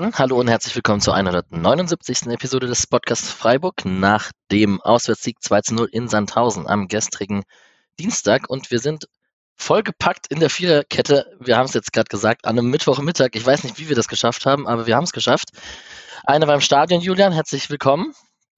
[0.00, 2.28] Dann hallo und herzlich willkommen zur 179.
[2.28, 7.42] Episode des Podcasts Freiburg nach dem Auswärtssieg 2 zu 0 in Sandhausen am gestrigen
[7.98, 8.48] Dienstag.
[8.48, 9.08] Und wir sind
[9.56, 11.36] vollgepackt in der Viererkette.
[11.38, 13.32] Wir haben es jetzt gerade gesagt, an einem Mittwochmittag.
[13.34, 15.50] Ich weiß nicht, wie wir das geschafft haben, aber wir haben es geschafft.
[16.24, 18.14] Einer beim Stadion, Julian, herzlich willkommen.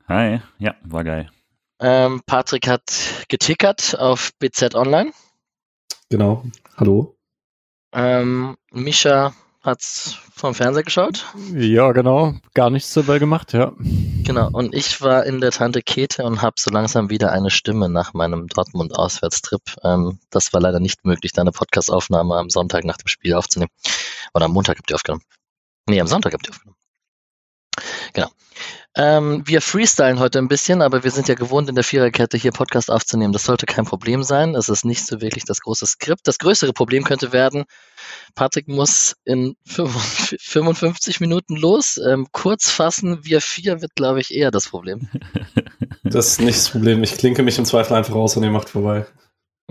[0.06, 1.28] Hi, ja, war geil.
[1.80, 5.10] Ähm, Patrick hat getickert auf BZ Online.
[6.08, 6.44] Genau,
[6.76, 7.16] hallo.
[7.92, 11.26] Ähm, Misha hat's vom Fernseher geschaut.
[11.54, 12.34] Ja, genau.
[12.54, 13.72] Gar nichts dabei gemacht, ja.
[13.78, 14.48] Genau.
[14.52, 18.12] Und ich war in der Tante Kete und habe so langsam wieder eine Stimme nach
[18.12, 19.62] meinem Dortmund-Auswärtstrip.
[19.84, 23.70] Ähm, das war leider nicht möglich, da eine Podcastaufnahme am Sonntag nach dem Spiel aufzunehmen.
[24.34, 25.22] Oder am Montag habt ihr aufgenommen.
[25.86, 26.76] Nee, am Sonntag habt ihr aufgenommen.
[28.12, 28.28] Genau.
[28.94, 32.52] Ähm, wir freestylen heute ein bisschen, aber wir sind ja gewohnt, in der Viererkette hier
[32.52, 33.32] Podcast aufzunehmen.
[33.32, 34.54] Das sollte kein Problem sein.
[34.54, 36.28] Es ist nicht so wirklich das große Skript.
[36.28, 37.64] Das größere Problem könnte werden,
[38.34, 41.98] Patrick muss in 55 Minuten los.
[41.98, 45.08] Ähm, kurz fassen, wir vier wird, glaube ich, eher das Problem.
[46.04, 47.02] Das ist nicht das Problem.
[47.04, 49.06] Ich klinke mich im Zweifel einfach raus und ihr macht vorbei.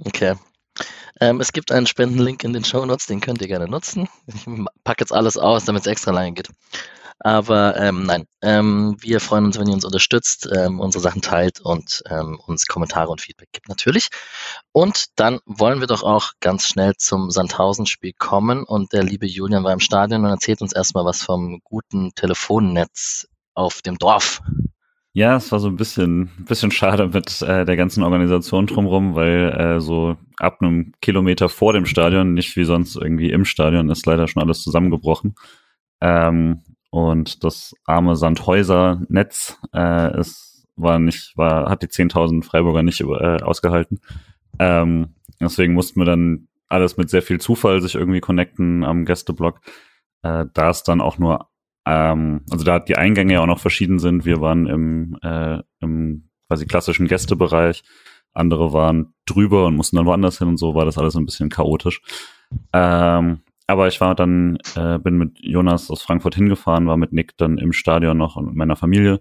[0.05, 0.35] Okay.
[1.19, 4.07] Ähm, es gibt einen Spendenlink in den Show Notes, den könnt ihr gerne nutzen.
[4.25, 4.45] Ich
[4.83, 6.47] packe jetzt alles aus, damit es extra lange geht.
[7.23, 11.59] Aber ähm, nein, ähm, wir freuen uns, wenn ihr uns unterstützt, ähm, unsere Sachen teilt
[11.61, 14.07] und ähm, uns Kommentare und Feedback gibt natürlich.
[14.71, 18.63] Und dann wollen wir doch auch ganz schnell zum Sandhausen-Spiel kommen.
[18.63, 23.27] Und der liebe Julian war im Stadion und erzählt uns erstmal was vom guten Telefonnetz
[23.53, 24.41] auf dem Dorf.
[25.13, 29.51] Ja, es war so ein bisschen, bisschen schade mit äh, der ganzen Organisation drumherum, weil
[29.51, 34.05] äh, so ab einem Kilometer vor dem Stadion, nicht wie sonst irgendwie im Stadion, ist
[34.07, 35.35] leider schon alles zusammengebrochen.
[35.99, 36.61] Ähm,
[36.91, 43.41] und das arme Sandhäuser-Netz äh, ist, war nicht, war, hat die 10.000 Freiburger nicht äh,
[43.41, 44.01] ausgehalten.
[44.59, 49.61] Ähm, deswegen mussten wir dann alles mit sehr viel Zufall sich irgendwie connecten am Gästeblock.
[50.21, 51.47] Äh, da es dann auch nur,
[51.85, 54.25] ähm, also da die Eingänge ja auch noch verschieden sind.
[54.25, 57.83] Wir waren im, äh, im quasi klassischen Gästebereich.
[58.33, 61.49] Andere waren drüber und mussten dann woanders hin und so war das alles ein bisschen
[61.49, 62.01] chaotisch.
[62.73, 63.39] Ähm,
[63.71, 67.57] aber ich war dann, äh, bin mit Jonas aus Frankfurt hingefahren, war mit Nick dann
[67.57, 69.19] im Stadion noch und mit meiner Familie.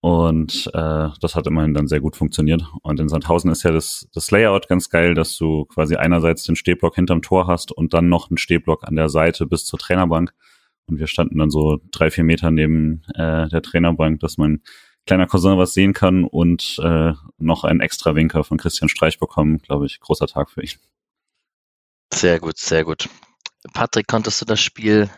[0.00, 2.62] Und äh, das hat immerhin dann sehr gut funktioniert.
[2.82, 6.56] Und in Sandhausen ist ja das, das Layout ganz geil, dass du quasi einerseits den
[6.56, 10.34] Stehblock hinterm Tor hast und dann noch einen Stehblock an der Seite bis zur Trainerbank.
[10.86, 14.60] Und wir standen dann so drei, vier Meter neben äh, der Trainerbank, dass mein
[15.06, 19.58] kleiner Cousin was sehen kann und äh, noch einen extra Winker von Christian Streich bekommen.
[19.58, 20.78] Glaube ich, großer Tag für ihn.
[22.12, 23.08] Sehr gut, sehr gut.
[23.72, 25.10] Patrick, konntest du das Spiel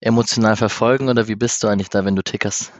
[0.00, 2.72] emotional verfolgen oder wie bist du eigentlich da, wenn du tickerst?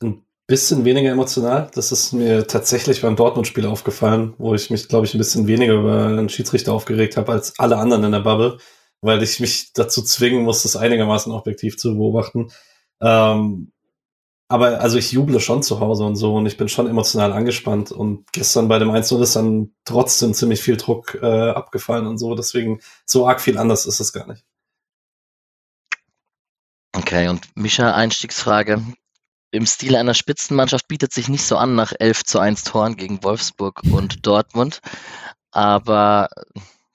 [0.00, 1.70] Ein bisschen weniger emotional.
[1.74, 5.74] Das ist mir tatsächlich beim Dortmund-Spiel aufgefallen, wo ich mich, glaube ich, ein bisschen weniger
[5.74, 8.58] über einen Schiedsrichter aufgeregt habe als alle anderen in der Bubble,
[9.00, 12.50] weil ich mich dazu zwingen muss, das einigermaßen objektiv zu beobachten.
[13.00, 13.72] Ähm,
[14.52, 17.90] aber also ich juble schon zu Hause und so und ich bin schon emotional angespannt
[17.90, 22.34] und gestern bei dem 1-0 ist dann trotzdem ziemlich viel Druck äh, abgefallen und so,
[22.34, 24.44] deswegen so arg viel anders ist es gar nicht.
[26.94, 28.82] Okay, und Mischa, Einstiegsfrage.
[29.52, 33.24] Im Stil einer Spitzenmannschaft bietet sich nicht so an nach 11 zu 1 Toren gegen
[33.24, 34.80] Wolfsburg und Dortmund.
[35.50, 36.28] Aber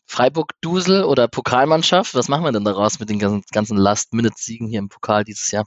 [0.06, 5.24] Freiburg-Dusel oder Pokalmannschaft, was machen wir denn daraus mit den ganzen Last-Minute-Siegen hier im Pokal
[5.24, 5.66] dieses Jahr?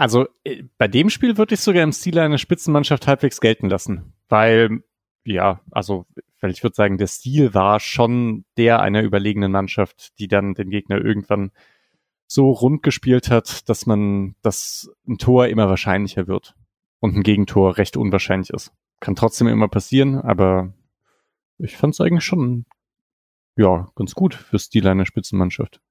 [0.00, 4.14] Also äh, bei dem Spiel würde ich sogar im Stile einer Spitzenmannschaft halbwegs gelten lassen,
[4.30, 4.82] weil
[5.24, 6.06] ja, also
[6.40, 10.70] weil ich würde sagen, der Stil war schon der einer überlegenen Mannschaft, die dann den
[10.70, 11.50] Gegner irgendwann
[12.26, 16.56] so rund gespielt hat, dass man, dass ein Tor immer wahrscheinlicher wird
[17.00, 18.72] und ein Gegentor recht unwahrscheinlich ist.
[19.00, 20.72] Kann trotzdem immer passieren, aber
[21.58, 22.64] ich fand es eigentlich schon
[23.54, 25.82] ja ganz gut für Stil einer Spitzenmannschaft.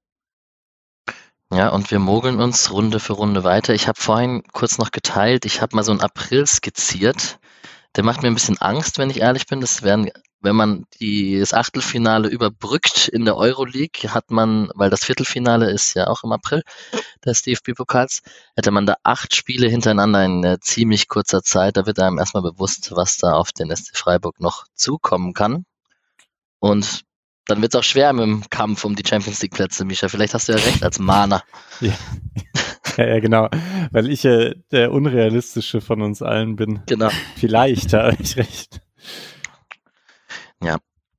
[1.52, 3.74] Ja, und wir mogeln uns Runde für Runde weiter.
[3.74, 7.40] Ich habe vorhin kurz noch geteilt, ich habe mal so einen April skizziert.
[7.96, 9.60] Der macht mir ein bisschen Angst, wenn ich ehrlich bin.
[9.60, 10.10] Das wären,
[10.40, 15.94] wenn man die, das Achtelfinale überbrückt in der Euroleague, hat man, weil das Viertelfinale ist
[15.94, 16.62] ja auch im April
[17.24, 18.22] des DFB-Pokals,
[18.54, 21.76] hätte man da acht Spiele hintereinander in ziemlich kurzer Zeit.
[21.76, 25.64] Da wird einem erstmal bewusst, was da auf den SC Freiburg noch zukommen kann.
[26.60, 27.02] Und
[27.46, 30.08] dann wird es auch schwer im Kampf um die Champions League Plätze, Micha.
[30.08, 31.42] Vielleicht hast du ja recht als Mahner.
[31.80, 31.94] Ja.
[32.98, 33.48] ja, ja, genau.
[33.90, 36.82] Weil ich ja der unrealistische von uns allen bin.
[36.86, 37.08] Genau.
[37.36, 38.82] Vielleicht habe ich recht.
[40.62, 40.76] Ja.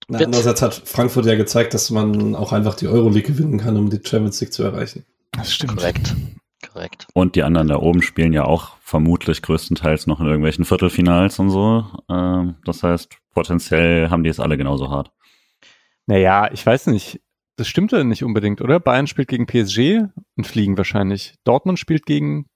[0.08, 3.90] Na, andererseits hat Frankfurt ja gezeigt, dass man auch einfach die Euroleague gewinnen kann, um
[3.90, 5.04] die Champions League zu erreichen.
[5.32, 5.78] Das stimmt.
[5.78, 6.16] Korrekt.
[6.72, 7.08] Korrekt.
[7.14, 11.50] Und die anderen da oben spielen ja auch vermutlich größtenteils noch in irgendwelchen Viertelfinals und
[11.50, 11.86] so.
[12.10, 15.12] Ähm, das heißt, potenziell haben die es alle genauso hart.
[16.12, 17.22] Naja, ich weiß nicht.
[17.56, 18.82] Das stimmt ja nicht unbedingt, oder?
[18.82, 21.36] Bayern spielt gegen PSG und fliegen wahrscheinlich.
[21.46, 22.48] Dortmund spielt gegen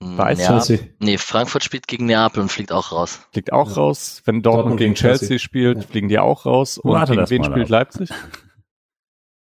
[0.00, 3.26] Weiß ja, Nee, Frankfurt spielt gegen Neapel und fliegt auch raus.
[3.32, 3.74] Fliegt auch ja.
[3.74, 4.22] raus.
[4.24, 5.82] Wenn Dortmund, Dortmund gegen Chelsea, Chelsea spielt, ja.
[5.82, 6.78] fliegen die auch raus.
[6.78, 7.70] Und Warte gegen wen spielt auf.
[7.70, 8.10] Leipzig?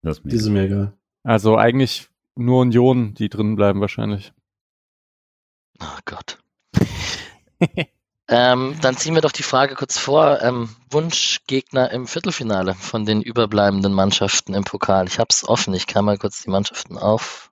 [0.04, 0.98] Das ist mir, ist mir egal.
[1.22, 4.32] Also eigentlich nur Union, die drin bleiben wahrscheinlich.
[5.80, 6.42] Oh Gott.
[8.32, 10.40] ähm, dann ziehen wir doch die Frage kurz vor.
[10.40, 15.06] Ähm, Wunschgegner im Viertelfinale von den überbleibenden Mannschaften im Pokal.
[15.06, 15.74] Ich habe es offen.
[15.74, 17.50] Ich kann mal kurz die Mannschaften aufzählen.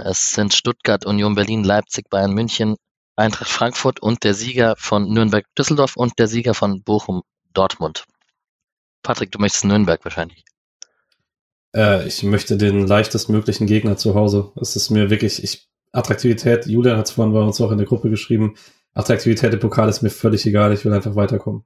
[0.00, 2.76] Es sind Stuttgart, Union Berlin, Leipzig, Bayern München,
[3.16, 8.06] Eintracht Frankfurt und der Sieger von Nürnberg-Düsseldorf und der Sieger von Bochum-Dortmund.
[9.02, 10.42] Patrick, du möchtest Nürnberg wahrscheinlich.
[11.74, 14.52] Äh, ich möchte den leichtestmöglichen Gegner zu Hause.
[14.58, 17.86] Es ist mir wirklich, ich, Attraktivität, Julian hat es vorhin bei uns auch in der
[17.86, 18.56] Gruppe geschrieben,
[18.96, 21.64] Attraktivität im Pokal ist mir völlig egal, ich will einfach weiterkommen.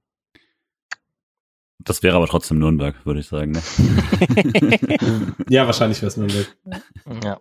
[1.79, 3.53] Das wäre aber trotzdem Nürnberg, würde ich sagen.
[3.53, 3.63] Ne?
[5.49, 6.57] ja, wahrscheinlich wäre es Nürnberg.
[7.25, 7.41] Ja.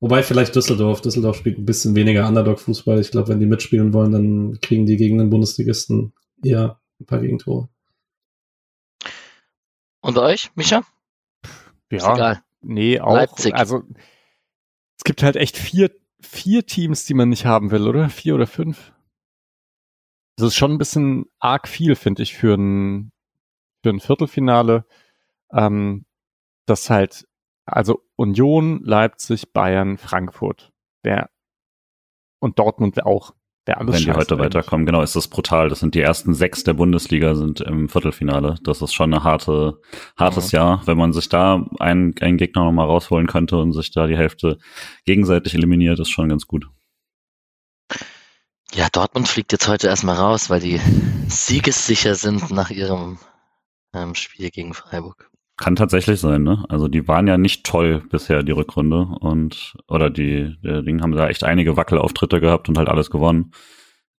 [0.00, 1.00] Wobei vielleicht Düsseldorf.
[1.00, 3.00] Düsseldorf spielt ein bisschen weniger Underdog-Fußball.
[3.00, 7.18] Ich glaube, wenn die mitspielen wollen, dann kriegen die gegen den Bundesligisten eher ein paar
[7.18, 7.68] Gegentore.
[10.00, 10.84] Und euch, Micha?
[11.90, 12.42] Ja, egal.
[12.60, 13.14] nee, auch.
[13.14, 13.54] Leipzig.
[13.54, 13.82] Also
[14.96, 15.90] es gibt halt echt vier,
[16.20, 18.08] vier Teams, die man nicht haben will, oder?
[18.08, 18.92] Vier oder fünf?
[20.36, 23.12] Das ist schon ein bisschen arg viel, finde ich, für ein,
[23.82, 24.86] für ein Viertelfinale.
[25.52, 26.06] Ähm,
[26.66, 27.26] das halt,
[27.64, 30.72] also Union, Leipzig, Bayern, Frankfurt.
[31.02, 31.30] Wer,
[32.40, 33.34] und Dortmund auch.
[33.76, 34.38] Wenn die heute eigentlich.
[34.38, 35.68] weiterkommen, genau, ist das brutal.
[35.68, 38.56] Das sind die ersten sechs der Bundesliga sind im Viertelfinale.
[38.62, 39.80] Das ist schon eine harte,
[40.16, 40.60] hartes ja.
[40.60, 40.82] Jahr.
[40.86, 44.58] Wenn man sich da einen, einen Gegner nochmal rausholen könnte und sich da die Hälfte
[45.04, 46.68] gegenseitig eliminiert, ist schon ganz gut.
[48.74, 50.80] Ja, Dortmund fliegt jetzt heute erstmal raus, weil die
[51.28, 53.18] siegessicher sind nach ihrem
[53.94, 55.27] ähm, Spiel gegen Freiburg.
[55.58, 56.64] Kann tatsächlich sein, ne?
[56.68, 59.08] Also die waren ja nicht toll bisher, die Rückrunde.
[59.20, 63.50] Und, oder die, die Ding haben da echt einige Wackelauftritte gehabt und halt alles gewonnen.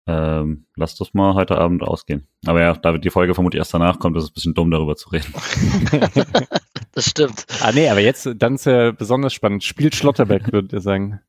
[0.05, 2.27] Ähm, lass das mal heute Abend ausgehen.
[2.45, 4.69] Aber ja, da wird die Folge vermutlich erst danach kommt, ist es ein bisschen dumm,
[4.69, 5.33] darüber zu reden.
[6.91, 7.45] das stimmt.
[7.61, 9.63] Ah, nee, aber jetzt, dann ist ja besonders spannend.
[9.63, 11.21] Spielt Schlotterbeck, würdet ihr sagen.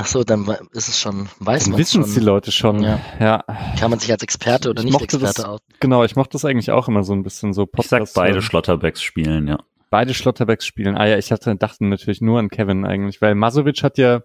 [0.00, 2.84] Ach so, dann ist es schon, weiß man wissen es die Leute schon.
[2.84, 3.00] Ja.
[3.18, 3.44] ja.
[3.80, 6.70] Kann man sich als Experte oder ich nicht Experte das, Genau, ich mochte das eigentlich
[6.70, 8.10] auch immer so ein bisschen so Podcast.
[8.10, 9.58] Ich sag beide Schlotterbacks spielen, ja.
[9.90, 10.96] Beide Schlotterbacks spielen.
[10.96, 14.20] Ah ja, ich hatte, dachte natürlich nur an Kevin eigentlich, weil Masovic hat ja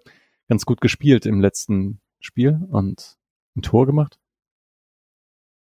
[0.47, 3.15] ganz gut gespielt im letzten Spiel und
[3.57, 4.19] ein Tor gemacht.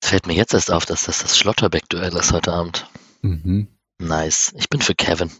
[0.03, 2.89] Fällt mir jetzt erst auf, dass das das Schlotterbeck-Duell ist heute Abend.
[3.21, 3.69] Mhm.
[3.99, 4.53] Nice.
[4.57, 5.31] Ich bin für Kevin.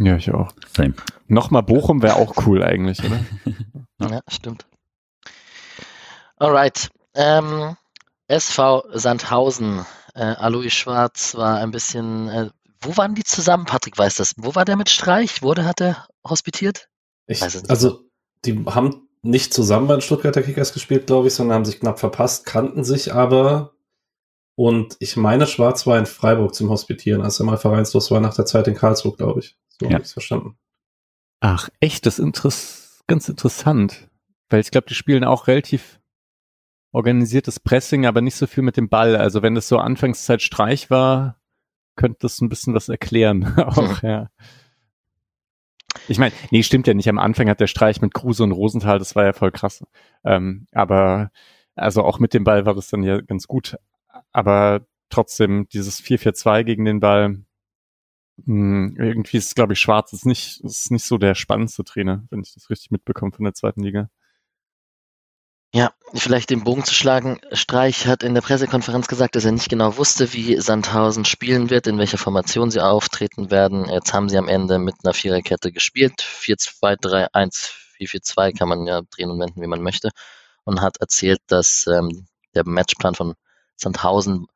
[0.00, 0.50] Ja, ich auch.
[0.74, 0.94] Same.
[1.28, 3.20] Nochmal Bochum wäre auch cool eigentlich, oder?
[4.10, 4.66] ja, stimmt.
[6.36, 6.88] Alright.
[7.14, 7.76] Ähm,
[8.26, 9.84] SV Sandhausen.
[10.14, 12.28] Äh, Alois Schwarz war ein bisschen.
[12.28, 12.50] Äh,
[12.80, 13.66] wo waren die zusammen?
[13.66, 14.32] Patrick weiß das.
[14.38, 15.42] Wo war der mit Streich?
[15.42, 16.88] Wurde hat er hospitiert?
[17.26, 18.00] Ich, also,
[18.46, 22.00] die haben nicht zusammen bei den Stuttgarter Kickers gespielt, glaube ich, sondern haben sich knapp
[22.00, 23.74] verpasst, kannten sich aber
[24.56, 28.34] und ich meine, Schwarz war in Freiburg zum Hospitieren, als er mal vereinslos war nach
[28.34, 29.56] der Zeit in Karlsruhe, glaube ich.
[29.80, 29.94] So ja.
[29.94, 30.56] habe ich verstanden.
[31.40, 32.06] Ach, echt?
[32.06, 34.08] Das ist ganz interessant.
[34.48, 36.00] Weil ich glaube, die spielen auch relativ
[36.92, 39.16] organisiertes Pressing, aber nicht so viel mit dem Ball.
[39.16, 41.40] Also wenn das so Anfangszeit Streich war,
[41.96, 43.56] könnte das ein bisschen was erklären.
[43.58, 44.30] auch, ja.
[46.08, 47.08] Ich meine, nee, stimmt ja nicht.
[47.08, 49.84] Am Anfang hat der Streich mit Kruse und Rosenthal, das war ja voll krass.
[50.24, 51.30] Ähm, aber
[51.74, 53.76] also auch mit dem Ball war das dann ja ganz gut
[54.32, 57.42] aber trotzdem dieses 4-4-2 gegen den Ball,
[58.46, 62.24] mh, hm, irgendwie ist, glaube ich, Schwarz ist nicht, ist nicht so der spannendste Trainer,
[62.30, 64.10] wenn ich das richtig mitbekomme von der zweiten Liga.
[65.72, 67.40] Ja, vielleicht den Bogen zu schlagen.
[67.52, 71.86] Streich hat in der Pressekonferenz gesagt, dass er nicht genau wusste, wie Sandhausen spielen wird,
[71.86, 73.88] in welcher Formation sie auftreten werden.
[73.88, 76.22] Jetzt haben sie am Ende mit einer Viererkette gespielt.
[76.22, 77.70] 4-2-3-1,
[78.00, 80.10] 4-4-2 kann man ja drehen und wenden, wie man möchte.
[80.64, 83.34] Und hat erzählt, dass ähm, der Matchplan von
[83.76, 84.46] Sandhausen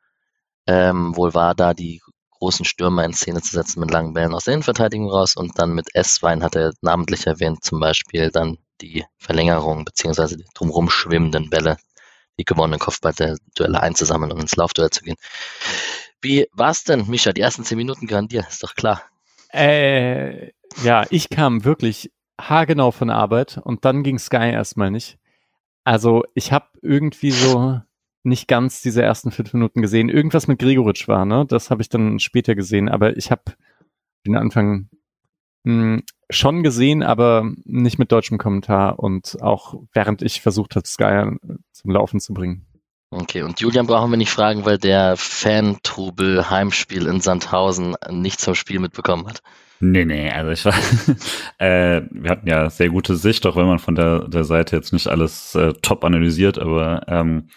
[0.67, 2.03] ähm, wohl war, da die
[2.45, 5.73] großen Stürmer in Szene zu setzen mit langen Bällen aus der Innenverteidigung raus und dann
[5.73, 11.49] mit S-Wein hat er namentlich erwähnt, zum Beispiel dann die Verlängerung beziehungsweise die drumherum schwimmenden
[11.49, 11.79] Bälle,
[12.39, 15.17] die gewonnenen Kopfballduelle einzusammeln und ins Laufduell zu gehen.
[16.21, 17.33] Wie war's denn, Mischa?
[17.33, 19.03] Die ersten zehn Minuten gehören dir, ist doch klar.
[19.51, 20.51] Äh,
[20.83, 25.17] ja, ich kam wirklich haargenau von Arbeit und dann ging Sky erstmal nicht.
[25.83, 27.81] Also ich habe irgendwie so
[28.25, 30.09] nicht ganz diese ersten fünf Minuten gesehen.
[30.09, 31.47] Irgendwas mit Gregoritsch war, ne?
[31.47, 33.43] Das habe ich dann später gesehen, aber ich habe
[34.27, 34.89] den Anfang
[35.65, 41.37] Hm, schon gesehen, aber nicht mit deutschem Kommentar und auch während ich versucht habe, Sky
[41.73, 42.67] zum Laufen zu bringen.
[43.11, 48.55] Okay, und Julian brauchen wir nicht fragen, weil der Fan-Trubel Heimspiel in Sandhausen nicht zum
[48.55, 49.41] Spiel mitbekommen hat.
[49.81, 50.75] Nee, nee, also ich war,
[51.59, 54.93] äh, wir hatten ja sehr gute Sicht, auch wenn man von der, der Seite jetzt
[54.93, 57.49] nicht alles äh, top analysiert, aber ähm,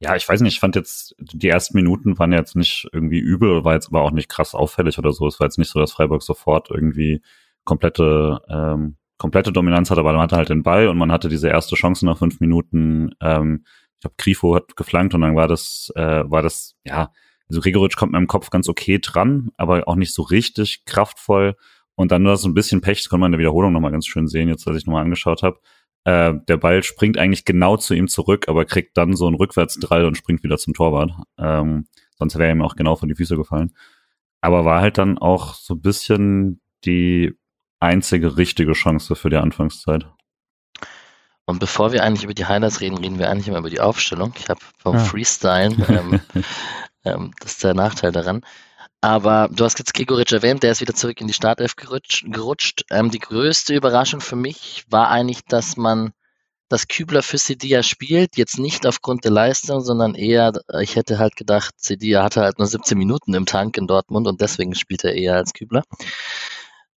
[0.00, 3.64] ja, ich weiß nicht, ich fand jetzt, die ersten Minuten waren jetzt nicht irgendwie übel,
[3.64, 5.26] war jetzt aber auch nicht krass auffällig oder so.
[5.26, 7.20] Es war jetzt nicht so, dass Freiburg sofort irgendwie
[7.64, 11.48] komplette, ähm, komplette Dominanz hatte, aber man hatte halt den Ball und man hatte diese
[11.48, 13.10] erste Chance nach fünf Minuten.
[13.20, 13.64] Ähm,
[13.96, 17.12] ich glaube, Grifo hat geflankt und dann war das, äh, war das, ja,
[17.50, 21.56] also Gregoritsch kommt mir im Kopf ganz okay dran, aber auch nicht so richtig kraftvoll.
[21.94, 24.06] Und dann nur so ein bisschen Pech, das konnte man in der Wiederholung nochmal ganz
[24.06, 25.60] schön sehen, jetzt als ich nochmal angeschaut habe.
[26.04, 30.04] Äh, der Ball springt eigentlich genau zu ihm zurück, aber kriegt dann so einen Rückwärtsdrall
[30.06, 31.12] und springt wieder zum Torwart.
[31.38, 31.86] Ähm,
[32.18, 33.74] sonst wäre er ihm auch genau vor die Füße gefallen.
[34.40, 37.34] Aber war halt dann auch so ein bisschen die
[37.78, 40.06] einzige richtige Chance für die Anfangszeit.
[41.44, 44.32] Und bevor wir eigentlich über die Highlights reden, reden wir eigentlich immer über die Aufstellung.
[44.38, 45.00] Ich habe vom ah.
[45.00, 46.20] Freestyle, ähm,
[47.04, 48.42] ähm, das ist der Nachteil daran.
[49.00, 52.24] Aber du hast jetzt Gregoritsch erwähnt, der ist wieder zurück in die Startelf gerutscht.
[52.26, 52.84] gerutscht.
[52.90, 56.12] Ähm, die größte Überraschung für mich war eigentlich, dass man
[56.70, 61.34] dass Kübler für Sedia spielt, jetzt nicht aufgrund der Leistung, sondern eher, ich hätte halt
[61.34, 65.14] gedacht, Sedia hatte halt nur 17 Minuten im Tank in Dortmund und deswegen spielt er
[65.14, 65.82] eher als Kübler.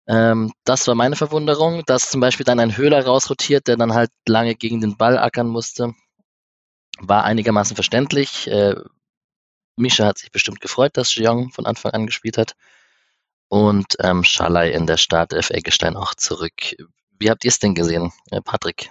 [0.06, 4.10] Ähm, das war meine Verwunderung, dass zum Beispiel dann ein Höhler rausrotiert, der dann halt
[4.28, 5.94] lange gegen den Ball ackern musste,
[7.00, 8.48] war einigermaßen verständlich.
[8.48, 8.74] Äh,
[9.76, 12.54] Misha hat sich bestimmt gefreut, dass Jeong von Anfang an gespielt hat.
[13.48, 16.74] Und ähm, Schalay in der Startelf Eggestein auch zurück.
[17.18, 18.90] Wie habt ihr es denn gesehen, äh, Patrick?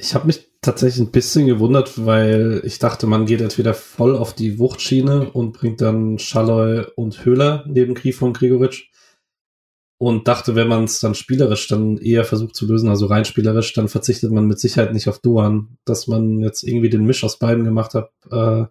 [0.00, 4.32] Ich habe mich tatsächlich ein bisschen gewundert, weil ich dachte, man geht entweder voll auf
[4.32, 8.90] die Wuchtschiene und bringt dann Schalloy und Höhler neben Grifo und Gregoritsch
[9.98, 13.72] und dachte, wenn man es dann spielerisch dann eher versucht zu lösen, also rein spielerisch,
[13.72, 15.78] dann verzichtet man mit Sicherheit nicht auf Doan.
[15.84, 18.66] Dass man jetzt irgendwie den Misch aus beiden gemacht hat, äh,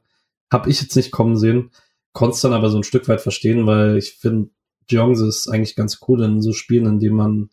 [0.52, 1.72] habe ich jetzt nicht kommen sehen.
[2.14, 4.50] Konnte dann aber so ein Stück weit verstehen, weil ich finde,
[4.90, 7.50] Jongs ist eigentlich ganz cool in so Spielen, in denen man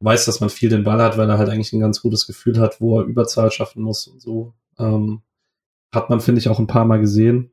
[0.00, 2.60] weiß, dass man viel den Ball hat, weil er halt eigentlich ein ganz gutes Gefühl
[2.60, 4.54] hat, wo er Überzahl schaffen muss und so.
[4.78, 5.22] Ähm,
[5.92, 7.52] hat man, finde ich, auch ein paar Mal gesehen,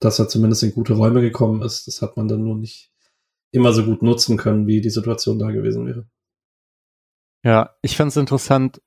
[0.00, 1.86] dass er zumindest in gute Räume gekommen ist.
[1.86, 2.92] Das hat man dann nur nicht
[3.52, 6.06] immer so gut nutzen können, wie die Situation da gewesen wäre.
[7.44, 8.82] Ja, ich fand es interessant,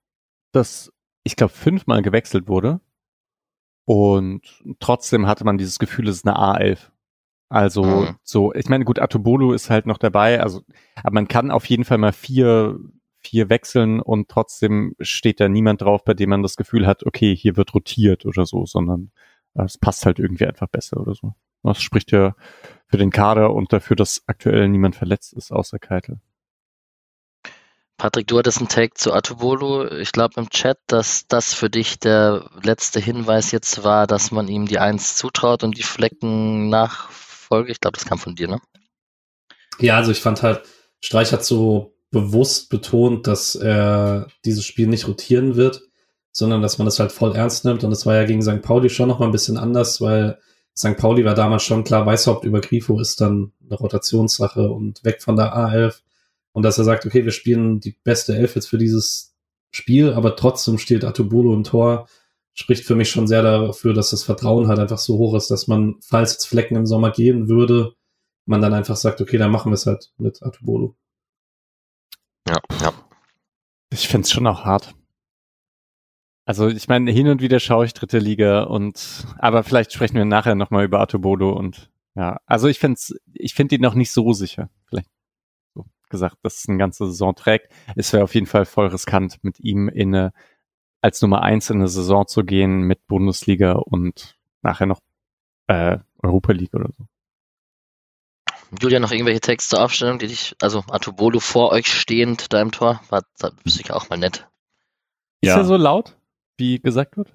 [0.51, 0.91] dass
[1.23, 2.81] ich glaube fünfmal gewechselt wurde
[3.85, 4.41] und
[4.79, 6.89] trotzdem hatte man dieses Gefühl, es ist eine A11.
[7.49, 8.15] Also mhm.
[8.23, 10.61] so, ich meine, gut, Atobolo ist halt noch dabei, also,
[11.03, 12.79] aber man kann auf jeden Fall mal vier,
[13.19, 17.35] vier wechseln und trotzdem steht da niemand drauf, bei dem man das Gefühl hat, okay,
[17.35, 19.11] hier wird rotiert oder so, sondern
[19.53, 21.35] äh, es passt halt irgendwie einfach besser oder so.
[21.61, 22.35] Das spricht ja
[22.87, 26.19] für den Kader und dafür, dass aktuell niemand verletzt ist, außer Keitel.
[28.03, 29.89] Patrick, du hattest einen Take zu Atubolo.
[29.89, 34.49] Ich glaube im Chat, dass das für dich der letzte Hinweis jetzt war, dass man
[34.49, 37.71] ihm die Eins zutraut und die Flecken nachfolge.
[37.71, 38.59] Ich glaube, das kam von dir, ne?
[39.79, 40.63] Ja, also ich fand halt,
[40.99, 45.83] Streich hat so bewusst betont, dass er dieses Spiel nicht rotieren wird,
[46.33, 47.85] sondern dass man das halt voll ernst nimmt.
[47.85, 48.61] Und es war ja gegen St.
[48.61, 50.39] Pauli schon noch mal ein bisschen anders, weil
[50.77, 50.97] St.
[50.97, 55.37] Pauli war damals schon klar, Weißhaupt über Grifo ist dann eine Rotationssache und weg von
[55.37, 56.01] der A11.
[56.53, 59.35] Und dass er sagt, okay, wir spielen die beste Elf jetzt für dieses
[59.71, 62.07] Spiel, aber trotzdem steht Atubolo im Tor,
[62.53, 65.67] spricht für mich schon sehr dafür, dass das Vertrauen halt einfach so hoch ist, dass
[65.67, 67.95] man, falls jetzt Flecken im Sommer gehen würde,
[68.45, 70.95] man dann einfach sagt, okay, dann machen wir es halt mit Atubolo.
[72.47, 72.93] Ja, ja.
[73.91, 74.93] Ich find's schon auch hart.
[76.45, 80.25] Also ich meine, hin und wieder schaue ich dritte Liga und aber vielleicht sprechen wir
[80.25, 82.99] nachher nochmal über Artubodo und ja, also ich finde
[83.33, 84.69] ich finde ihn noch nicht so sicher.
[84.89, 85.09] Vielleicht
[86.13, 87.67] gesagt, dass es eine ganze Saison trägt.
[87.97, 90.33] Es wäre auf jeden Fall voll riskant, mit ihm in eine,
[91.01, 95.01] als Nummer eins in eine Saison zu gehen mit Bundesliga und nachher noch
[95.67, 97.05] äh, Europa League oder so.
[98.81, 102.71] Julia, noch irgendwelche Texte zur Aufstellung, die dich, also Artubolo vor euch stehend da im
[102.71, 103.23] Tor, war,
[103.65, 104.47] sicher auch mal nett.
[105.41, 106.15] Ist er so laut?
[106.57, 107.33] wie gesagt wird?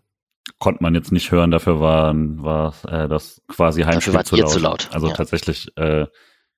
[0.59, 4.51] Konnte man jetzt nicht hören, dafür war, war äh, das quasi Heimspiel zu laut.
[4.51, 4.89] zu laut.
[4.93, 5.15] Also ja.
[5.15, 6.07] tatsächlich äh,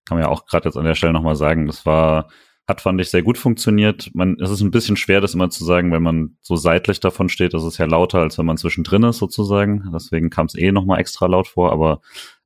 [0.07, 2.29] kann man ja auch gerade jetzt an der Stelle nochmal sagen, das war,
[2.67, 4.11] hat, fand ich, sehr gut funktioniert.
[4.15, 7.29] Man, es ist ein bisschen schwer, das immer zu sagen, wenn man so seitlich davon
[7.29, 9.91] steht, das ist ja lauter, als wenn man zwischendrin ist, sozusagen.
[9.95, 12.01] Deswegen kam es eh nochmal extra laut vor, aber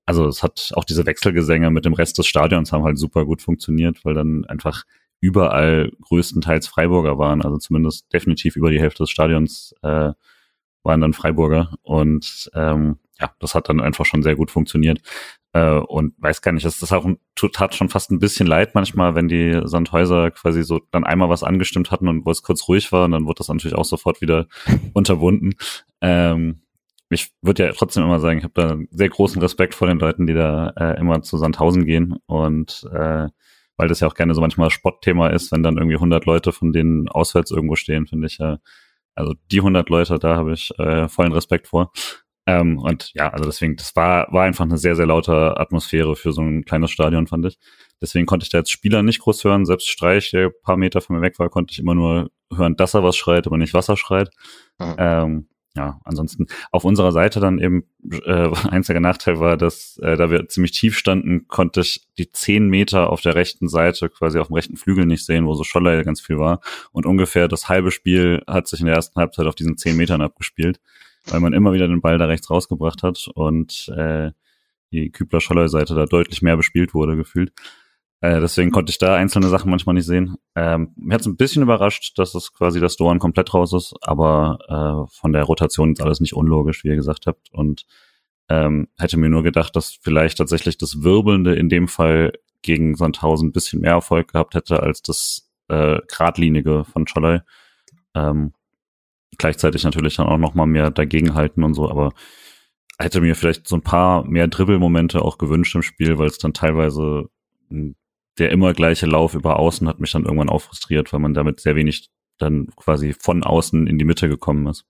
[0.06, 3.40] also es hat auch diese Wechselgesänge mit dem Rest des Stadions haben halt super gut
[3.42, 4.84] funktioniert, weil dann einfach
[5.20, 10.12] überall größtenteils Freiburger waren, also zumindest definitiv über die Hälfte des Stadions äh,
[10.82, 15.00] waren dann Freiburger und ähm, ja, das hat dann einfach schon sehr gut funktioniert.
[15.54, 17.18] Äh, und weiß gar nicht, das ist auch ein,
[17.52, 21.44] tat schon fast ein bisschen leid manchmal, wenn die Sandhäuser quasi so dann einmal was
[21.44, 24.20] angestimmt hatten und wo es kurz ruhig war und dann wurde das natürlich auch sofort
[24.20, 24.48] wieder
[24.94, 25.54] unterbunden.
[26.00, 26.62] Ähm,
[27.08, 30.26] ich würde ja trotzdem immer sagen, ich habe da sehr großen Respekt vor den Leuten,
[30.26, 33.28] die da äh, immer zu Sandhausen gehen und äh,
[33.76, 36.72] weil das ja auch gerne so manchmal Spottthema ist, wenn dann irgendwie 100 Leute von
[36.72, 38.58] denen auswärts irgendwo stehen, finde ich ja,
[39.14, 41.92] also die 100 Leute, da habe ich äh, vollen Respekt vor.
[42.46, 46.32] Ähm, und ja, also deswegen, das war, war einfach eine sehr, sehr laute Atmosphäre für
[46.32, 47.58] so ein kleines Stadion, fand ich.
[48.00, 49.64] Deswegen konnte ich da als Spieler nicht groß hören.
[49.64, 52.76] Selbst Streich, der ein paar Meter von mir weg war, konnte ich immer nur hören,
[52.76, 54.30] dass er was schreit, aber nicht was er schreit.
[54.78, 54.94] Mhm.
[54.98, 60.30] Ähm, ja, ansonsten auf unserer Seite dann eben äh, einziger Nachteil war, dass äh, da
[60.30, 64.48] wir ziemlich tief standen, konnte ich die zehn Meter auf der rechten Seite quasi auf
[64.48, 66.60] dem rechten Flügel nicht sehen, wo so Scholler ganz viel war.
[66.92, 70.20] Und ungefähr das halbe Spiel hat sich in der ersten Halbzeit auf diesen zehn Metern
[70.20, 70.78] abgespielt,
[71.26, 74.32] weil man immer wieder den Ball da rechts rausgebracht hat und äh,
[74.92, 77.52] die Kübler-Scholler-Seite da deutlich mehr bespielt wurde, gefühlt.
[78.20, 80.36] Äh, deswegen konnte ich da einzelne Sachen manchmal nicht sehen.
[80.54, 83.94] Ähm, mir hat es ein bisschen überrascht, dass es quasi das Doan komplett raus ist,
[84.00, 87.52] aber äh, von der Rotation ist alles nicht unlogisch, wie ihr gesagt habt.
[87.52, 87.84] Und
[88.48, 93.48] ähm, hätte mir nur gedacht, dass vielleicht tatsächlich das Wirbelnde in dem Fall gegen Sandhausen
[93.48, 97.40] ein bisschen mehr Erfolg gehabt hätte als das äh, Gradlinige von Scholloy.
[98.14, 98.52] Ähm,
[99.38, 102.12] gleichzeitig natürlich dann auch noch mal mehr dagegenhalten und so, aber
[102.98, 106.54] hätte mir vielleicht so ein paar mehr Dribbelmomente auch gewünscht im Spiel, weil es dann
[106.54, 107.28] teilweise
[108.38, 111.60] der immer gleiche Lauf über außen hat mich dann irgendwann auch frustriert, weil man damit
[111.60, 114.84] sehr wenig dann quasi von außen in die Mitte gekommen ist.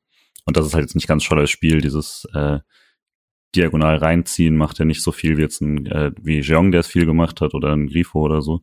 [0.47, 2.61] Und das ist halt jetzt nicht ganz scholles Spiel, dieses äh,
[3.55, 6.89] diagonal reinziehen macht ja nicht so viel wie jetzt ein äh, wie Jeong, der es
[6.89, 8.61] viel gemacht hat, oder ein Grifo oder so.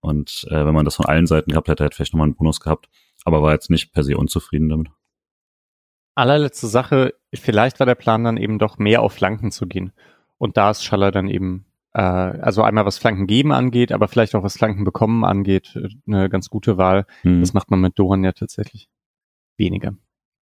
[0.00, 2.60] Und äh, wenn man das von allen Seiten gehabt hätte, hätte vielleicht nochmal einen Bonus
[2.60, 2.88] gehabt,
[3.24, 4.88] aber war jetzt nicht per se unzufrieden damit.
[6.16, 9.92] Allerletzte Sache, vielleicht war der Plan dann eben doch mehr auf Flanken zu gehen.
[10.38, 14.34] Und da ist Schaller dann eben äh, also einmal was Flanken geben angeht, aber vielleicht
[14.34, 17.06] auch was Flanken bekommen angeht, äh, eine ganz gute Wahl.
[17.22, 17.40] Mhm.
[17.40, 18.88] Das macht man mit Dohan ja tatsächlich
[19.56, 19.94] weniger.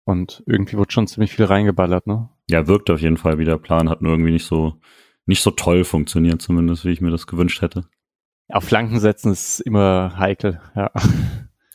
[0.04, 2.30] Und irgendwie wird schon ziemlich viel reingeballert, ne?
[2.50, 4.80] Ja, wirkt auf jeden Fall wie der Plan, hat nur irgendwie nicht so,
[5.26, 7.86] nicht so toll funktioniert, zumindest wie ich mir das gewünscht hätte.
[8.50, 10.92] Auf Flanken setzen ist immer heikel, ja.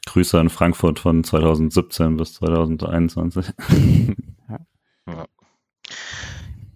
[0.07, 3.47] Grüße an Frankfurt von 2017 bis 2021.
[5.07, 5.27] ja.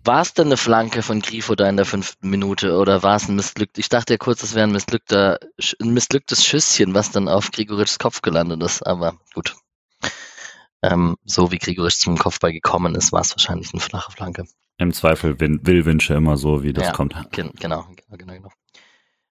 [0.04, 3.28] War es denn eine Flanke von Grifo da in der fünften Minute oder war es
[3.28, 3.76] ein missglückt?
[3.78, 5.40] Ich dachte ja kurz, es wäre ein, missglückter,
[5.82, 9.56] ein missglücktes Schüsschen, was dann auf Grigorics Kopf gelandet ist, aber gut.
[10.82, 14.44] Ähm, so wie Grigoric zum Kopfball gekommen ist, war es wahrscheinlich eine flache Flanke.
[14.78, 17.14] Im Zweifel will Wünsche immer so, wie das ja, kommt.
[17.32, 18.50] Gen genau, genau, genau.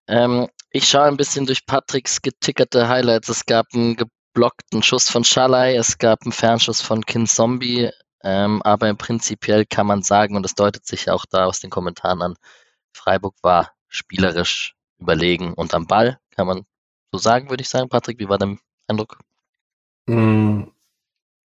[0.07, 3.29] Ähm, ich schaue ein bisschen durch Patricks getickerte Highlights.
[3.29, 7.89] Es gab einen geblockten Schuss von Schalai, es gab einen Fernschuss von Kin Zombie,
[8.23, 12.21] ähm, aber prinzipiell kann man sagen, und das deutet sich auch da aus den Kommentaren
[12.21, 12.35] an,
[12.93, 16.65] Freiburg war spielerisch überlegen und am Ball, kann man
[17.11, 17.89] so sagen, würde ich sagen.
[17.89, 19.19] Patrick, wie war dein Eindruck?
[20.07, 20.63] Mm,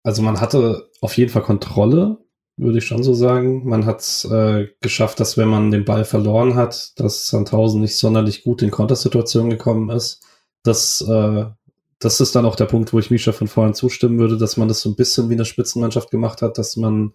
[0.03, 2.19] also man hatte auf jeden Fall Kontrolle,
[2.63, 3.69] würde ich schon so sagen.
[3.69, 7.97] Man hat es äh, geschafft, dass wenn man den Ball verloren hat, dass Sandhausen nicht
[7.97, 10.21] sonderlich gut in Kontersituationen gekommen ist.
[10.63, 11.47] Das äh,
[12.03, 14.67] das ist dann auch der Punkt, wo ich Misha von vorhin zustimmen würde, dass man
[14.67, 17.13] das so ein bisschen wie eine Spitzenmannschaft gemacht hat, dass man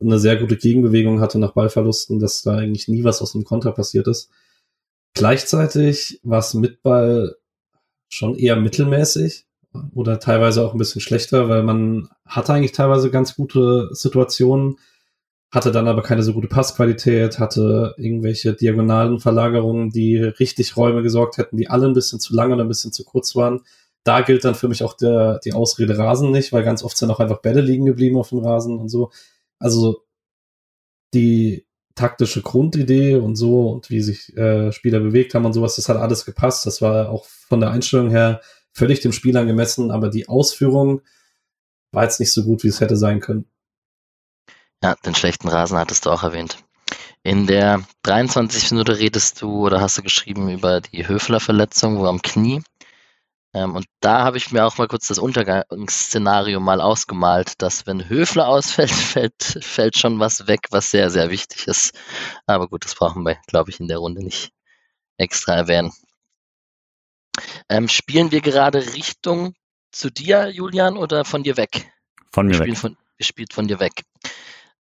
[0.00, 3.70] eine sehr gute Gegenbewegung hatte nach Ballverlusten, dass da eigentlich nie was aus dem Konter
[3.70, 4.30] passiert ist.
[5.14, 7.36] Gleichzeitig war es mit Ball
[8.08, 9.46] schon eher mittelmäßig
[9.94, 14.78] oder teilweise auch ein bisschen schlechter, weil man hatte eigentlich teilweise ganz gute Situationen,
[15.50, 21.38] hatte dann aber keine so gute Passqualität, hatte irgendwelche diagonalen Verlagerungen, die richtig Räume gesorgt
[21.38, 23.60] hätten, die alle ein bisschen zu lang oder ein bisschen zu kurz waren
[24.04, 27.10] da gilt dann für mich auch der, die Ausrede Rasen nicht, weil ganz oft sind
[27.10, 29.10] auch einfach Bälle liegen geblieben auf dem Rasen und so.
[29.58, 30.04] Also
[31.14, 35.88] die taktische Grundidee und so und wie sich äh, Spieler bewegt haben und sowas, das
[35.88, 36.66] hat alles gepasst.
[36.66, 38.42] Das war auch von der Einstellung her
[38.74, 41.00] völlig dem Spiel angemessen, aber die Ausführung
[41.92, 43.46] war jetzt nicht so gut, wie es hätte sein können.
[44.82, 46.58] Ja, den schlechten Rasen hattest du auch erwähnt.
[47.22, 48.72] In der 23.
[48.72, 52.62] Minute redest du oder hast du geschrieben über die Höfler-Verletzung, am Knie.
[53.54, 58.08] Ähm, und da habe ich mir auch mal kurz das Untergangsszenario mal ausgemalt, dass wenn
[58.08, 61.94] Höfler ausfällt, fällt, fällt schon was weg, was sehr, sehr wichtig ist.
[62.46, 64.52] Aber gut, das brauchen wir, glaube ich, in der Runde nicht
[65.16, 65.92] extra erwähnen.
[67.68, 69.54] Ähm, spielen wir gerade Richtung
[69.90, 71.92] zu dir, Julian, oder von dir weg?
[72.32, 72.76] Von mir wir weg.
[72.76, 74.04] Von, wir spielen von dir weg.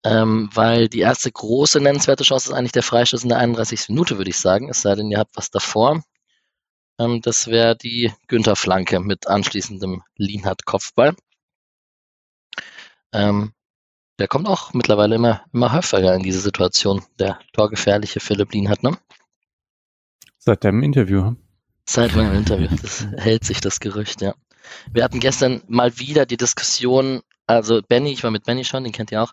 [0.05, 3.89] Ähm, weil die erste große nennenswerte Chance ist eigentlich der Freistoß in der 31.
[3.91, 4.69] Minute, würde ich sagen.
[4.69, 6.03] Es sei denn, ihr habt was davor.
[6.99, 11.15] Ähm, das wäre die Günther-Flanke mit anschließendem Lienhardt-Kopfball.
[13.13, 13.53] Ähm,
[14.19, 18.99] der kommt auch mittlerweile immer, immer häufiger in diese Situation, der torgefährliche Philipp Lienhardt, ne?
[20.39, 21.35] Seit deinem Interview.
[21.91, 22.69] Seit meinem Interview.
[22.81, 24.35] Das hält sich das Gerücht, ja.
[24.93, 28.93] Wir hatten gestern mal wieder die Diskussion, also Benny, ich war mit Benny schon, den
[28.93, 29.33] kennt ihr auch,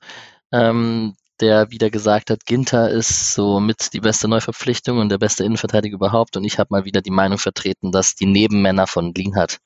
[0.52, 5.44] ähm, der wieder gesagt hat, Ginter ist so mit die beste Neuverpflichtung und der beste
[5.44, 6.36] Innenverteidiger überhaupt.
[6.36, 9.60] Und ich habe mal wieder die Meinung vertreten, dass die Nebenmänner von Lienhardt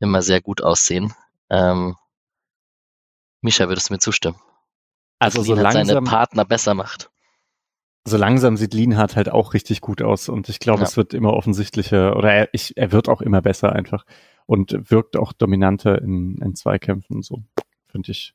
[0.00, 1.12] immer sehr gut aussehen.
[1.50, 1.94] Ähm,
[3.42, 4.40] Misha, würdest du mir zustimmen?
[5.18, 7.10] Also so Lienhardt seine langsam, Partner besser macht.
[8.06, 10.86] So langsam sieht Lienhardt halt auch richtig gut aus und ich glaube, Ja.
[10.86, 14.04] es wird immer offensichtlicher oder er, ich, er wird auch immer besser einfach
[14.46, 17.42] und wirkt auch dominanter in, in Zweikämpfen und so.
[17.86, 18.34] Finde ich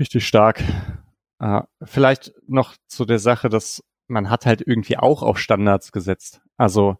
[0.00, 0.62] richtig stark.
[1.38, 6.42] Äh, vielleicht noch zu der Sache, dass man hat halt irgendwie auch auf Standards gesetzt.
[6.56, 6.96] Also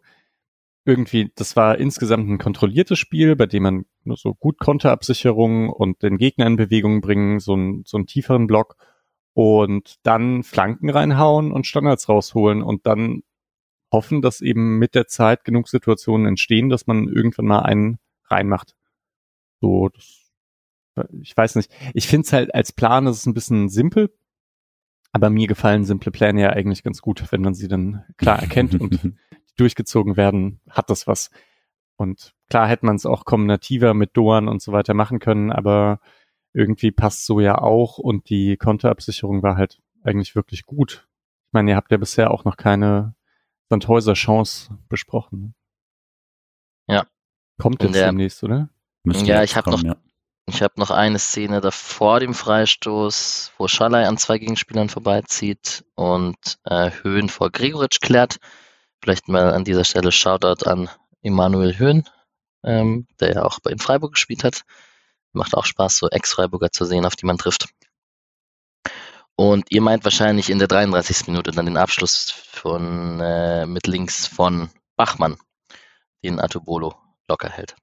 [0.84, 6.02] irgendwie, das war insgesamt ein kontrolliertes Spiel, bei dem man nur so gut Konterabsicherung und
[6.02, 8.76] den Gegner in Bewegung bringen, so, ein, so einen tieferen Block
[9.34, 13.22] und dann Flanken reinhauen und Standards rausholen und dann
[13.92, 18.74] hoffen, dass eben mit der Zeit genug Situationen entstehen, dass man irgendwann mal einen reinmacht.
[19.60, 20.32] So, das,
[21.20, 21.70] ich weiß nicht.
[21.94, 24.12] Ich finde es halt als Plan ist es ein bisschen simpel,
[25.12, 28.80] aber mir gefallen simple Pläne ja eigentlich ganz gut, wenn man sie dann klar erkennt
[28.80, 29.14] und
[29.56, 31.30] durchgezogen werden, hat das was.
[31.96, 36.00] Und klar hätte man es auch kombinativer mit Doan und so weiter machen können, aber
[36.54, 41.06] irgendwie passt so ja auch und die Konterabsicherung war halt eigentlich wirklich gut.
[41.48, 43.14] Ich meine, ihr habt ja bisher auch noch keine
[43.68, 45.54] Sandhäuser Chance besprochen.
[46.86, 47.06] Ja.
[47.58, 48.68] Kommt jetzt der- demnächst, oder?
[49.04, 49.96] Ja, ich hab kommen, noch- ja.
[50.46, 56.36] Ich habe noch eine Szene davor dem Freistoß, wo Schalay an zwei Gegenspielern vorbeizieht und
[56.64, 58.36] äh, Höhen vor Gregoritsch klärt.
[59.02, 60.90] Vielleicht mal an dieser Stelle Shoutout an
[61.22, 62.04] Emanuel Höhn,
[62.62, 64.64] ähm, der ja auch bei in Freiburg gespielt hat.
[65.34, 67.68] Macht auch Spaß, so Ex-Freiburger zu sehen, auf die man trifft.
[69.36, 71.26] Und ihr meint wahrscheinlich in der 33.
[71.26, 75.36] Minute dann den Abschluss von äh, mit links von Bachmann,
[76.22, 76.94] den Atobolo
[77.28, 77.74] locker hält.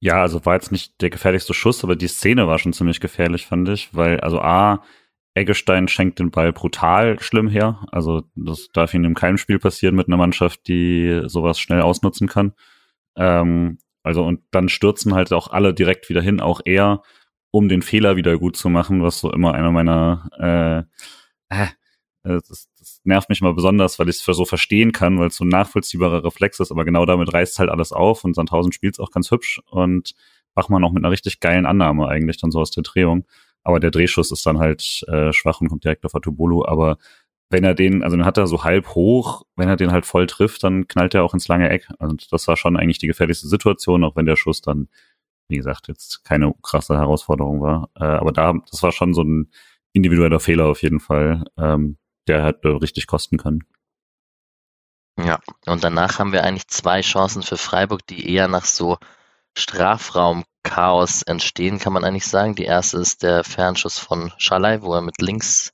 [0.00, 3.46] Ja, also war jetzt nicht der gefährlichste Schuss, aber die Szene war schon ziemlich gefährlich,
[3.46, 4.82] fand ich, weil, also A,
[5.34, 7.84] Eggestein schenkt den Ball brutal schlimm her.
[7.90, 12.28] Also das darf ihnen in keinem Spiel passieren mit einer Mannschaft, die sowas schnell ausnutzen
[12.28, 12.54] kann.
[13.16, 17.02] Ähm, also und dann stürzen halt auch alle direkt wieder hin, auch er,
[17.50, 20.86] um den Fehler wieder gut zu machen, was so immer einer meiner
[21.50, 21.64] äh,
[22.24, 25.36] äh, das, das nervt mich mal besonders, weil ich es so verstehen kann, weil es
[25.36, 28.94] so ein nachvollziehbarer Reflex ist, aber genau damit reißt halt alles auf und Sandhausen spielt
[28.94, 30.14] es auch ganz hübsch und
[30.54, 33.26] Bachmann auch mit einer richtig geilen Annahme eigentlich dann so aus der Drehung.
[33.62, 36.66] Aber der Drehschuss ist dann halt äh, schwach und kommt direkt auf Atubolo.
[36.66, 36.98] Aber
[37.54, 40.26] wenn er den, also dann hat er so halb hoch, wenn er den halt voll
[40.26, 41.88] trifft, dann knallt er auch ins lange Eck.
[42.00, 44.88] Und das war schon eigentlich die gefährlichste Situation, auch wenn der Schuss dann,
[45.46, 47.90] wie gesagt, jetzt keine krasse Herausforderung war.
[47.94, 49.52] Äh, aber da, das war schon so ein
[49.92, 53.62] individueller Fehler auf jeden Fall, ähm, der hätte richtig kosten können.
[55.16, 58.98] Ja, und danach haben wir eigentlich zwei Chancen für Freiburg, die eher nach so
[59.56, 62.56] Strafraumchaos entstehen, kann man eigentlich sagen.
[62.56, 65.72] Die erste ist der Fernschuss von Schalay, wo er mit links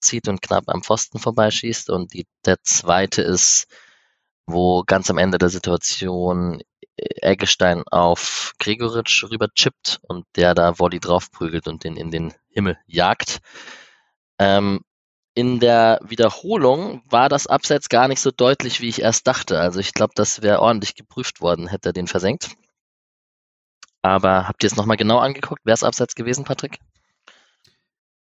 [0.00, 1.90] zieht und knapp am Pfosten vorbeischießt.
[1.90, 3.66] Und die, der zweite ist,
[4.46, 6.62] wo ganz am Ende der Situation
[6.96, 12.76] Eggestein auf Gregoritsch rüber chippt und der da Volley draufprügelt und den in den Himmel
[12.86, 13.40] jagt.
[14.38, 14.80] Ähm,
[15.34, 19.60] in der Wiederholung war das Abseits gar nicht so deutlich, wie ich erst dachte.
[19.60, 22.56] Also ich glaube, das wäre ordentlich geprüft worden, hätte er den versenkt.
[24.02, 25.64] Aber habt ihr es nochmal genau angeguckt?
[25.64, 26.78] Wäre es Abseits gewesen, Patrick?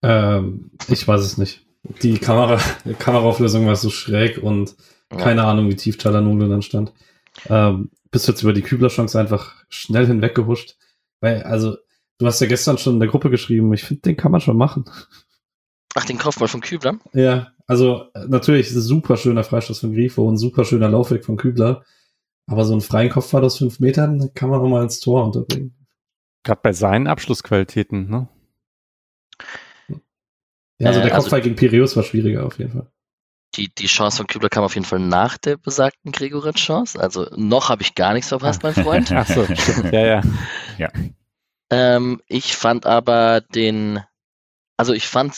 [0.02, 1.66] Ähm, ich weiß es nicht.
[2.02, 4.74] Die Kamera, die Kameraauflösung war so schräg und
[5.10, 5.16] Ja.
[5.18, 6.92] keine Ahnung, wie tief Chalanoglu dann stand.
[7.48, 10.76] Ähm, bist jetzt über die Kübler-Chance einfach schnell hinweggehuscht.
[11.20, 11.76] Weil, also,
[12.18, 14.56] du hast ja gestern schon in der Gruppe geschrieben, ich finde, den kann man schon
[14.56, 14.84] machen.
[15.94, 16.98] Ach, den Kopfball von Kübler?
[17.12, 21.24] Ja, also äh, natürlich ist es super schöner Freistoß von Grifo und super schöner Laufweg
[21.24, 21.84] von Kübler.
[22.46, 25.74] Aber so einen freien Kopfball aus fünf Metern kann man auch mal ins Tor unterbringen.
[26.44, 28.28] Gerade bei seinen Abschlussqualitäten, ne?
[30.78, 32.86] Ja, also Äh, der also- Kopfball gegen Piraeus war schwieriger auf jeden Fall.
[33.56, 37.00] Die, die Chance von Kübler kam auf jeden Fall nach der besagten Gregoritsch-Chance.
[37.00, 39.10] Also noch habe ich gar nichts verpasst, mein Freund.
[39.12, 39.92] Ach so, stimmt.
[39.92, 40.22] Ja,
[40.78, 40.90] ja.
[41.70, 44.00] Ähm, ich fand aber den,
[44.76, 45.34] also ich fand,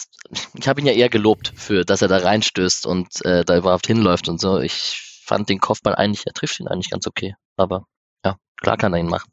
[0.54, 3.86] ich habe ihn ja eher gelobt für, dass er da reinstößt und äh, da überhaupt
[3.86, 4.58] hinläuft und so.
[4.58, 7.36] Ich fand den Kopfball eigentlich, er trifft ihn eigentlich ganz okay.
[7.56, 7.86] Aber
[8.24, 9.30] ja, klar kann er ihn machen.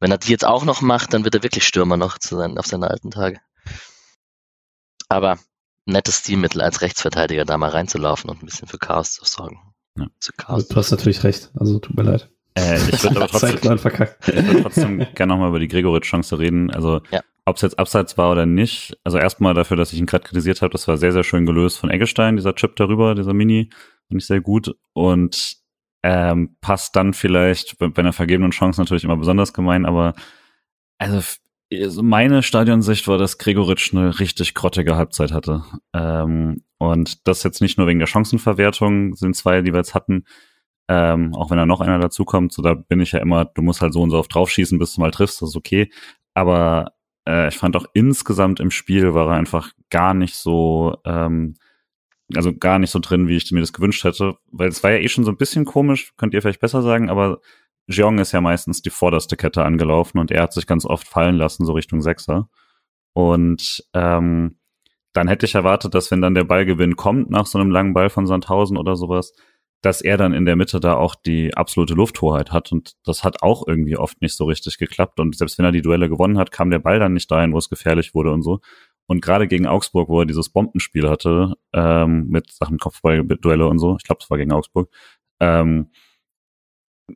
[0.00, 2.56] Wenn er die jetzt auch noch macht, dann wird er wirklich Stürmer noch zu sein,
[2.58, 3.38] auf seine alten Tage.
[5.10, 5.38] Aber
[5.86, 9.60] nettes Stilmittel als Rechtsverteidiger da mal reinzulaufen und ein bisschen für Chaos zu sorgen.
[9.98, 10.06] Ja.
[10.20, 10.68] Zu Chaos.
[10.68, 11.50] du hast natürlich recht.
[11.58, 12.30] Also tut mir leid.
[12.54, 16.70] Äh, ich würde aber trotzdem, würde trotzdem gerne nochmal über die Gregoritsch-Chance reden.
[16.70, 17.20] Also Ja.
[17.44, 18.96] ob es jetzt abseits war oder nicht.
[19.04, 21.78] Also erstmal dafür, dass ich ihn gerade kritisiert habe, das war sehr, sehr schön gelöst
[21.78, 23.70] von Eggestein, dieser Chip darüber, dieser Mini,
[24.06, 24.74] finde ich sehr gut.
[24.92, 25.56] Und
[26.02, 30.14] ähm, passt dann vielleicht bei, bei einer vergebenen Chance natürlich immer besonders gemein, aber
[30.98, 31.20] also
[31.72, 35.64] also meine Stadionsicht war, dass Gregoritsch eine richtig grottige Halbzeit hatte.
[35.92, 40.24] Ähm, und das jetzt nicht nur wegen der Chancenverwertung, sind zwei, die wir jetzt hatten,
[40.88, 43.80] ähm, auch wenn da noch einer dazukommt, so da bin ich ja immer, du musst
[43.80, 45.90] halt so und so oft draufschießen, bis du mal triffst, das ist okay.
[46.34, 46.94] Aber
[47.28, 51.54] äh, ich fand auch insgesamt im Spiel war er einfach gar nicht so, ähm,
[52.34, 54.98] also gar nicht so drin, wie ich mir das gewünscht hätte, weil es war ja
[54.98, 57.40] eh schon so ein bisschen komisch, könnt ihr vielleicht besser sagen, aber
[57.90, 61.36] Jeong ist ja meistens die vorderste Kette angelaufen und er hat sich ganz oft fallen
[61.36, 62.48] lassen, so Richtung Sechser.
[63.12, 64.58] Und ähm,
[65.12, 68.10] dann hätte ich erwartet, dass wenn dann der Ballgewinn kommt nach so einem langen Ball
[68.10, 69.32] von Sandhausen oder sowas,
[69.82, 72.70] dass er dann in der Mitte da auch die absolute Lufthoheit hat.
[72.70, 75.18] Und das hat auch irgendwie oft nicht so richtig geklappt.
[75.18, 77.58] Und selbst wenn er die Duelle gewonnen hat, kam der Ball dann nicht dahin, wo
[77.58, 78.60] es gefährlich wurde und so.
[79.06, 83.96] Und gerade gegen Augsburg, wo er dieses Bombenspiel hatte, ähm, mit Sachen Kopfballduelle und so,
[83.96, 84.90] ich glaube, es war gegen Augsburg,
[85.40, 85.90] ähm,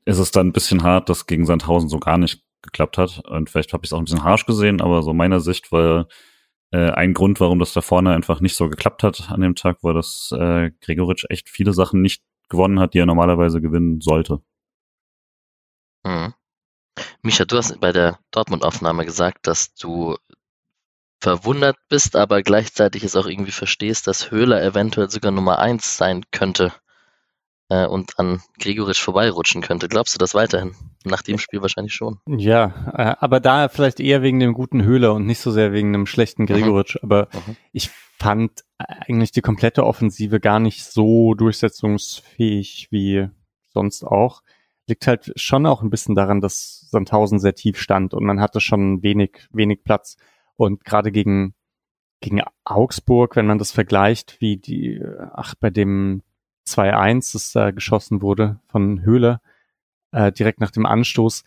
[0.05, 3.23] ist es dann ein bisschen hart, dass gegen Sandhausen so gar nicht geklappt hat.
[3.29, 6.09] Und vielleicht habe ich es auch ein bisschen harsch gesehen, aber so meiner Sicht war
[6.73, 9.83] äh, ein Grund, warum das da vorne einfach nicht so geklappt hat an dem Tag,
[9.83, 14.41] war, dass äh, Gregoritsch echt viele Sachen nicht gewonnen hat, die er normalerweise gewinnen sollte.
[16.05, 16.35] Mhm.
[17.23, 20.17] Micha, du hast bei der Dortmund-Aufnahme gesagt, dass du
[21.21, 26.25] verwundert bist, aber gleichzeitig es auch irgendwie verstehst, dass Höhler eventuell sogar Nummer eins sein
[26.31, 26.73] könnte
[27.75, 29.89] äh, und an Gregoritsch vorbeirutschen könnte.
[29.89, 30.75] Glaubst du das weiterhin?
[31.05, 32.19] Nach dem Spiel wahrscheinlich schon.
[32.27, 35.95] Ja, äh, aber da vielleicht eher wegen dem guten Höhler und nicht so sehr wegen
[35.95, 36.47] einem schlechten.
[36.47, 36.97] Gregoritsch.
[36.97, 37.01] Mhm.
[37.03, 37.57] Aber mhm.
[37.73, 43.29] ich fand eigentlich die komplette Offensive gar nicht so durchsetzungsfähig wie
[43.73, 44.43] sonst auch.
[44.87, 48.61] Liegt halt schon auch ein bisschen daran, dass Sandhausen sehr tief stand und man hatte
[48.61, 50.17] schon wenig, wenig Platz.
[50.57, 51.55] Und gerade gegen,
[52.21, 56.23] gegen Augsburg, wenn man das vergleicht, wie die, ach, bei dem
[56.67, 59.41] 2-1, das da geschossen wurde von Höhler,
[60.13, 61.45] äh, direkt nach dem Anstoß.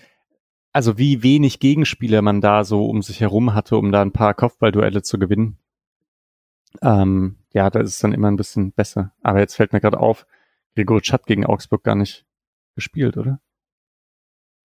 [0.73, 4.33] Also wie wenig Gegenspieler man da so um sich herum hatte, um da ein paar
[4.33, 5.57] Kopfballduelle zu gewinnen.
[6.81, 9.13] Ähm, ja, da ist es dann immer ein bisschen besser.
[9.23, 10.27] Aber jetzt fällt mir gerade auf,
[10.75, 12.25] Gregoritsch hat gegen Augsburg gar nicht
[12.75, 13.39] gespielt, oder?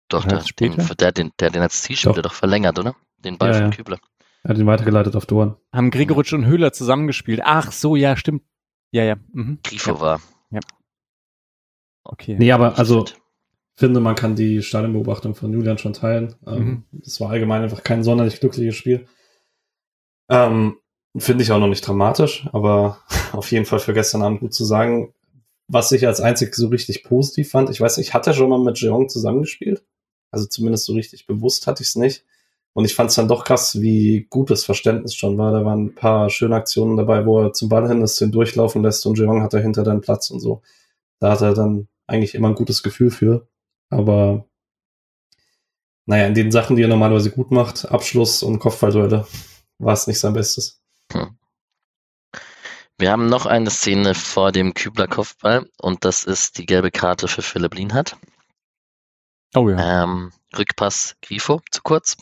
[0.08, 2.22] Doch, der, den, der, den, der den als Zielspieler doch.
[2.22, 2.96] doch verlängert, oder?
[3.18, 3.98] Den Ball ja, von Kübler.
[4.42, 5.56] Er hat ihn weitergeleitet auf Dorn.
[5.72, 7.42] Haben Gregoritsch und Höhler zusammengespielt.
[7.44, 8.42] Ach so, ja, stimmt.
[8.90, 9.16] Ja, ja.
[9.32, 9.58] Mhm.
[9.62, 10.00] Grifo ja.
[10.00, 10.20] war.
[10.50, 10.60] Ja.
[12.04, 12.36] Okay.
[12.38, 13.04] Nee, aber also
[13.78, 16.34] finde, man kann die Stadionbeobachtung von Julian schon teilen.
[16.46, 17.00] Ähm, mhm.
[17.02, 19.06] Es war allgemein einfach kein sonderlich glückliches Spiel.
[20.28, 20.78] Ähm,
[21.16, 22.98] finde ich auch noch nicht dramatisch, aber
[23.32, 25.14] auf jeden Fall für gestern Abend gut zu sagen.
[25.68, 28.58] Was ich als einzig so richtig positiv fand, ich weiß nicht, hat er schon mal
[28.58, 29.84] mit Jeong zusammengespielt?
[30.30, 32.24] Also zumindest so richtig bewusst hatte ich es nicht.
[32.74, 35.52] Und ich fand es dann doch krass, wie gut das Verständnis schon war.
[35.52, 38.82] Da waren ein paar schöne Aktionen dabei, wo er zum Ball hin ist, den durchlaufen
[38.82, 40.62] lässt und Jeong hat dahinter dann Platz und so.
[41.18, 43.48] Da hat er dann eigentlich immer ein gutes Gefühl für.
[43.90, 44.46] Aber
[46.06, 49.26] naja, in den Sachen, die er normalerweise gut macht, Abschluss und Kopfballduelle,
[49.78, 50.80] war es nicht sein Bestes.
[51.12, 51.36] Hm.
[52.96, 57.28] Wir haben noch eine Szene vor dem Kübler Kopfball und das ist die gelbe Karte
[57.28, 58.16] für Philipp Lienhardt.
[59.54, 60.04] Oh ja.
[60.04, 62.16] Ähm, Rückpass Grifo zu kurz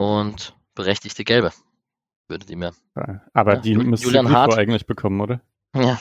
[0.00, 1.52] und berechtigte Gelbe.
[2.26, 2.72] Würdet ihr mir.
[3.34, 5.42] Aber ja, die müsste Julian Hart eigentlich bekommen, oder?
[5.76, 6.00] Ja.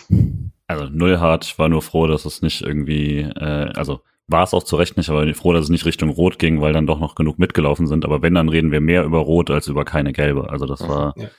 [0.68, 4.78] Also Nullhart war nur froh, dass es nicht irgendwie, äh, also war es auch zu
[4.78, 7.40] Recht nicht, aber froh, dass es nicht Richtung Rot ging, weil dann doch noch genug
[7.40, 8.06] mitgelaufen sind.
[8.06, 10.50] Aber wenn, dann reden wir mehr über Rot als über keine Gelbe.
[10.50, 11.30] Also das war, ja.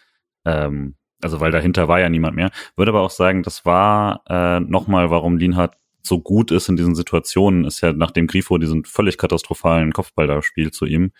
[0.44, 2.50] ähm, also weil dahinter war ja niemand mehr.
[2.76, 6.94] Würde aber auch sagen, das war äh, nochmal, warum Lienhardt so gut ist in diesen
[6.94, 11.12] Situationen, ist ja nachdem Grifo diesen völlig katastrophalen Kopfball da spielt zu ihm,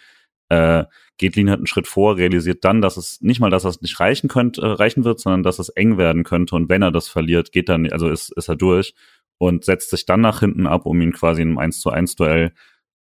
[0.50, 0.84] äh,
[1.20, 4.28] geht Lienhardt einen Schritt vor, realisiert dann, dass es nicht mal, dass es nicht reichen
[4.28, 6.56] könnte, äh, reichen wird, sondern dass es eng werden könnte.
[6.56, 8.94] Und wenn er das verliert, geht dann, also ist, ist er durch
[9.38, 12.16] und setzt sich dann nach hinten ab, um ihn quasi in einem 1 zu 1
[12.16, 12.52] Duell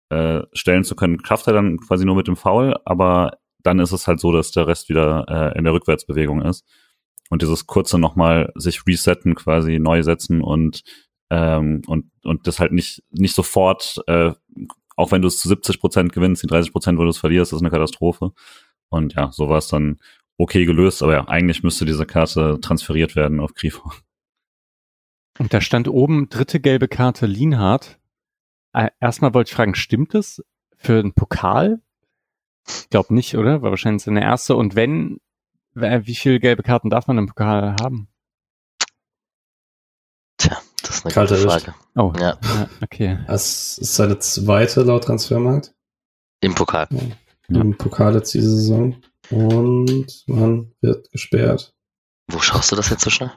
[0.09, 1.23] äh, stellen zu können.
[1.25, 4.51] Schafft er dann quasi nur mit dem Foul, aber dann ist es halt so, dass
[4.51, 6.65] der Rest wieder äh, in der Rückwärtsbewegung ist.
[7.29, 10.83] Und dieses kurze nochmal sich resetten, quasi neu setzen und
[11.29, 14.33] ähm, und und das halt nicht nicht sofort äh,
[14.97, 17.53] auch wenn du es zu 70 Prozent gewinnst, die 30 Prozent, wo du es verlierst,
[17.53, 18.33] ist eine Katastrophe.
[18.89, 19.99] Und ja, so war es dann
[20.39, 23.93] okay gelöst, aber ja, eigentlich müsste diese Karte transferiert werden auf Grifo.
[25.39, 27.99] Und da stand oben dritte gelbe Karte Lienhardt.
[28.73, 30.43] Äh, erstmal wollte ich fragen, stimmt es
[30.77, 31.81] für einen Pokal?
[32.67, 33.63] Ich glaube nicht, oder?
[33.63, 34.57] War wahrscheinlich seine erste.
[34.57, 35.21] Und wenn,
[35.75, 38.09] wie viele gelbe Karten darf man im Pokal haben?
[41.07, 41.75] Eine Kalte gute Frage.
[41.95, 42.37] Oh, ja.
[42.43, 42.69] ja.
[42.83, 43.19] okay.
[43.29, 45.73] Das ist seine zweite laut Transfermarkt.
[46.41, 46.89] Im Pokal.
[46.91, 46.99] Ja.
[47.49, 47.61] ja.
[47.61, 48.97] im Pokal jetzt diese Saison.
[49.31, 51.75] Und man wird gesperrt.
[52.29, 53.31] Wo schaust du das jetzt so schnell?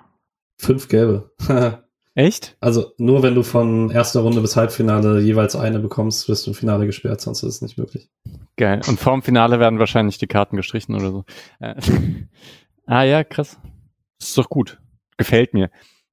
[0.60, 1.32] Fünf gelbe.
[2.16, 2.58] Echt?
[2.60, 6.56] Also nur wenn du von erster Runde bis Halbfinale jeweils eine bekommst, wirst du im
[6.56, 8.10] Finale gesperrt, sonst ist es nicht möglich.
[8.58, 8.82] Geil.
[8.88, 11.26] Und vorm Finale werden wahrscheinlich die Karten gestrichen oder so.
[11.60, 11.76] Äh,
[12.88, 13.60] ah ja, krass.
[14.20, 14.82] Das ist doch gut.
[15.18, 15.70] Gefällt mir.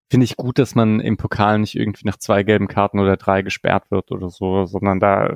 [0.08, 3.42] Finde ich gut, dass man im Pokal nicht irgendwie nach zwei gelben Karten oder drei
[3.42, 5.34] gesperrt wird oder so, sondern da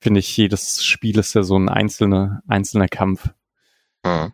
[0.00, 3.28] finde ich, jedes Spiel ist ja so ein einzelner, einzelner Kampf.
[4.04, 4.32] Hm.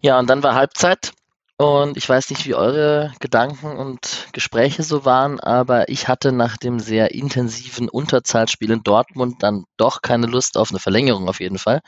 [0.00, 1.12] Ja, und dann war Halbzeit
[1.56, 6.56] und ich weiß nicht, wie eure Gedanken und Gespräche so waren, aber ich hatte nach
[6.56, 11.58] dem sehr intensiven Unterzahlspiel in Dortmund dann doch keine Lust auf eine Verlängerung auf jeden
[11.58, 11.80] Fall,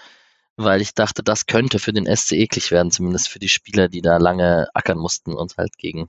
[0.56, 4.02] weil ich dachte, das könnte für den SC eklig werden, zumindest für die Spieler, die
[4.02, 6.08] da lange ackern mussten und halt gegen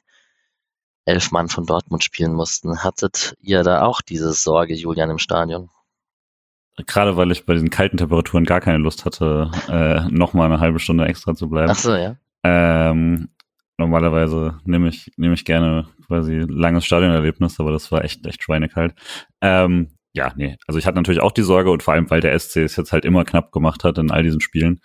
[1.06, 2.84] elf Mann von Dortmund spielen mussten.
[2.84, 5.70] Hattet ihr da auch diese Sorge, Julian, im Stadion?
[6.86, 10.60] Gerade weil ich bei diesen kalten Temperaturen gar keine Lust hatte, äh, noch mal eine
[10.60, 11.72] halbe Stunde extra zu bleiben.
[11.72, 12.18] Ach so, ja.
[12.44, 13.30] Ähm,
[13.78, 18.94] normalerweise nehme ich, nehme ich gerne quasi langes Stadionerlebnis, aber das war echt, echt schweinekalt.
[19.42, 22.38] Ähm, ja, nee, also ich hatte natürlich auch die Sorge und vor allem, weil der
[22.38, 24.82] SC es jetzt halt immer knapp gemacht hat in all diesen Spielen.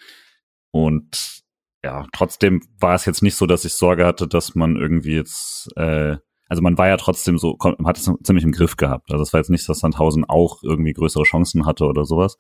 [0.71, 1.43] Und
[1.83, 5.71] ja, trotzdem war es jetzt nicht so, dass ich Sorge hatte, dass man irgendwie jetzt,
[5.77, 6.17] äh,
[6.49, 9.11] also man war ja trotzdem so, hat es ziemlich im Griff gehabt.
[9.11, 12.37] Also es war jetzt nicht, dass Sandhausen auch irgendwie größere Chancen hatte oder sowas.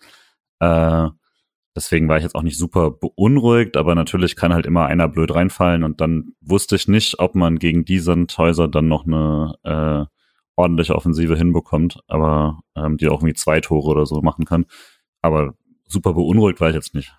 [0.60, 1.08] Äh,
[1.74, 5.34] Deswegen war ich jetzt auch nicht super beunruhigt, aber natürlich kann halt immer einer blöd
[5.34, 10.04] reinfallen und dann wusste ich nicht, ob man gegen die Sandhäuser dann noch eine äh,
[10.56, 14.66] ordentliche Offensive hinbekommt, aber ähm, die auch irgendwie zwei Tore oder so machen kann.
[15.20, 15.54] Aber
[15.88, 17.14] super beunruhigt war ich jetzt nicht.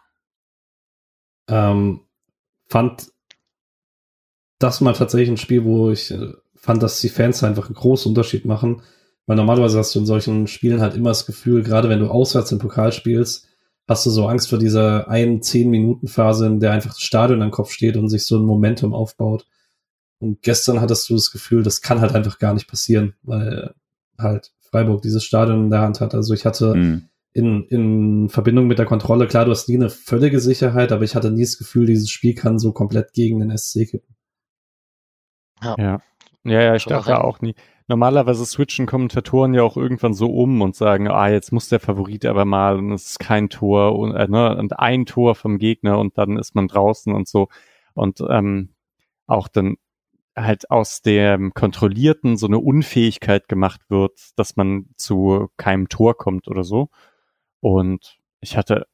[1.47, 2.01] Ähm,
[2.67, 3.11] fand
[4.59, 8.09] das mal tatsächlich ein Spiel, wo ich äh, fand, dass die Fans einfach einen großen
[8.09, 8.81] Unterschied machen.
[9.25, 12.51] Weil normalerweise hast du in solchen Spielen halt immer das Gefühl, gerade wenn du auswärts
[12.51, 13.47] im Pokal spielst,
[13.87, 17.41] hast du so Angst vor dieser einen zehn Minuten Phase, in der einfach das Stadion
[17.41, 19.45] am Kopf steht und sich so ein Momentum aufbaut.
[20.23, 23.73] Und gestern hattest du das Gefühl, das kann halt einfach gar nicht passieren, weil
[24.17, 26.15] halt Freiburg dieses Stadion in der Hand hat.
[26.15, 27.09] Also ich hatte mhm.
[27.33, 31.15] in, in Verbindung mit der Kontrolle, klar, du hast nie eine völlige Sicherheit, aber ich
[31.15, 34.15] hatte nie das Gefühl, dieses Spiel kann so komplett gegen den SC kippen.
[35.61, 35.75] Ja.
[35.77, 36.01] Ja,
[36.43, 37.55] ja, ja ich dachte auch nie
[37.87, 42.25] normalerweise switchen Kommentatoren ja auch irgendwann so um und sagen, ah, jetzt muss der Favorit
[42.25, 45.99] aber mal und es ist kein Tor und, äh, ne, und ein Tor vom Gegner
[45.99, 47.49] und dann ist man draußen und so.
[47.93, 48.69] Und ähm,
[49.27, 49.75] auch dann
[50.35, 56.47] halt aus dem Kontrollierten so eine Unfähigkeit gemacht wird, dass man zu keinem Tor kommt
[56.47, 56.89] oder so.
[57.59, 58.87] Und ich hatte,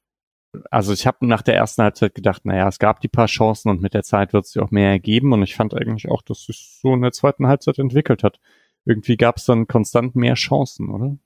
[0.71, 3.81] also ich habe nach der ersten Halbzeit gedacht, naja, es gab die paar Chancen und
[3.81, 5.33] mit der Zeit wird es sich auch mehr ergeben.
[5.33, 8.39] Und ich fand eigentlich auch, dass sich so in der zweiten Halbzeit entwickelt hat
[8.85, 11.17] irgendwie gab es dann konstant mehr Chancen, oder?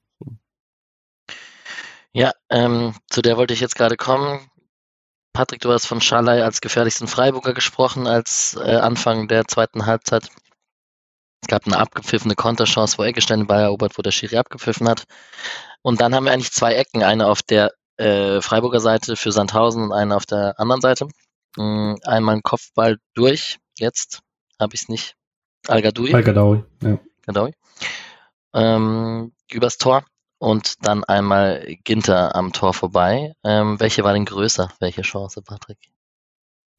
[2.12, 4.40] Ja, ähm, zu der wollte ich jetzt gerade kommen.
[5.34, 10.30] Patrick, du hast von Schalay als gefährlichsten Freiburger gesprochen, als äh, Anfang der zweiten Halbzeit.
[11.42, 15.04] Es gab eine abgepfiffene Konterchance, wo Eggestein den Ball erobert, wo der Schiri abgepfiffen hat.
[15.82, 19.84] Und dann haben wir eigentlich zwei Ecken, eine auf der äh, Freiburger Seite für Sandhausen
[19.84, 21.08] und eine auf der anderen Seite.
[21.58, 24.22] Mhm, einmal ein Kopfball durch, jetzt
[24.60, 25.16] habe ich es nicht.
[25.68, 26.14] Al-Gadoui.
[26.14, 27.00] Al-Gadoui, ja.
[27.26, 27.50] Genau.
[28.54, 30.06] Ähm, übers Tor
[30.44, 33.34] und dann einmal Ginter am Tor vorbei.
[33.46, 34.70] Ähm, welche war denn größer?
[34.82, 35.78] Welche Chance, Patrick?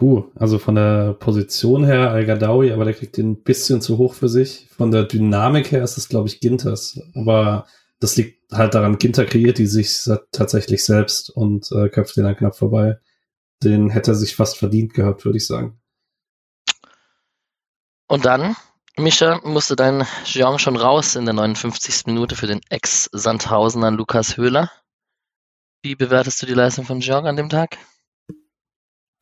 [0.03, 4.13] Uh, also von der Position her Al-Gadawi, aber der kriegt den ein bisschen zu hoch
[4.13, 4.69] für sich.
[4.77, 7.01] Von der Dynamik her ist es, glaube ich, Ginters.
[7.15, 7.67] Aber
[8.01, 12.37] das liegt halt daran, Ginter kreiert die sich tatsächlich selbst und äh, köpft den dann
[12.37, 12.99] knapp vorbei.
[13.63, 15.81] Den hätte er sich fast verdient gehabt, würde ich sagen.
[18.09, 18.57] Und dann
[18.99, 22.07] Mischa, musste dein Jean schon raus in der 59.
[22.07, 24.71] Minute für den Ex-Sandhausener Lukas Höhler.
[25.83, 27.77] Wie bewertest du die Leistung von Jean an dem Tag?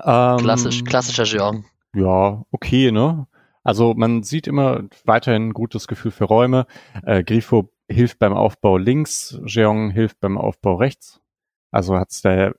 [0.03, 1.65] Ähm, Klassisch, klassischer Jean.
[1.95, 3.27] Ja, okay, ne?
[3.65, 6.67] Also man sieht immer weiterhin ein gutes Gefühl für Räume.
[7.05, 11.21] Äh, Grifo hilft beim Aufbau links, Jeong hilft beim Aufbau rechts.
[11.71, 12.53] Also hat es da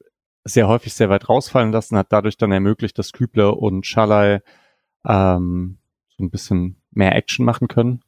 [0.46, 4.40] sehr häufig sehr weit rausfallen lassen, hat dadurch dann ermöglicht, dass Kübler und Schalay
[5.06, 5.78] ähm,
[6.10, 8.02] so ein bisschen mehr Action machen können,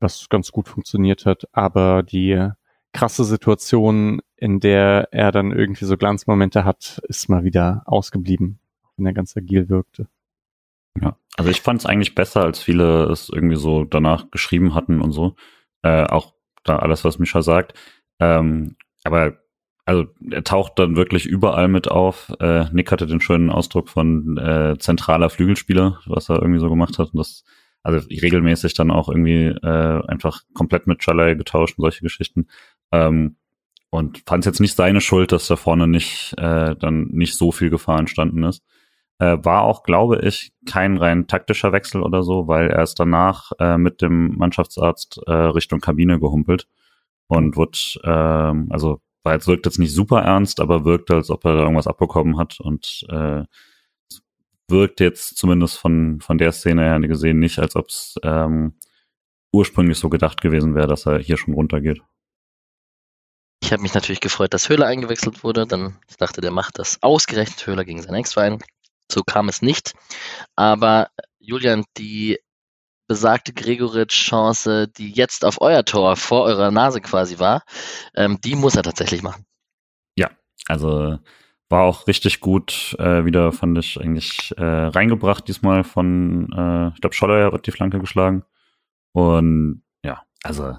[0.00, 1.48] was ganz gut funktioniert hat.
[1.52, 2.50] Aber die
[2.92, 8.60] krasse Situation, in der er dann irgendwie so Glanzmomente hat, ist mal wieder ausgeblieben,
[8.96, 10.08] wenn er ganz agil wirkte.
[11.00, 15.00] Ja, also ich fand es eigentlich besser, als viele es irgendwie so danach geschrieben hatten
[15.00, 15.34] und so.
[15.82, 17.74] Äh, auch da alles, was Mischa sagt.
[18.20, 19.38] Ähm, aber
[19.84, 22.32] also er taucht dann wirklich überall mit auf.
[22.40, 26.98] Äh, Nick hatte den schönen Ausdruck von äh, zentraler Flügelspieler, was er irgendwie so gemacht
[26.98, 27.12] hat.
[27.12, 27.44] Und das
[27.84, 32.48] also regelmäßig dann auch irgendwie äh, einfach komplett mit Chalai getauscht und solche Geschichten.
[32.90, 33.36] Ähm,
[33.90, 37.52] und fand es jetzt nicht seine Schuld, dass da vorne nicht äh, dann nicht so
[37.52, 38.64] viel Gefahr entstanden ist.
[39.18, 43.52] Äh, war auch, glaube ich, kein rein taktischer Wechsel oder so, weil er ist danach
[43.60, 46.66] äh, mit dem Mannschaftsarzt äh, Richtung Kabine gehumpelt
[47.28, 51.44] und wird, äh, also war jetzt wirkt jetzt nicht super ernst, aber wirkt, als ob
[51.44, 53.44] er da irgendwas abbekommen hat und äh,
[54.68, 58.74] wirkt jetzt zumindest von von der Szene her gesehen nicht, als ob es ähm,
[59.52, 62.02] ursprünglich so gedacht gewesen wäre, dass er hier schon runtergeht.
[63.62, 65.66] Ich habe mich natürlich gefreut, dass Höhler eingewechselt wurde.
[65.66, 68.58] Dann ich dachte, der macht das ausgerechnet Höhler gegen seinen Ex-Verein.
[69.10, 69.94] So kam es nicht.
[70.56, 71.08] Aber
[71.38, 72.38] Julian, die
[73.06, 77.62] besagte Gregoritsch-Chance, die jetzt auf euer Tor vor eurer Nase quasi war,
[78.14, 79.44] ähm, die muss er tatsächlich machen.
[80.16, 80.30] Ja,
[80.66, 81.18] also
[81.74, 87.00] war auch richtig gut äh, wieder, fand ich eigentlich äh, reingebracht diesmal von, äh, ich
[87.00, 88.44] glaube, Scholler hat die Flanke geschlagen.
[89.10, 90.76] Und ja, also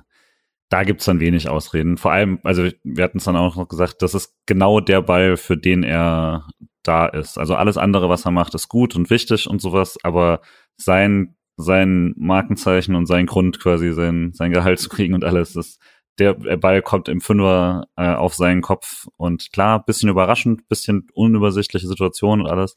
[0.70, 1.98] da gibt's dann wenig Ausreden.
[1.98, 5.36] Vor allem, also wir hatten es dann auch noch gesagt, das ist genau der Ball,
[5.36, 6.48] für den er
[6.82, 7.38] da ist.
[7.38, 10.40] Also alles andere, was er macht, ist gut und wichtig und sowas, aber
[10.78, 15.78] sein, sein Markenzeichen und sein Grund quasi, sein, sein Gehalt zu kriegen und alles, ist,
[16.20, 21.88] der Ball kommt im Fünfer äh, auf seinen Kopf und klar, bisschen überraschend, bisschen unübersichtliche
[21.88, 22.76] Situation und alles,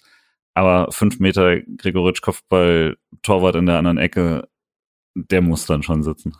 [0.54, 4.48] aber fünf Meter Gregoritsch Kopfball, Torwart in der anderen Ecke,
[5.14, 6.36] der muss dann schon sitzen.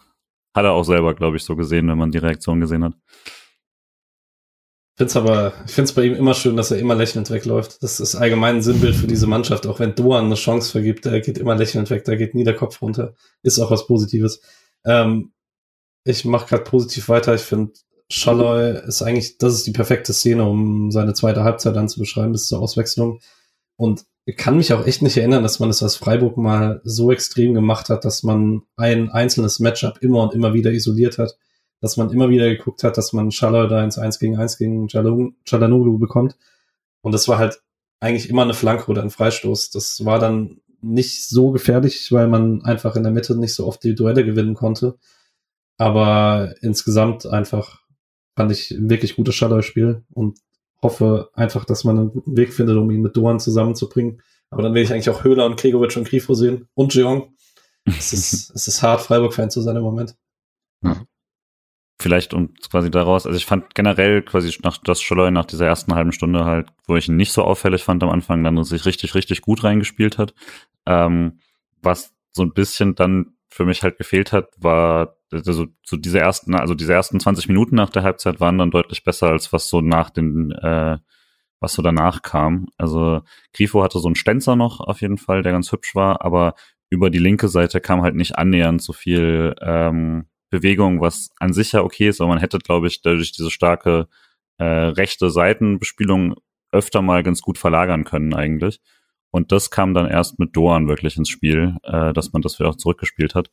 [0.55, 2.95] Hat er auch selber, glaube ich, so gesehen, wenn man die Reaktion gesehen hat.
[4.95, 7.31] Ich finde es aber, ich finde es bei ihm immer schön, dass er immer lächelnd
[7.31, 7.81] wegläuft.
[7.85, 9.69] Das ist allgemein ein Sinnbild für diese Mannschaft.
[9.69, 12.57] Auch wenn Doan eine Chance vergibt, der geht immer lächelnd weg, da geht nie der
[12.57, 13.15] Kopf runter.
[13.45, 14.41] Ist auch was Positives.
[14.85, 15.31] Ähm,
[16.09, 17.35] ich mache gerade positiv weiter.
[17.35, 17.73] Ich finde,
[18.11, 22.33] Schalloy ist eigentlich, das ist die perfekte Szene, um seine zweite Halbzeit dann zu beschreiben,
[22.33, 23.21] bis zur Auswechslung.
[23.77, 27.13] Und ich kann mich auch echt nicht erinnern, dass man es als Freiburg mal so
[27.13, 31.37] extrem gemacht hat, dass man ein einzelnes Matchup immer und immer wieder isoliert hat,
[31.81, 34.89] dass man immer wieder geguckt hat, dass man Schaller da ins 1 gegen 1 gegen
[34.89, 36.37] Chalanoglu bekommt.
[37.03, 37.61] Und das war halt
[38.01, 39.71] eigentlich immer eine Flanke oder ein Freistoß.
[39.71, 43.83] Das war dann nicht so gefährlich, weil man einfach in der Mitte nicht so oft
[43.85, 44.97] die Duelle gewinnen konnte.
[45.79, 47.83] Aber insgesamt einfach
[48.37, 50.39] fand ich ein wirklich gutes Shadow-Spiel und
[50.83, 54.21] hoffe einfach, dass man einen guten Weg findet, um ihn mit Doan zusammenzubringen.
[54.51, 57.35] Aber dann will ich eigentlich auch Höhler und Gregovic und Grifo sehen und Jeong.
[57.85, 60.17] Es ist, es ist hart, Freiburg-Fan zu sein im Moment.
[60.83, 61.05] Ja.
[62.01, 65.95] Vielleicht und quasi daraus, also ich fand generell quasi nach das Scholloy nach dieser ersten
[65.95, 69.17] halben Stunde halt, wo ich ihn nicht so auffällig fand am Anfang, dann sich richtig,
[69.17, 70.33] richtig gut reingespielt hat.
[70.87, 71.41] Ähm,
[71.83, 76.55] was so ein bisschen dann für mich halt gefehlt hat, war also so diese ersten,
[76.55, 79.81] also diese ersten 20 Minuten nach der Halbzeit waren dann deutlich besser als was so
[79.81, 80.99] nach den, äh,
[81.61, 82.69] was so danach kam.
[82.77, 83.23] Also
[83.53, 86.55] Grifo hatte so einen Stenzer noch auf jeden Fall, der ganz hübsch war, aber
[86.91, 91.73] über die linke Seite kam halt nicht annähernd so viel ähm, Bewegung, was an sich
[91.73, 94.09] ja okay ist, aber man hätte, glaube ich, dadurch diese starke
[94.59, 96.35] äh, rechte Seitenbespielung
[96.73, 98.81] öfter mal ganz gut verlagern können eigentlich.
[99.31, 102.71] Und das kam dann erst mit Doan wirklich ins Spiel, äh, dass man das wieder
[102.71, 103.51] auch zurückgespielt hat.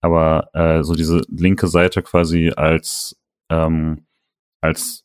[0.00, 3.16] Aber äh, so diese linke Seite quasi als
[3.50, 4.06] ähm,
[4.60, 5.04] als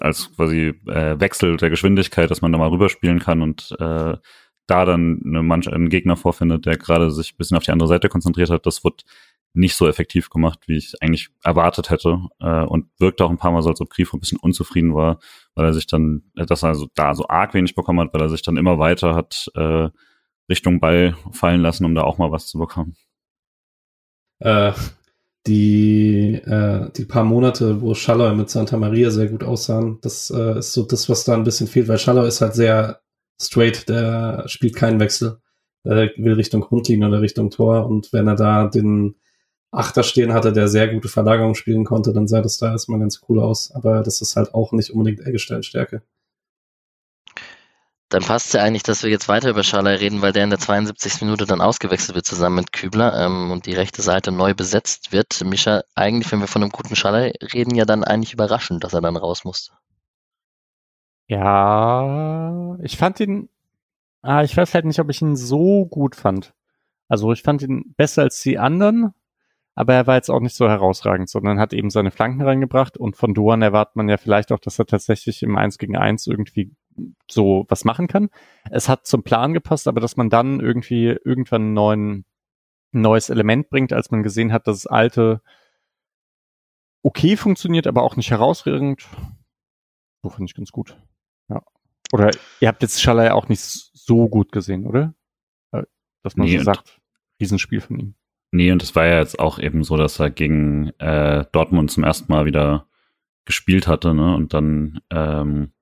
[0.00, 4.16] als quasi äh, Wechsel der Geschwindigkeit, dass man da mal rüberspielen kann und äh,
[4.66, 7.88] da dann eine Manch einen Gegner vorfindet, der gerade sich ein bisschen auf die andere
[7.88, 9.04] Seite konzentriert hat, das wird
[9.54, 12.20] nicht so effektiv gemacht, wie ich eigentlich erwartet hätte.
[12.40, 15.18] Äh, und wirkte auch ein paar Mal so, als ob Grifo ein bisschen unzufrieden war,
[15.54, 18.30] weil er sich dann, dass er also da so arg wenig bekommen hat, weil er
[18.30, 19.90] sich dann immer weiter hat äh,
[20.48, 22.96] Richtung Ball fallen lassen, um da auch mal was zu bekommen
[24.42, 24.72] äh,
[25.46, 30.58] die, äh, die paar Monate, wo Schaller mit Santa Maria sehr gut aussahen, das äh,
[30.58, 33.00] ist so das, was da ein bisschen fehlt, weil Schaller ist halt sehr
[33.40, 35.38] straight, der spielt keinen Wechsel.
[35.84, 39.16] Er will Richtung Grundlinie oder Richtung Tor und wenn er da den
[39.72, 43.22] Achter stehen hatte, der sehr gute Verlagerung spielen konnte, dann sah das da erstmal ganz
[43.28, 43.72] cool aus.
[43.72, 46.02] Aber das ist halt auch nicht unbedingt Eggestein-Stärke.
[48.12, 50.50] Dann passt es ja eigentlich, dass wir jetzt weiter über Schalay reden, weil der in
[50.50, 51.22] der 72.
[51.22, 55.42] Minute dann ausgewechselt wird zusammen mit Kübler ähm, und die rechte Seite neu besetzt wird.
[55.46, 59.00] Mischa, eigentlich, wenn wir von einem guten Schalay reden, ja dann eigentlich überraschend, dass er
[59.00, 59.72] dann raus musste.
[61.26, 63.48] Ja, ich fand ihn,
[64.20, 66.52] ah, ich weiß halt nicht, ob ich ihn so gut fand.
[67.08, 69.14] Also ich fand ihn besser als die anderen,
[69.74, 73.16] aber er war jetzt auch nicht so herausragend, sondern hat eben seine Flanken reingebracht und
[73.16, 76.76] von Duan erwartet man ja vielleicht auch, dass er tatsächlich im 1 gegen 1 irgendwie
[77.30, 78.30] so was machen kann.
[78.70, 82.24] Es hat zum Plan gepasst, aber dass man dann irgendwie irgendwann ein neuen,
[82.92, 85.42] neues Element bringt, als man gesehen hat, dass das alte
[87.02, 89.06] okay funktioniert, aber auch nicht herausragend.
[90.22, 90.96] So fand ich ganz gut.
[91.48, 91.62] Ja.
[92.12, 92.30] Oder
[92.60, 95.14] ihr habt jetzt Schaller ja auch nicht so gut gesehen, oder?
[95.72, 95.82] Äh,
[96.22, 97.00] dass man nee, so sagt,
[97.40, 98.14] Riesenspiel von ihm.
[98.52, 102.04] Nee, und es war ja jetzt auch eben so, dass er gegen äh, Dortmund zum
[102.04, 102.86] ersten Mal wieder
[103.46, 104.34] gespielt hatte, ne?
[104.36, 105.72] Und dann ähm,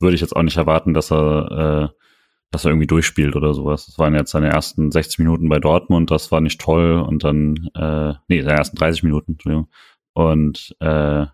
[0.00, 2.02] würde ich jetzt auch nicht erwarten, dass er, äh,
[2.50, 3.86] dass er irgendwie durchspielt oder sowas.
[3.86, 7.68] Das waren jetzt seine ersten 60 Minuten bei Dortmund, das war nicht toll und dann,
[7.74, 9.68] äh, nee, seine ersten 30 Minuten, Entschuldigung.
[10.14, 11.26] Und äh,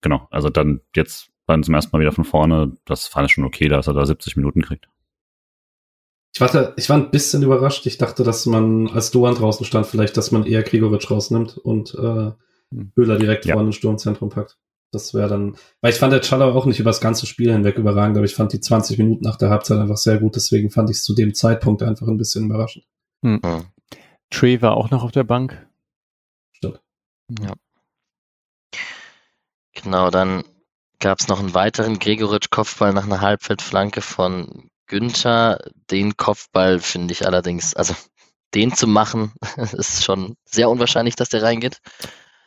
[0.00, 3.44] genau, also dann jetzt dann zum ersten Mal wieder von vorne, das fand ich schon
[3.44, 4.88] okay, dass er da 70 Minuten kriegt.
[6.34, 7.86] Ich warte, ich war ein bisschen überrascht.
[7.86, 11.94] Ich dachte, dass man, als Doan draußen stand, vielleicht, dass man eher Gregoritsch rausnimmt und
[11.94, 12.32] äh,
[12.70, 12.92] hm.
[12.94, 13.54] Höhler direkt ja.
[13.54, 14.58] vorne ins Sturmzentrum packt.
[14.92, 17.76] Das wäre dann, weil ich fand der Challer auch nicht über das ganze Spiel hinweg
[17.76, 20.90] überragend, aber ich fand die 20 Minuten nach der Halbzeit einfach sehr gut, deswegen fand
[20.90, 22.84] ich es zu dem Zeitpunkt einfach ein bisschen überraschend.
[23.22, 23.40] Hm.
[23.44, 23.64] Hm.
[24.30, 25.66] Trey war auch noch auf der Bank.
[26.52, 26.80] Stimmt.
[27.40, 27.54] Ja.
[29.74, 30.44] Genau, dann
[30.98, 35.58] gab es noch einen weiteren Gregoritsch-Kopfball nach einer Halbfeldflanke von Günther.
[35.90, 37.94] Den Kopfball finde ich allerdings, also
[38.54, 39.32] den zu machen,
[39.72, 41.80] ist schon sehr unwahrscheinlich, dass der reingeht.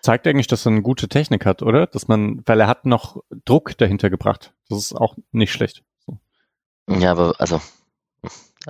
[0.02, 1.88] Zeigt eigentlich, dass er eine gute Technik hat, oder?
[1.88, 4.54] Dass man, weil er hat noch Druck dahinter gebracht.
[4.70, 5.84] Das ist auch nicht schlecht.
[6.06, 6.18] So.
[6.88, 7.62] Ja, aber also,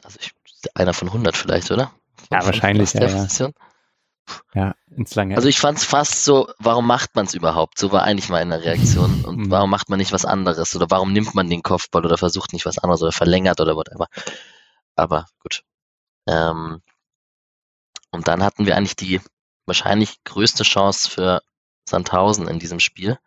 [0.04, 0.34] also ich,
[0.74, 1.92] einer von 100 vielleicht, oder?
[2.16, 2.94] Von, ja, wahrscheinlich.
[2.94, 3.52] Ja, ja.
[4.56, 5.36] ja, ins lange.
[5.36, 7.78] Also ich fand es fast so, warum macht man es überhaupt?
[7.78, 9.24] So war eigentlich meine Reaktion.
[9.26, 9.52] Und mhm.
[9.52, 10.76] warum macht man nicht was anderes?
[10.76, 14.08] Oder warum nimmt man den Kopfball oder versucht nicht was anderes oder verlängert oder whatever.
[14.96, 15.64] Aber gut.
[16.28, 16.82] Ähm,
[18.12, 19.22] und dann hatten wir eigentlich die
[19.70, 21.42] wahrscheinlich größte Chance für
[21.88, 23.18] Sandhausen in diesem Spiel.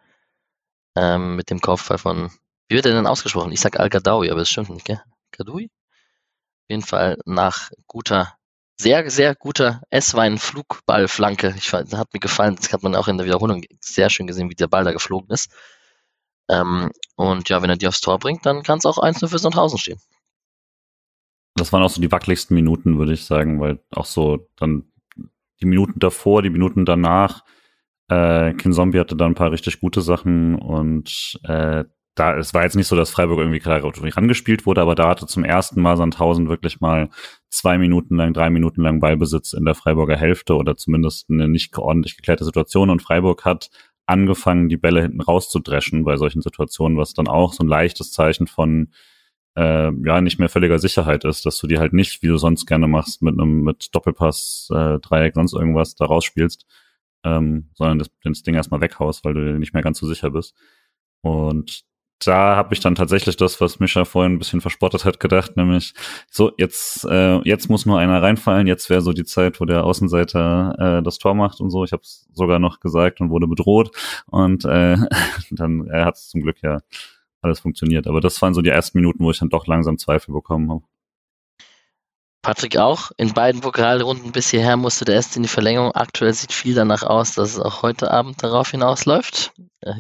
[0.95, 2.31] Ähm, mit dem Kopfball von,
[2.69, 3.53] wie wird er denn ausgesprochen?
[3.53, 5.01] Ich sag Al-Gadawi, aber das stimmt nicht, gell?
[5.33, 5.67] Gadoui?
[5.67, 8.35] Auf jeden Fall nach guter,
[8.79, 11.55] sehr, sehr guter S-Wein-Flugballflanke.
[11.57, 14.55] Ich, hat mir gefallen, das hat man auch in der Wiederholung sehr schön gesehen, wie
[14.55, 15.51] der Ball da geflogen ist.
[16.49, 19.39] Ähm, und ja, wenn er die aufs Tor bringt, dann kann es auch 1-0 für
[19.39, 20.01] Sandhausen stehen.
[21.55, 24.92] Das waren auch so die wackeligsten Minuten, würde ich sagen, weil auch so dann
[25.63, 27.45] die Minuten davor, die Minuten danach,
[28.09, 31.85] äh, Zombie hatte da ein paar richtig gute Sachen und äh,
[32.15, 35.27] da, es war jetzt nicht so, dass Freiburg irgendwie klar rangespielt wurde, aber da hatte
[35.27, 37.09] zum ersten Mal Sandhausen wirklich mal
[37.49, 41.77] zwei Minuten lang, drei Minuten lang Ballbesitz in der Freiburger Hälfte oder zumindest eine nicht
[41.79, 42.91] ordentlich geklärte Situation.
[42.91, 43.71] Und Freiburg hat
[44.05, 48.47] angefangen, die Bälle hinten rauszudreschen bei solchen Situationen, was dann auch so ein leichtes Zeichen
[48.47, 48.93] von
[49.57, 52.67] äh, ja nicht mehr völliger Sicherheit ist, dass du die halt nicht, wie du sonst
[52.67, 56.67] gerne machst, mit einem mit Doppelpass, äh, Dreieck, sonst irgendwas da rausspielst,
[57.25, 60.55] ähm, sondern das, das Ding erstmal weghaust, weil du nicht mehr ganz so sicher bist.
[61.23, 61.85] Und
[62.27, 65.95] da habe ich dann tatsächlich das, was Mischa vorhin ein bisschen verspottet hat, gedacht, nämlich
[66.31, 69.85] so, jetzt, äh, jetzt muss nur einer reinfallen, jetzt wäre so die Zeit, wo der
[69.85, 71.85] Außenseiter äh, das Tor macht und so.
[71.85, 73.91] Ich habe es sogar noch gesagt und wurde bedroht.
[74.27, 74.97] Und äh,
[75.51, 76.81] dann er hat es zum Glück ja
[77.43, 78.07] alles funktioniert.
[78.07, 80.83] Aber das waren so die ersten Minuten, wo ich dann doch langsam Zweifel bekommen habe.
[82.43, 83.13] Patrick auch.
[83.17, 85.93] In beiden Pokalrunden bis hierher musste der erste in die Verlängerung.
[85.93, 89.53] Aktuell sieht viel danach aus, dass es auch heute Abend darauf hinausläuft.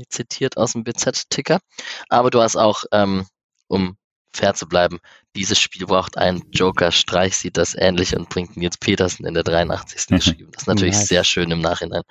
[0.08, 1.60] Zitiert aus dem BZ-Ticker.
[2.08, 3.26] Aber du hast auch, ähm,
[3.68, 3.96] um
[4.34, 4.98] fair zu bleiben,
[5.36, 10.06] dieses Spiel braucht einen Joker-Streich, sieht das ähnlich und bringt Nils Petersen in der 83.
[10.08, 10.50] geschrieben.
[10.52, 11.08] Das ist natürlich nice.
[11.08, 12.02] sehr schön im Nachhinein.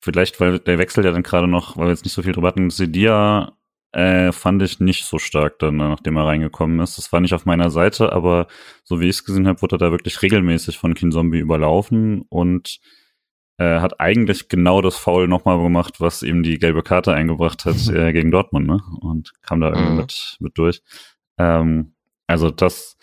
[0.00, 2.48] Vielleicht, weil der wechselt ja dann gerade noch, weil wir jetzt nicht so viel drüber
[2.48, 3.52] hatten, Sedia
[3.92, 6.96] äh, fand ich nicht so stark dann, nachdem er reingekommen ist.
[6.96, 8.46] Das war nicht auf meiner Seite, aber
[8.84, 12.80] so wie ich es gesehen habe, wurde er da wirklich regelmäßig von Kinzombie überlaufen und
[13.58, 17.88] äh, hat eigentlich genau das Foul nochmal gemacht, was ihm die gelbe Karte eingebracht hat
[17.94, 18.80] äh, gegen Dortmund, ne?
[19.00, 19.96] Und kam da irgendwie mhm.
[19.96, 20.82] mit, mit durch.
[21.36, 21.94] Ähm,
[22.26, 22.96] also das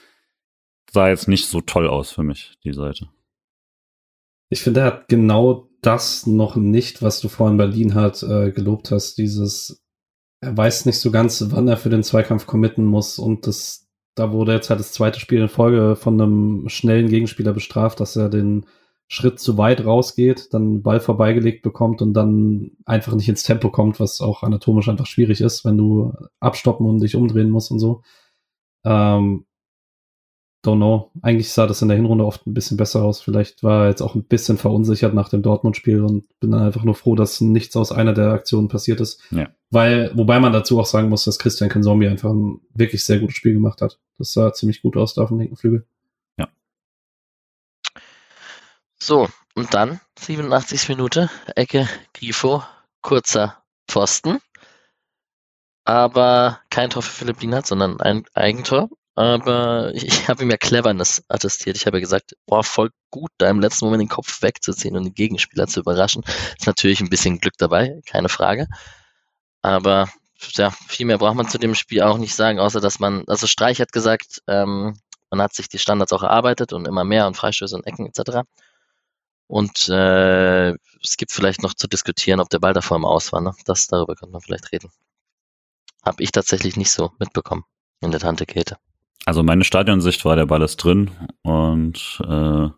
[0.90, 3.10] sah jetzt nicht so toll aus für mich, die Seite.
[4.50, 8.92] Ich finde, er hat genau das noch nicht, was du vorhin Berlin hat äh, gelobt
[8.92, 9.82] hast, dieses,
[10.42, 14.34] er weiß nicht so ganz, wann er für den Zweikampf committen muss und das, da
[14.34, 18.28] wurde jetzt halt das zweite Spiel in Folge von einem schnellen Gegenspieler bestraft, dass er
[18.28, 18.66] den
[19.08, 24.02] Schritt zu weit rausgeht, dann Ball vorbeigelegt bekommt und dann einfach nicht ins Tempo kommt,
[24.02, 28.02] was auch anatomisch einfach schwierig ist, wenn du abstoppen und dich umdrehen musst und so.
[28.84, 29.46] Ähm,
[30.68, 31.12] don't know.
[31.22, 33.22] Eigentlich sah das in der Hinrunde oft ein bisschen besser aus.
[33.22, 36.84] Vielleicht war er jetzt auch ein bisschen verunsichert nach dem Dortmund-Spiel und bin dann einfach
[36.84, 39.22] nur froh, dass nichts aus einer der Aktionen passiert ist.
[39.32, 39.50] Ja.
[39.70, 43.38] Weil, wobei man dazu auch sagen muss, dass Christian Kensombi einfach ein wirklich sehr gutes
[43.38, 44.00] Spiel gemacht hat.
[44.18, 45.86] Das sah ziemlich gut aus da auf dem linken Flügel.
[46.38, 46.50] Ja.
[49.00, 50.90] So, und dann 87.
[50.90, 52.64] Minute, Ecke, Grifo,
[53.02, 54.40] kurzer Pfosten.
[55.86, 60.58] Aber kein Tor für Philipp Lienert, sondern ein Eigentor aber ich, ich habe ihm ja
[60.58, 61.76] Cleverness attestiert.
[61.76, 65.06] Ich habe ja gesagt, boah, voll gut, da im letzten Moment den Kopf wegzuziehen und
[65.06, 66.24] den Gegenspieler zu überraschen.
[66.58, 68.68] Ist natürlich ein bisschen Glück dabei, keine Frage.
[69.64, 70.08] Aber
[70.54, 73.48] ja, viel mehr braucht man zu dem Spiel auch nicht sagen, außer dass man, also
[73.48, 75.00] Streich hat gesagt, ähm,
[75.32, 78.48] man hat sich die Standards auch erarbeitet und immer mehr und Freistöße und Ecken etc.
[79.48, 80.70] Und äh,
[81.04, 83.42] es gibt vielleicht noch zu diskutieren, ob der Ball davor im Aus war.
[83.42, 83.56] Ne?
[83.66, 84.92] Das, darüber könnte man vielleicht reden.
[86.06, 87.64] Habe ich tatsächlich nicht so mitbekommen
[88.02, 88.78] in der Tante Käthe.
[89.28, 91.12] Also meine Stadionsicht war, der Ball ist drin
[91.44, 92.70] und äh,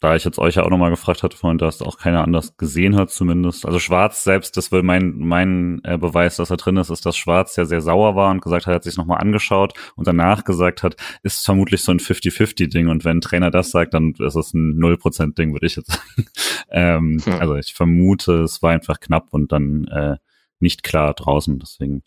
[0.00, 2.96] da ich jetzt euch ja auch nochmal gefragt hatte vorhin, dass auch keiner anders gesehen
[2.96, 3.66] hat zumindest.
[3.66, 7.18] Also Schwarz selbst, das will mein, mein äh, Beweis, dass er drin ist, ist, dass
[7.18, 10.44] Schwarz ja sehr sauer war und gesagt hat, er hat sich nochmal angeschaut und danach
[10.44, 14.36] gesagt hat, ist vermutlich so ein 50-50-Ding und wenn ein Trainer das sagt, dann ist
[14.36, 16.26] es ein 0%-Ding, würde ich jetzt sagen.
[16.70, 17.34] ähm, hm.
[17.34, 20.16] Also ich vermute, es war einfach knapp und dann äh,
[20.60, 22.04] nicht klar draußen, deswegen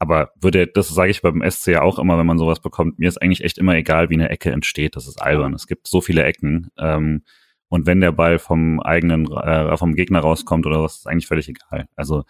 [0.00, 3.08] aber würde, das sage ich beim SC ja auch immer, wenn man sowas bekommt, mir
[3.08, 4.96] ist eigentlich echt immer egal, wie eine Ecke entsteht.
[4.96, 5.52] Das ist albern.
[5.52, 6.70] Es gibt so viele Ecken.
[6.78, 7.22] Ähm,
[7.68, 11.50] und wenn der Ball vom eigenen, äh, vom Gegner rauskommt oder was, ist eigentlich völlig
[11.50, 11.86] egal.
[11.96, 12.24] Also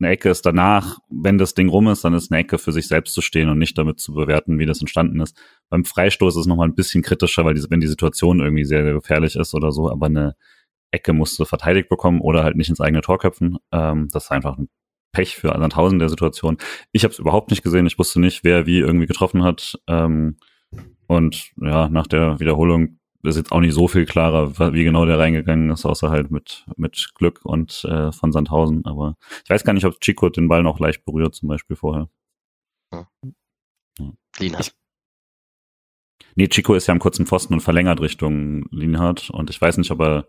[0.00, 2.88] eine Ecke ist danach, wenn das Ding rum ist, dann ist eine Ecke für sich
[2.88, 5.38] selbst zu stehen und nicht damit zu bewerten, wie das entstanden ist.
[5.70, 8.82] Beim Freistoß ist es nochmal ein bisschen kritischer, weil die, wenn die Situation irgendwie sehr,
[8.82, 10.34] sehr gefährlich ist oder so, aber eine
[10.90, 13.58] Ecke musst du verteidigt bekommen oder halt nicht ins eigene Tor köpfen.
[13.72, 14.68] Ähm, das ist einfach ein
[15.14, 16.58] Pech für Sandhausen der Situation.
[16.92, 17.86] Ich habe es überhaupt nicht gesehen.
[17.86, 19.78] Ich wusste nicht, wer wie irgendwie getroffen hat.
[19.86, 20.36] Ähm,
[21.06, 25.18] und ja, nach der Wiederholung ist jetzt auch nicht so viel klarer, wie genau der
[25.18, 28.84] reingegangen ist, außer halt mit, mit Glück und äh, von Sandhausen.
[28.84, 32.10] Aber ich weiß gar nicht, ob Chico den Ball noch leicht berührt, zum Beispiel vorher.
[32.92, 33.06] Hm.
[33.98, 34.12] Ja.
[34.38, 34.74] Lienhardt.
[36.36, 39.30] Nee, Chico ist ja am kurzen Pfosten und verlängert Richtung Lienhardt.
[39.30, 40.26] Und ich weiß nicht, ob er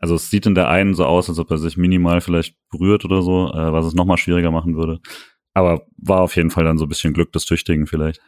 [0.00, 3.04] also es sieht in der einen so aus, als ob er sich minimal vielleicht berührt
[3.04, 5.00] oder so, äh, was es nochmal schwieriger machen würde.
[5.54, 8.20] Aber war auf jeden Fall dann so ein bisschen Glück des Tüchtigen vielleicht.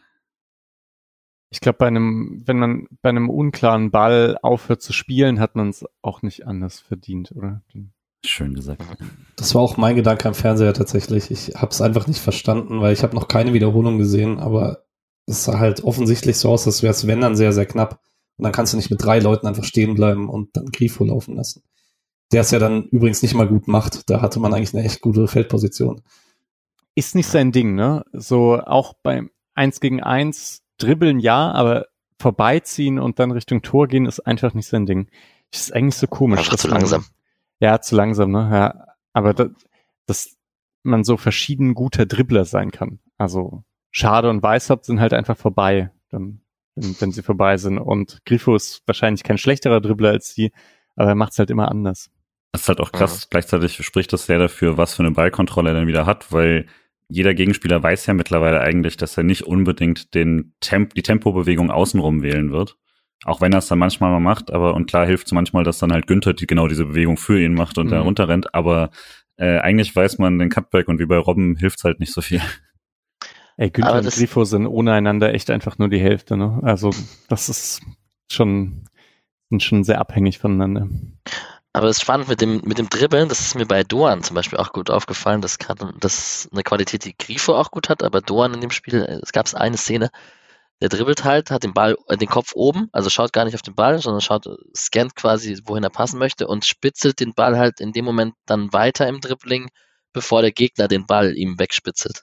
[1.50, 5.70] Ich glaube, bei einem, wenn man bei einem unklaren Ball aufhört zu spielen, hat man
[5.70, 7.62] es auch nicht anders verdient, oder?
[8.24, 8.82] Schön gesagt.
[9.36, 11.30] Das war auch mein Gedanke am Fernseher tatsächlich.
[11.30, 14.84] Ich habe es einfach nicht verstanden, weil ich habe noch keine Wiederholung gesehen, aber
[15.26, 18.00] es sah halt offensichtlich so aus, als wäre es, wenn dann, sehr, sehr knapp.
[18.38, 21.36] Und dann kannst du nicht mit drei Leuten einfach stehen bleiben und dann Grifo laufen
[21.36, 21.62] lassen.
[22.32, 24.08] Der es ja dann übrigens nicht mal gut macht.
[24.08, 26.02] Da hatte man eigentlich eine echt gute Feldposition.
[26.94, 28.04] Ist nicht sein Ding, ne?
[28.12, 31.86] So auch beim 1 gegen 1 dribbeln ja, aber
[32.20, 35.08] vorbeiziehen und dann Richtung Tor gehen ist einfach nicht sein Ding.
[35.50, 36.40] Das ist eigentlich so komisch.
[36.40, 37.04] Einfach zu langsam.
[37.60, 38.48] ja, zu langsam, ne?
[38.52, 39.48] Ja, aber da,
[40.06, 40.36] dass
[40.82, 43.00] man so verschieden guter Dribbler sein kann.
[43.16, 45.90] Also Schade und Weißhaupt sind halt einfach vorbei.
[46.10, 46.40] Dann
[47.00, 47.78] wenn, sie vorbei sind.
[47.78, 50.52] Und Grifo ist wahrscheinlich kein schlechterer Dribbler als sie,
[50.96, 52.10] aber er macht es halt immer anders.
[52.52, 53.22] Das ist halt auch krass.
[53.22, 53.26] Ja.
[53.30, 56.66] Gleichzeitig spricht das sehr dafür, was für eine Ballkontrolle er dann wieder hat, weil
[57.08, 62.22] jeder Gegenspieler weiß ja mittlerweile eigentlich, dass er nicht unbedingt den Temp die Tempobewegung außenrum
[62.22, 62.76] wählen wird.
[63.24, 65.78] Auch wenn er es dann manchmal mal macht, aber und klar hilft es manchmal, dass
[65.78, 67.90] dann halt Günther die, genau diese Bewegung für ihn macht und mhm.
[67.90, 68.90] da runterrennt, aber
[69.36, 72.20] äh, eigentlich weiß man den Cutback und wie bei Robben hilft es halt nicht so
[72.20, 72.42] viel.
[73.58, 76.60] Ey, Günther und Grifo sind ohne einander echt einfach nur die Hälfte, ne?
[76.62, 76.90] Also,
[77.28, 77.82] das ist
[78.30, 78.84] schon,
[79.50, 80.88] sind schon sehr abhängig voneinander.
[81.72, 84.36] Aber es ist spannend mit dem, mit dem Dribbeln, das ist mir bei Doan zum
[84.36, 85.42] Beispiel auch gut aufgefallen.
[85.42, 88.70] Das, kann, das ist eine Qualität, die Grifo auch gut hat, aber Doan in dem
[88.70, 90.10] Spiel, es gab eine Szene,
[90.80, 93.62] der dribbelt halt, hat den Ball, äh, den Kopf oben, also schaut gar nicht auf
[93.62, 94.46] den Ball, sondern schaut,
[94.76, 98.72] scannt quasi, wohin er passen möchte und spitzelt den Ball halt in dem Moment dann
[98.72, 99.68] weiter im Dribbling,
[100.12, 102.22] bevor der Gegner den Ball ihm wegspitzelt.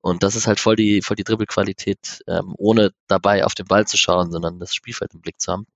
[0.00, 3.86] Und das ist halt voll die, voll die Dribbelqualität, ähm, ohne dabei auf den Ball
[3.86, 5.66] zu schauen, sondern das Spielfeld im Blick zu haben.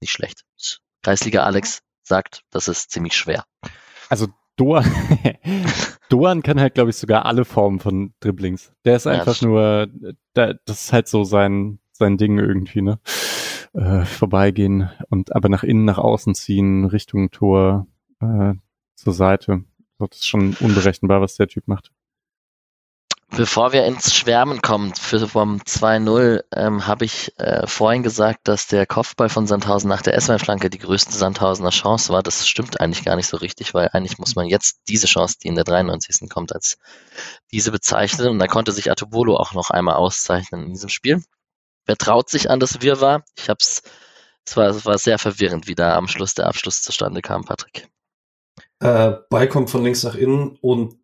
[0.00, 0.44] Nicht schlecht.
[1.02, 3.44] Kreisliga Alex sagt, das ist ziemlich schwer.
[4.08, 4.84] Also Doan,
[6.08, 8.72] Doan kann halt, glaube ich, sogar alle Formen von Dribblings.
[8.84, 9.88] Der ist einfach ja, nur,
[10.34, 13.00] das ist halt so sein, sein Ding irgendwie, ne?
[13.74, 17.86] Äh, vorbeigehen und aber nach innen, nach außen ziehen, Richtung Tor,
[18.20, 18.52] äh,
[18.94, 19.64] zur Seite.
[19.98, 21.90] Das ist schon unberechenbar, was der Typ macht.
[23.34, 28.66] Bevor wir ins Schwärmen kommen für vom 2-0, ähm, habe ich äh, vorhin gesagt, dass
[28.66, 32.22] der Kopfball von Sandhausen nach der S-Flanke die größte Sandhausener Chance war.
[32.22, 35.48] Das stimmt eigentlich gar nicht so richtig, weil eigentlich muss man jetzt diese Chance, die
[35.48, 36.28] in der 93.
[36.28, 36.76] kommt, als
[37.50, 38.28] diese bezeichnen.
[38.28, 41.24] Und da konnte sich Atobolo auch noch einmal auszeichnen in diesem Spiel.
[41.86, 43.24] Wer traut sich an das Wirrwarr?
[43.38, 43.82] Ich hab's,
[44.44, 47.88] es war, es war sehr verwirrend, wie da am Schluss der Abschluss zustande kam, Patrick.
[48.80, 51.01] Äh, Ball kommt von links nach innen und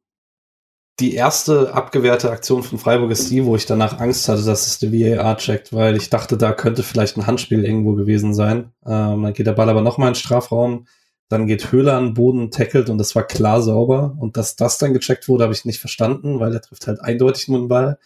[1.01, 4.79] die erste abgewehrte Aktion von Freiburg ist die, wo ich danach Angst hatte, dass es
[4.81, 8.73] der VAR checkt, weil ich dachte, da könnte vielleicht ein Handspiel irgendwo gewesen sein.
[8.85, 10.87] Ähm, dann geht der Ball aber nochmal in den Strafraum.
[11.29, 14.17] Dann geht Höhler an den Boden, tackelt und das war klar sauber.
[14.19, 17.49] Und dass das dann gecheckt wurde, habe ich nicht verstanden, weil er trifft halt eindeutig
[17.49, 17.99] nur den Ball.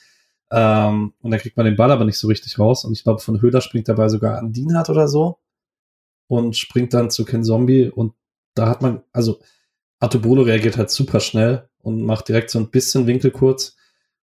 [0.50, 2.84] Ähm, und dann kriegt man den Ball aber nicht so richtig raus.
[2.84, 5.38] Und ich glaube, von Höhler springt dabei sogar an Dienhardt oder so.
[6.26, 7.88] Und springt dann zu Ken Zombie.
[7.88, 8.12] Und
[8.54, 9.40] da hat man, also
[10.02, 13.76] Atobolo reagiert halt super schnell und macht direkt so ein bisschen Winkel kurz.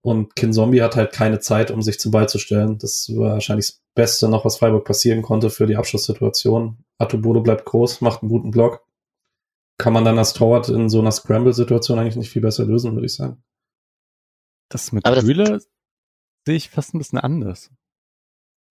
[0.01, 2.77] Und Kin Zombie hat halt keine Zeit, um sich zum Ball zu stellen.
[2.77, 6.77] Das war wahrscheinlich das Beste noch, was Freiburg passieren konnte für die Abschlusssituation.
[6.97, 8.85] Atubolo bleibt groß, macht einen guten Block.
[9.77, 13.07] Kann man dann als Torwart in so einer Scramble-Situation eigentlich nicht viel besser lösen, würde
[13.07, 13.43] ich sagen.
[14.69, 15.59] Das mit Aber Höhle
[16.45, 17.69] sehe ich fast ein bisschen anders.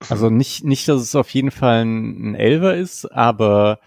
[0.08, 3.78] Also nicht, nicht, dass es auf jeden Fall ein, ein Elver ist, aber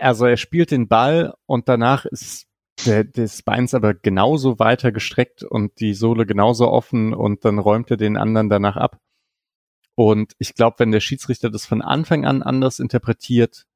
[0.00, 2.46] also er spielt den Ball und danach ist
[2.86, 7.90] der, des Beins aber genauso weiter gestreckt und die Sohle genauso offen und dann räumt
[7.90, 8.98] er den anderen danach ab.
[9.94, 13.66] Und ich glaube, wenn der Schiedsrichter das von Anfang an anders interpretiert,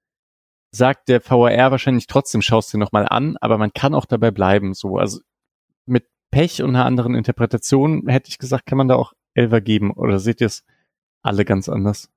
[0.70, 4.74] sagt der VAR wahrscheinlich trotzdem, schaust dir nochmal an, aber man kann auch dabei bleiben.
[4.74, 5.20] So, also
[5.86, 9.92] mit Pech und einer anderen Interpretation hätte ich gesagt, kann man da auch Elver geben.
[9.92, 10.64] Oder seht ihr es
[11.22, 12.10] alle ganz anders?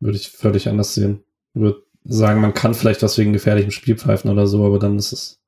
[0.00, 1.24] Würde ich völlig anders sehen.
[1.52, 5.12] Würde sagen, man kann vielleicht was wegen gefährlichem Spiel pfeifen oder so, aber dann ist
[5.12, 5.40] es.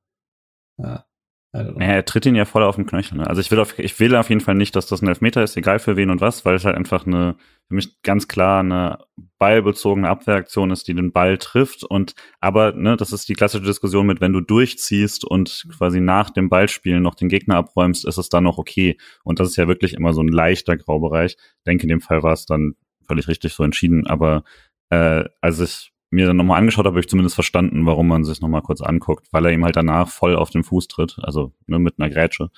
[0.78, 1.06] Ja,
[1.52, 3.18] naja, er tritt ihn ja voll auf den Knöchel.
[3.18, 3.26] Ne?
[3.26, 5.56] Also ich will, auf, ich will auf jeden Fall nicht, dass das ein Elfmeter ist,
[5.56, 7.36] egal für wen und was, weil es halt einfach eine,
[7.68, 8.98] für mich ganz klar eine
[9.38, 11.84] ballbezogene Abwehraktion ist, die den Ball trifft.
[11.84, 16.30] Und aber, ne, das ist die klassische Diskussion mit, wenn du durchziehst und quasi nach
[16.30, 18.98] dem Ballspielen noch den Gegner abräumst, ist es dann noch okay.
[19.24, 21.36] Und das ist ja wirklich immer so ein leichter Graubereich.
[21.38, 22.74] Ich denke, in dem Fall war es dann
[23.06, 24.06] völlig richtig so entschieden.
[24.06, 24.44] Aber
[24.90, 28.62] äh, als ich mir dann nochmal angeschaut habe, ich zumindest verstanden, warum man sich nochmal
[28.62, 31.98] kurz anguckt, weil er ihm halt danach voll auf den Fuß tritt, also ne, mit
[31.98, 32.50] einer Grätsche.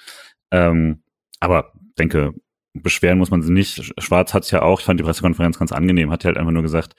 [0.51, 1.03] Ähm,
[1.41, 2.35] aber denke,
[2.75, 3.93] beschweren muss man sie nicht.
[3.99, 6.63] Schwarz hat es ja auch, ich fand die Pressekonferenz ganz angenehm, hat halt einfach nur
[6.63, 6.95] gesagt,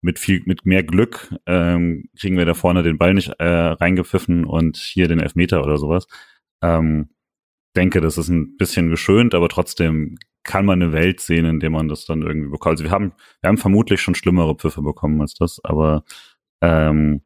[0.00, 4.44] mit viel, mit mehr Glück ähm, kriegen wir da vorne den Ball nicht äh, reingepfiffen
[4.44, 6.06] und hier den Elfmeter oder sowas.
[6.62, 7.08] Ähm,
[7.74, 11.70] denke, das ist ein bisschen geschönt, aber trotzdem kann man eine Welt sehen, in der
[11.70, 12.72] man das dann irgendwie bekommt.
[12.72, 16.04] Also wir haben, wir haben vermutlich schon schlimmere Pfiffe bekommen als das, aber
[16.60, 17.22] ähm,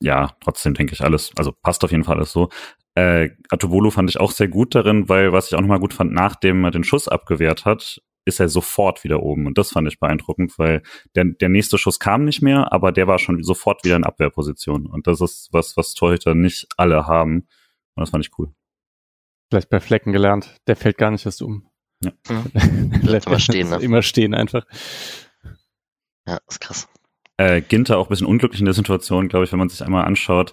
[0.00, 2.48] ja, trotzdem denke ich alles, also passt auf jeden Fall alles so.
[2.94, 6.12] Äh, Atobolo fand ich auch sehr gut darin, weil was ich auch nochmal gut fand,
[6.12, 9.46] nachdem er den Schuss abgewehrt hat, ist er sofort wieder oben.
[9.46, 10.82] Und das fand ich beeindruckend, weil
[11.16, 14.86] der, der nächste Schuss kam nicht mehr, aber der war schon sofort wieder in Abwehrposition.
[14.86, 17.48] Und das ist was, was Torhüter nicht alle haben.
[17.94, 18.52] Und das fand ich cool.
[19.50, 20.56] Vielleicht bei Flecken gelernt.
[20.66, 21.67] Der fällt gar nicht erst um.
[22.02, 22.12] Ja.
[23.02, 23.76] Bleibt immer stehen, ne?
[23.76, 24.64] Immer stehen einfach.
[26.26, 26.88] Ja, ist krass.
[27.36, 30.04] Äh, Ginter auch ein bisschen unglücklich in der Situation, glaube ich, wenn man sich einmal
[30.04, 30.52] anschaut.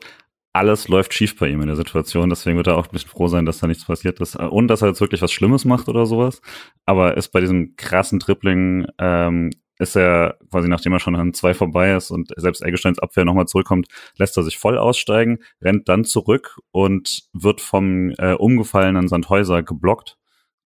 [0.53, 3.27] Alles läuft schief bei ihm in der Situation, deswegen wird er auch ein bisschen froh
[3.27, 6.05] sein, dass da nichts passiert ist und dass er jetzt wirklich was Schlimmes macht oder
[6.05, 6.41] sowas.
[6.85, 11.53] Aber ist bei diesem krassen Tripling ähm, ist er quasi nachdem er schon an zwei
[11.53, 13.87] vorbei ist und selbst Eggesteins Abwehr nochmal zurückkommt,
[14.17, 20.17] lässt er sich voll aussteigen, rennt dann zurück und wird vom äh, umgefallenen Sandhäuser geblockt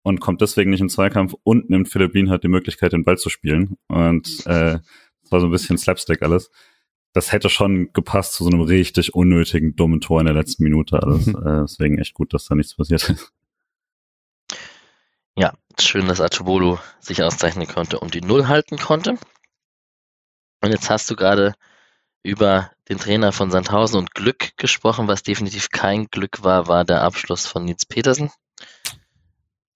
[0.05, 3.31] und kommt deswegen nicht in Zweikampf und nimmt Philipp Lienhardt die Möglichkeit, den Ball zu
[3.31, 3.75] spielen.
[3.87, 4.77] Und äh,
[5.23, 6.51] das war so ein bisschen Slapstick alles.
[7.13, 11.01] Das hätte schon gepasst zu so einem richtig unnötigen, dummen Tor in der letzten Minute
[11.01, 11.25] alles.
[11.25, 11.35] Mhm.
[11.37, 13.33] Äh, deswegen echt gut, dass da nichts passiert ist.
[15.35, 19.17] Ja, schön, dass Atubolo sich auszeichnen konnte und die Null halten konnte.
[20.61, 21.55] Und jetzt hast du gerade
[22.21, 25.07] über den Trainer von Sandhausen und Glück gesprochen.
[25.07, 28.29] Was definitiv kein Glück war, war der Abschluss von Nils Petersen.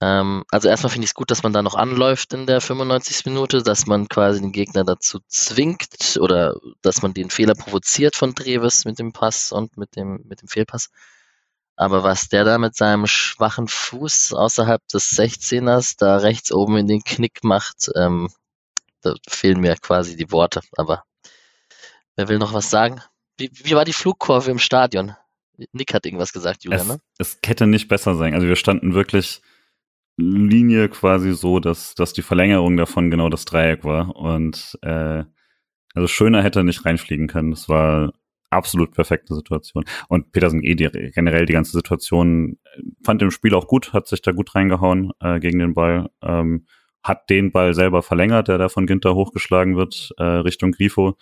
[0.01, 3.25] Ähm, also erstmal finde ich es gut, dass man da noch anläuft in der 95.
[3.25, 8.33] Minute, dass man quasi den Gegner dazu zwingt oder dass man den Fehler provoziert von
[8.33, 10.89] Treves mit dem Pass und mit dem, mit dem Fehlpass.
[11.75, 16.87] Aber was der da mit seinem schwachen Fuß außerhalb des 16ers da rechts oben in
[16.87, 18.29] den Knick macht, ähm,
[19.01, 20.61] da fehlen mir quasi die Worte.
[20.77, 21.03] Aber
[22.15, 23.01] wer will noch was sagen?
[23.37, 25.15] Wie, wie war die Flugkurve im Stadion?
[25.71, 27.01] Nick hat irgendwas gesagt, Julian, es, ne?
[27.17, 28.33] Es hätte nicht besser sein.
[28.33, 29.41] Also wir standen wirklich
[30.19, 34.15] Linie quasi so, dass, dass die Verlängerung davon genau das Dreieck war.
[34.15, 35.23] Und äh,
[35.93, 37.51] also schöner hätte er nicht reinfliegen können.
[37.51, 38.13] Das war
[38.49, 39.85] absolut perfekte Situation.
[40.07, 42.57] Und Petersen eh die, generell die ganze Situation
[43.03, 46.09] fand im Spiel auch gut, hat sich da gut reingehauen äh, gegen den Ball.
[46.21, 46.65] Ähm,
[47.03, 51.15] hat den Ball selber verlängert, der da von Ginter hochgeschlagen wird, äh, Richtung Grifo.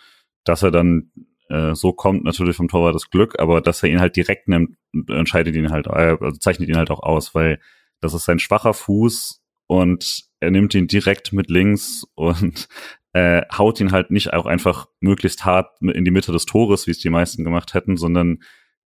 [0.44, 1.12] Dass er dann
[1.50, 4.76] äh, so kommt, natürlich vom Torwart das Glück, aber dass er ihn halt direkt nimmt,
[5.10, 7.60] entscheidet ihn halt, äh, also zeichnet ihn halt auch aus, weil
[8.02, 12.68] das ist sein schwacher Fuß und er nimmt ihn direkt mit links und
[13.14, 16.92] äh, haut ihn halt nicht auch einfach möglichst hart in die Mitte des Tores, wie
[16.92, 18.40] es die meisten gemacht hätten, sondern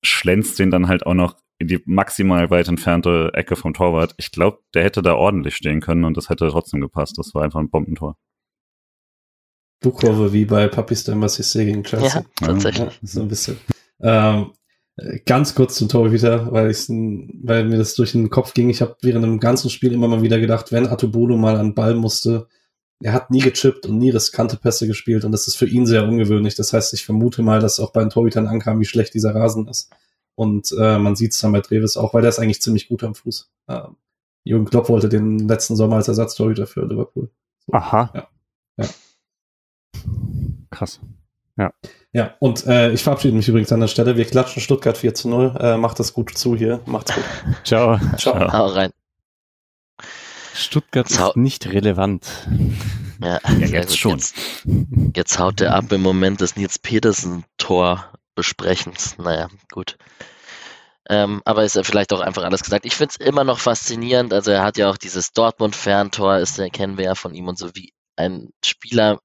[0.03, 4.15] schlänzt den dann halt auch noch in die maximal weit entfernte Ecke vom Torwart.
[4.17, 7.19] Ich glaube, der hätte da ordentlich stehen können und das hätte trotzdem gepasst.
[7.19, 8.17] Das war einfach ein Bombentor.
[9.81, 12.25] Buchkurve wie bei Papi Stemmer gegen Chelsea.
[12.41, 12.95] Ja, tatsächlich.
[12.95, 13.59] Ja, so ein bisschen.
[14.01, 14.53] Ähm,
[15.27, 18.69] Ganz kurz zum Torhüter, weil ich weil mir das durch den Kopf ging.
[18.69, 21.95] Ich habe während dem ganzen Spiel immer mal wieder gedacht, wenn Atubolo mal an Ball
[21.95, 22.49] musste,
[23.01, 26.03] er hat nie gechippt und nie riskante Pässe gespielt und das ist für ihn sehr
[26.05, 26.57] ungewöhnlich.
[26.57, 29.69] Das heißt, ich vermute mal, dass auch bei den Torhütern ankam, wie schlecht dieser Rasen
[29.69, 29.91] ist.
[30.35, 33.05] Und äh, man sieht es dann bei Trevis auch, weil der ist eigentlich ziemlich gut
[33.05, 33.51] am Fuß.
[33.69, 33.97] Ähm,
[34.45, 37.31] Jürgen Klopp wollte den letzten Sommer als Ersatztorhüter für Liverpool.
[37.67, 38.11] So, Aha.
[38.15, 38.29] Ja.
[38.79, 38.89] ja.
[40.71, 41.01] Krass.
[41.59, 41.73] Ja.
[42.13, 44.17] Ja, und äh, ich verabschiede mich übrigens an der Stelle.
[44.17, 45.57] Wir klatschen Stuttgart 4 zu 0.
[45.61, 46.81] Äh, macht das gut zu hier.
[46.87, 47.25] Macht's gut.
[47.65, 47.99] Ciao.
[48.17, 48.51] Ciao.
[48.53, 48.93] Hau rein.
[50.55, 52.27] Stuttgart Zau- ist nicht relevant.
[53.21, 53.99] Ja, Ja, sehr jetzt gut.
[53.99, 54.19] schon.
[54.19, 54.35] Jetzt,
[55.17, 59.19] jetzt haut er ab im Moment das Nils Petersen-Tor besprechens.
[59.19, 59.99] Naja, gut.
[61.11, 62.85] Ähm, aber ist ja vielleicht auch einfach alles gesagt.
[62.87, 64.33] Ich finde es immer noch faszinierend.
[64.33, 67.59] Also er hat ja auch dieses Dortmund-Ferntor, ist ja, kennen wir ja von ihm und
[67.59, 69.19] so wie ein Spieler,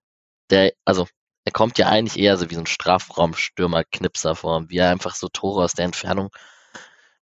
[0.50, 1.06] der, also
[1.54, 5.64] kommt ja eigentlich eher so wie so ein Strafraumstürmer-Knipser vor, wie er einfach so Tore
[5.64, 6.30] aus der Entfernung,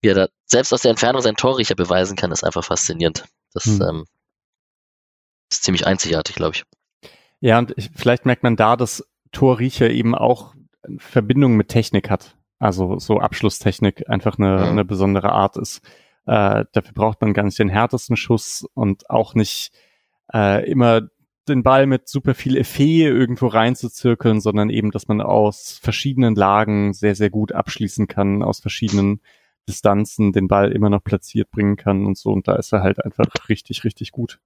[0.01, 3.25] wie er da selbst aus der Entfernung sein Torriecher beweisen kann, ist einfach faszinierend.
[3.53, 3.83] Das Hm.
[3.83, 4.05] ähm,
[5.51, 6.65] ist ziemlich einzigartig, glaube ich.
[7.41, 10.55] Ja, und ich, vielleicht merkt man da, dass Torriecher eben auch
[10.99, 12.37] Verbindung mit Technik hat.
[12.59, 14.69] Also so Abschlusstechnik einfach eine, Mhm.
[14.71, 15.81] eine besondere Art ist.
[16.27, 19.71] Äh, dafür braucht man gar nicht den härtesten Schuss und auch nicht
[20.35, 21.03] äh, immer
[21.49, 26.93] den Ball mit super viel Effet irgendwo reinzuzirkeln, sondern eben, dass man aus verschiedenen Lagen
[26.93, 29.21] sehr, sehr gut abschließen kann, aus verschiedenen
[29.69, 32.31] Distanzen den Ball immer noch platziert bringen kann und so.
[32.31, 34.41] Und da ist er halt einfach richtig, richtig gut.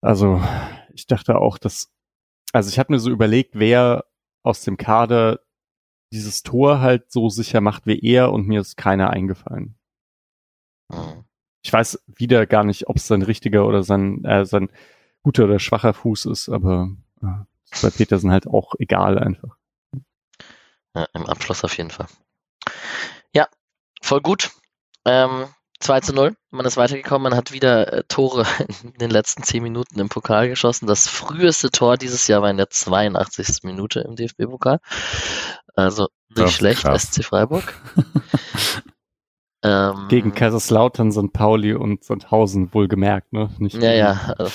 [0.00, 0.42] Also
[0.94, 1.92] ich dachte auch, dass,
[2.52, 4.06] also ich habe mir so überlegt, wer
[4.42, 5.40] aus dem Kader
[6.12, 9.76] dieses Tor halt so sicher macht wie er und mir ist keiner eingefallen.
[10.90, 11.24] Mhm.
[11.62, 14.70] Ich weiß wieder gar nicht, ob es sein richtiger oder sein, äh, sein
[15.22, 16.88] guter oder schwacher Fuß ist, aber
[17.22, 19.56] äh, ist bei Petersen halt auch egal einfach.
[20.94, 22.06] Ja, im Abschluss auf jeden Fall.
[23.34, 23.48] Ja,
[24.02, 24.50] voll gut.
[25.04, 25.46] Ähm,
[25.80, 26.36] 2 zu 0.
[26.50, 27.30] Man ist weitergekommen.
[27.30, 28.44] Man hat wieder äh, Tore
[28.84, 30.86] in den letzten 10 Minuten im Pokal geschossen.
[30.86, 33.62] Das früheste Tor dieses Jahr war in der 82.
[33.62, 34.80] Minute im DFB-Pokal.
[35.74, 37.04] Also nicht ist schlecht, krass.
[37.04, 37.74] SC Freiburg.
[39.62, 41.32] ähm, Gegen Kaiserslautern, St.
[41.32, 43.50] Pauli und Sandhausen wohlgemerkt, ne?
[43.58, 44.34] Nicht Ja, ja.
[44.38, 44.50] äh,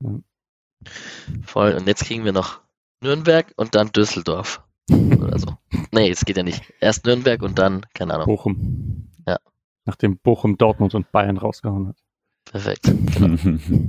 [0.00, 0.18] Ja.
[1.44, 1.72] Voll.
[1.74, 2.60] Und jetzt kriegen wir noch
[3.00, 4.62] Nürnberg und dann Düsseldorf.
[4.90, 5.56] Oder so.
[5.92, 6.62] Nee, es geht ja nicht.
[6.80, 8.26] Erst Nürnberg und dann, keine Ahnung.
[8.26, 9.10] Bochum.
[9.26, 9.38] Ja.
[9.84, 11.96] Nachdem Bochum Dortmund und Bayern rausgehauen hat.
[12.44, 12.84] Perfekt.
[12.84, 13.88] Genau.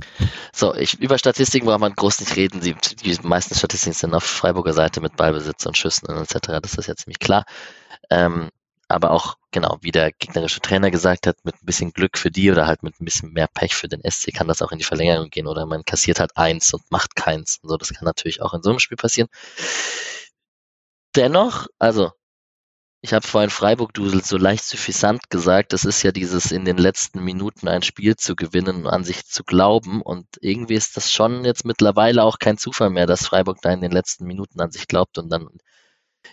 [0.52, 2.62] So, ich, über Statistiken braucht man groß nicht reden.
[2.62, 6.60] Die, die meisten Statistiken sind auf Freiburger Seite mit Ballbesitz und Schüssen und etc.
[6.62, 7.44] Das ist ja ziemlich klar.
[8.08, 8.48] Ähm,
[8.88, 12.50] aber auch, genau, wie der gegnerische Trainer gesagt hat, mit ein bisschen Glück für die
[12.50, 14.84] oder halt mit ein bisschen mehr Pech für den SC kann das auch in die
[14.84, 17.58] Verlängerung gehen oder man kassiert halt eins und macht keins.
[17.62, 19.28] Und so, das kann natürlich auch in so einem Spiel passieren.
[21.16, 22.12] Dennoch, also,
[23.00, 27.22] ich habe vorhin Freiburg-Dusel so leicht suffisant gesagt, das ist ja dieses in den letzten
[27.22, 30.02] Minuten ein Spiel zu gewinnen und an sich zu glauben.
[30.02, 33.80] Und irgendwie ist das schon jetzt mittlerweile auch kein Zufall mehr, dass Freiburg da in
[33.80, 35.48] den letzten Minuten an sich glaubt und dann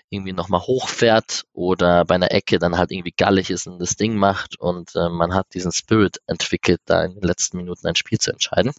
[0.09, 4.15] irgendwie nochmal hochfährt oder bei einer Ecke dann halt irgendwie gallig ist und das Ding
[4.15, 8.19] macht und äh, man hat diesen Spirit entwickelt, da in den letzten Minuten ein Spiel
[8.19, 8.73] zu entscheiden.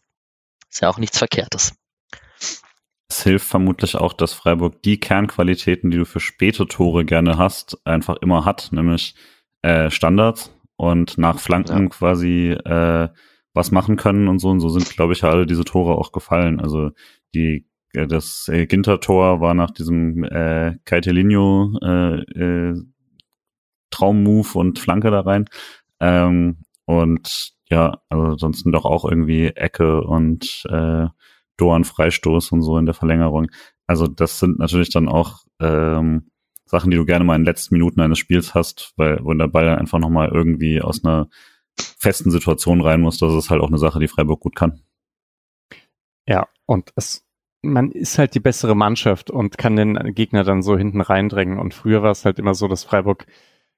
[0.71, 1.75] Ist ja auch nichts Verkehrtes.
[3.09, 7.79] Es hilft vermutlich auch, dass Freiburg die Kernqualitäten, die du für späte Tore gerne hast,
[7.87, 9.15] einfach immer hat, nämlich
[9.63, 11.89] äh, Standards und nach Flanken Ja.
[11.91, 13.09] quasi äh,
[13.53, 14.49] was machen können und so.
[14.49, 16.61] Und so sind, glaube ich, alle diese Tore auch gefallen.
[16.61, 16.91] Also
[17.35, 22.83] die das äh, Ginter-Tor war nach diesem äh, Caetelinho äh, äh,
[23.91, 25.47] Traummove und Flanke da rein.
[26.01, 31.07] Ähm, und ja, also ansonsten doch auch irgendwie Ecke und äh,
[31.57, 33.49] Doan Freistoß und so in der Verlängerung.
[33.87, 36.31] Also das sind natürlich dann auch ähm,
[36.67, 39.49] Sachen, die du gerne mal in den letzten Minuten eines Spiels hast, weil wenn der
[39.49, 41.29] Ball dann einfach nochmal irgendwie aus einer
[41.77, 44.81] festen Situation rein muss, das ist halt auch eine Sache, die Freiburg gut kann.
[46.27, 47.25] Ja, und es,
[47.65, 51.59] man ist halt die bessere Mannschaft und kann den Gegner dann so hinten reindrängen.
[51.59, 53.27] Und früher war es halt immer so, dass Freiburg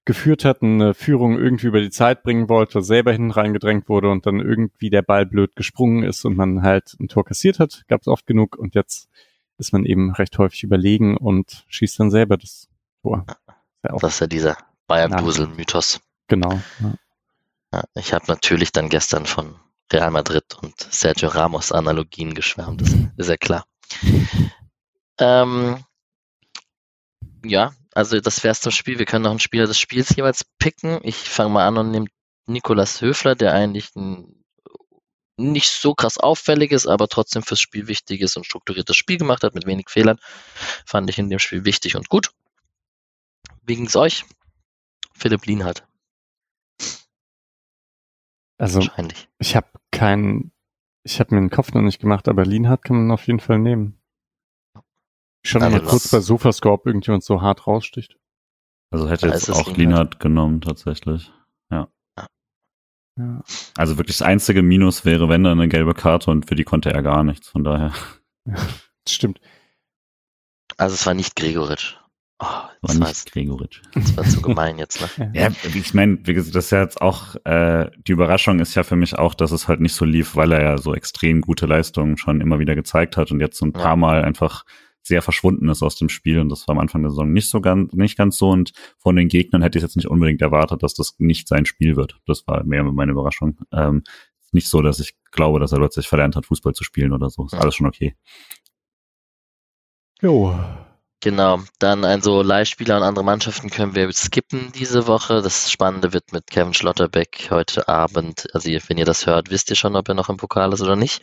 [0.06, 4.24] geführt hat, eine Führung irgendwie über die Zeit bringen wollte, selber hinten reingedrängt wurde und
[4.24, 8.02] dann irgendwie der Ball blöd gesprungen ist und man halt ein Tor kassiert hat, gab
[8.02, 9.08] es oft genug und jetzt
[9.58, 12.68] ist man eben recht häufig überlegen und schießt dann selber das
[13.02, 13.26] Tor.
[13.82, 14.56] Ja, Das ist ja dieser
[14.86, 16.00] Bayern-Dusel-Mythos.
[16.28, 16.60] genau.
[17.72, 19.56] Ja, ich habe natürlich dann gestern von
[19.92, 23.64] Real Madrid und Sergio Ramos Analogien geschwärmt, das ist ja klar.
[25.18, 25.84] Ähm,
[27.44, 28.98] ja, also das wär's zum Spiel.
[28.98, 31.00] Wir können noch einen Spieler des Spiels jeweils picken.
[31.02, 32.06] Ich fange mal an und nehme
[32.46, 34.32] Nikolas Höfler, der eigentlich ein
[35.38, 39.54] nicht so krass auffällig ist, aber trotzdem fürs Spiel wichtiges und strukturiertes Spiel gemacht hat
[39.54, 40.18] mit wenig Fehlern.
[40.86, 42.30] Fand ich in dem Spiel wichtig und gut.
[43.62, 44.24] Wie ging's euch?
[45.12, 45.86] Philipp Lienhardt,
[48.58, 49.28] Also wahrscheinlich.
[49.38, 50.52] ich habe keinen,
[51.06, 53.58] ich habe mir den Kopf noch nicht gemacht, aber Lienhardt kann man auf jeden Fall
[53.58, 53.98] nehmen.
[55.44, 58.16] Schon Also mal kurz bei Sofascore, ob irgendjemand so hart raussticht.
[58.90, 59.76] Also hätte Ja, jetzt auch Lienhardt.
[59.78, 61.32] Lienhardt genommen tatsächlich.
[61.70, 61.88] Ja.
[63.78, 66.92] Also wirklich das einzige Minus wäre, wenn da eine gelbe Karte und für die konnte
[66.92, 67.48] er gar nichts.
[67.48, 67.92] Von daher.
[68.44, 68.66] Das
[69.08, 69.40] stimmt.
[70.76, 71.96] Also es war nicht Gregoritsch.
[72.38, 72.44] Oh,
[72.82, 73.80] das war nicht Gregoritsch.
[73.94, 75.30] Das war zu gemein jetzt, ne?
[75.34, 79.18] ja, ich meine, das ist ja jetzt auch, äh, die Überraschung ist ja für mich
[79.18, 82.42] auch, dass es halt nicht so lief, weil er ja so extrem gute Leistungen schon
[82.42, 84.64] immer wieder gezeigt hat und jetzt so ein paar Mal einfach
[85.02, 87.60] sehr verschwunden ist aus dem Spiel und das war am Anfang der Saison nicht so
[87.60, 90.94] ganz, nicht ganz so und von den Gegnern hätte ich jetzt nicht unbedingt erwartet, dass
[90.94, 92.18] das nicht sein Spiel wird.
[92.26, 93.56] Das war mehr meine Überraschung.
[93.72, 94.02] Ähm,
[94.52, 97.44] nicht so, dass ich glaube, dass er plötzlich verlernt hat, Fußball zu spielen oder so.
[97.46, 98.16] Ist alles schon okay.
[100.20, 100.58] Jo.
[101.22, 105.42] Genau, dann also Leihspieler und andere Mannschaften können wir skippen diese Woche.
[105.42, 108.46] Das Spannende wird mit Kevin Schlotterbeck heute Abend.
[108.54, 110.94] Also wenn ihr das hört, wisst ihr schon, ob er noch im Pokal ist oder
[110.96, 111.22] nicht.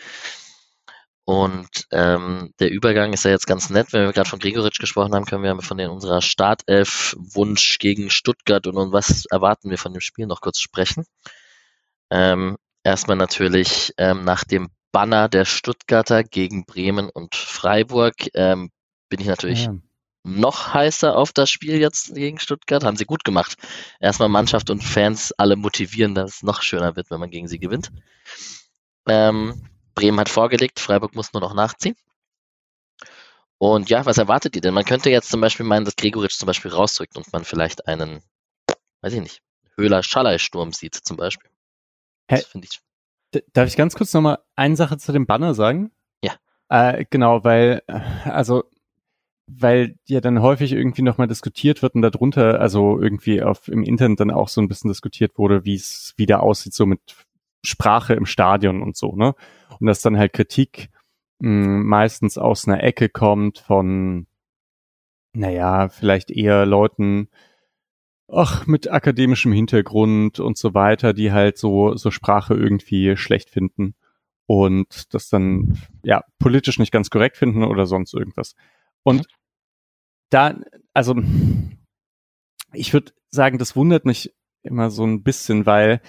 [1.26, 3.94] Und ähm, der Übergang ist ja jetzt ganz nett.
[3.94, 8.68] Wenn wir gerade von Gregoritsch gesprochen haben, können wir von den, unserer Startelf-Wunsch gegen Stuttgart
[8.68, 11.06] und, und was erwarten wir von dem Spiel noch kurz sprechen.
[12.10, 18.70] Ähm, erstmal natürlich ähm, nach dem Banner der Stuttgarter gegen Bremen und Freiburg ähm,
[19.14, 19.76] bin ich natürlich ja.
[20.24, 22.84] noch heißer auf das Spiel jetzt gegen Stuttgart.
[22.84, 23.57] Haben sie gut gemacht.
[23.99, 27.59] Erstmal Mannschaft und Fans alle motivieren, dass es noch schöner wird, wenn man gegen sie
[27.59, 27.91] gewinnt.
[29.07, 31.95] Ähm, Bremen hat vorgelegt, Freiburg muss nur noch nachziehen.
[33.59, 34.74] Und ja, was erwartet ihr denn?
[34.74, 38.24] Man könnte jetzt zum Beispiel meinen, dass Gregoritsch zum Beispiel rausdrückt und man vielleicht einen,
[39.01, 39.43] weiß ich nicht,
[39.78, 41.51] Höhler-Schallei-Sturm sieht zum Beispiel.
[42.32, 42.38] Hä?
[42.38, 43.43] Das finde ich.
[43.53, 45.91] Darf ich ganz kurz nochmal eine Sache zu dem Banner sagen?
[46.24, 46.34] Ja.
[46.70, 47.99] Äh, genau, weil, äh,
[48.30, 48.64] also,
[49.60, 54.20] weil ja dann häufig irgendwie nochmal diskutiert wird und darunter, also irgendwie auf im Internet
[54.20, 57.01] dann auch so ein bisschen diskutiert wurde, wie es wieder aussieht, so mit
[57.64, 59.36] Sprache im Stadion und so, ne?
[59.80, 60.89] Und dass dann halt Kritik
[61.39, 64.28] mh, hm, meistens aus einer Ecke kommt von,
[65.34, 67.30] naja, vielleicht eher Leuten,
[68.28, 73.95] ach, mit akademischem Hintergrund und so weiter, die halt so, so Sprache irgendwie schlecht finden
[74.47, 78.56] und das dann, ja, politisch nicht ganz korrekt finden oder sonst irgendwas.
[79.04, 79.28] Und
[80.34, 80.60] da,
[80.94, 81.16] also,
[82.74, 86.02] ich würde sagen, das wundert mich immer so ein bisschen, weil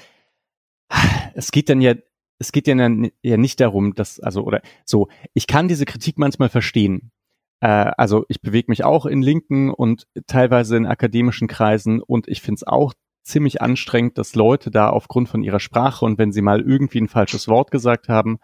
[1.35, 1.95] es geht dann ja,
[2.39, 2.75] es geht ja,
[3.22, 7.12] ja nicht darum, dass, also, oder so, ich kann diese Kritik manchmal verstehen.
[7.61, 12.43] Äh, also ich bewege mich auch in linken und teilweise in akademischen Kreisen und ich
[12.43, 16.43] finde es auch ziemlich anstrengend, dass Leute da aufgrund von ihrer Sprache und wenn sie
[16.43, 18.39] mal irgendwie ein falsches Wort gesagt haben,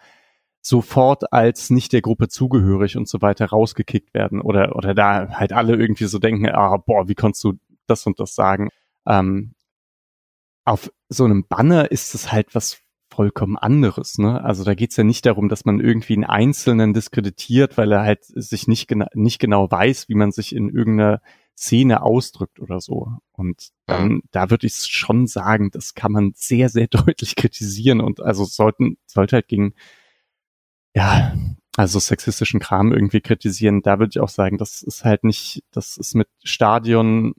[0.63, 5.53] sofort als nicht der Gruppe zugehörig und so weiter rausgekickt werden oder oder da halt
[5.53, 7.55] alle irgendwie so denken, ah boah, wie konntest du
[7.87, 8.69] das und das sagen?
[9.07, 9.55] Ähm,
[10.65, 12.81] auf so einem Banner ist es halt was
[13.13, 14.19] vollkommen anderes.
[14.19, 14.43] Ne?
[14.43, 18.25] Also da geht's ja nicht darum, dass man irgendwie einen Einzelnen diskreditiert, weil er halt
[18.25, 21.21] sich nicht, gena nicht genau weiß, wie man sich in irgendeiner
[21.57, 23.13] Szene ausdrückt oder so.
[23.33, 28.21] Und dann, da würde ich schon sagen, das kann man sehr, sehr deutlich kritisieren und
[28.23, 29.75] also sollten, sollte halt gegen,
[30.95, 31.35] ja,
[31.77, 33.83] also sexistischen Kram irgendwie kritisieren.
[33.83, 37.35] Da würde ich auch sagen, das ist halt nicht, das ist mit Stadion,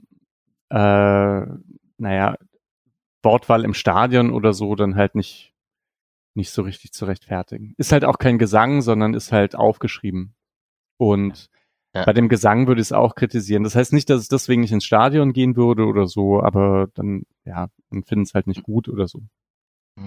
[0.69, 1.45] äh,
[1.97, 2.37] naja,
[3.23, 5.53] Wortwahl im Stadion oder so dann halt nicht,
[6.33, 7.73] nicht so richtig zu rechtfertigen.
[7.77, 10.33] Ist halt auch kein Gesang, sondern ist halt aufgeschrieben.
[10.97, 11.49] Und
[11.93, 12.05] ja.
[12.05, 13.63] bei dem Gesang würde ich es auch kritisieren.
[13.63, 17.23] Das heißt nicht, dass es deswegen nicht ins Stadion gehen würde oder so, aber dann,
[17.43, 19.21] ja, man findet es halt nicht gut oder so.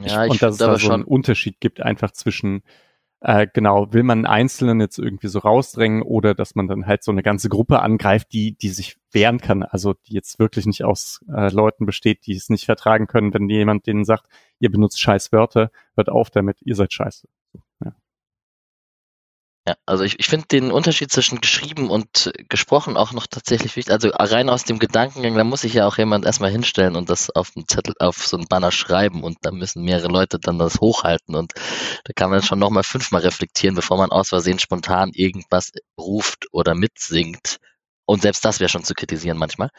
[0.02, 2.62] Ja, ich, und dass es da so einen Unterschied gibt einfach zwischen
[3.24, 7.02] äh, genau, will man einen Einzelnen jetzt irgendwie so rausdrängen oder dass man dann halt
[7.02, 10.84] so eine ganze Gruppe angreift, die, die sich wehren kann, also die jetzt wirklich nicht
[10.84, 14.26] aus äh, Leuten besteht, die es nicht vertragen können, wenn jemand denen sagt,
[14.58, 17.26] ihr benutzt scheiß Wörter, hört auf damit, ihr seid scheiße.
[19.66, 19.76] Ja.
[19.86, 23.92] Also ich, ich finde den Unterschied zwischen geschrieben und gesprochen auch noch tatsächlich wichtig.
[23.92, 27.30] Also rein aus dem Gedankengang, da muss sich ja auch jemand erstmal hinstellen und das
[27.30, 30.80] auf dem Zettel, auf so einen Banner schreiben und da müssen mehrere Leute dann das
[30.80, 31.54] hochhalten und
[32.04, 36.74] da kann man schon nochmal fünfmal reflektieren, bevor man aus Versehen spontan irgendwas ruft oder
[36.74, 37.56] mitsingt.
[38.04, 39.70] Und selbst das wäre schon zu kritisieren manchmal.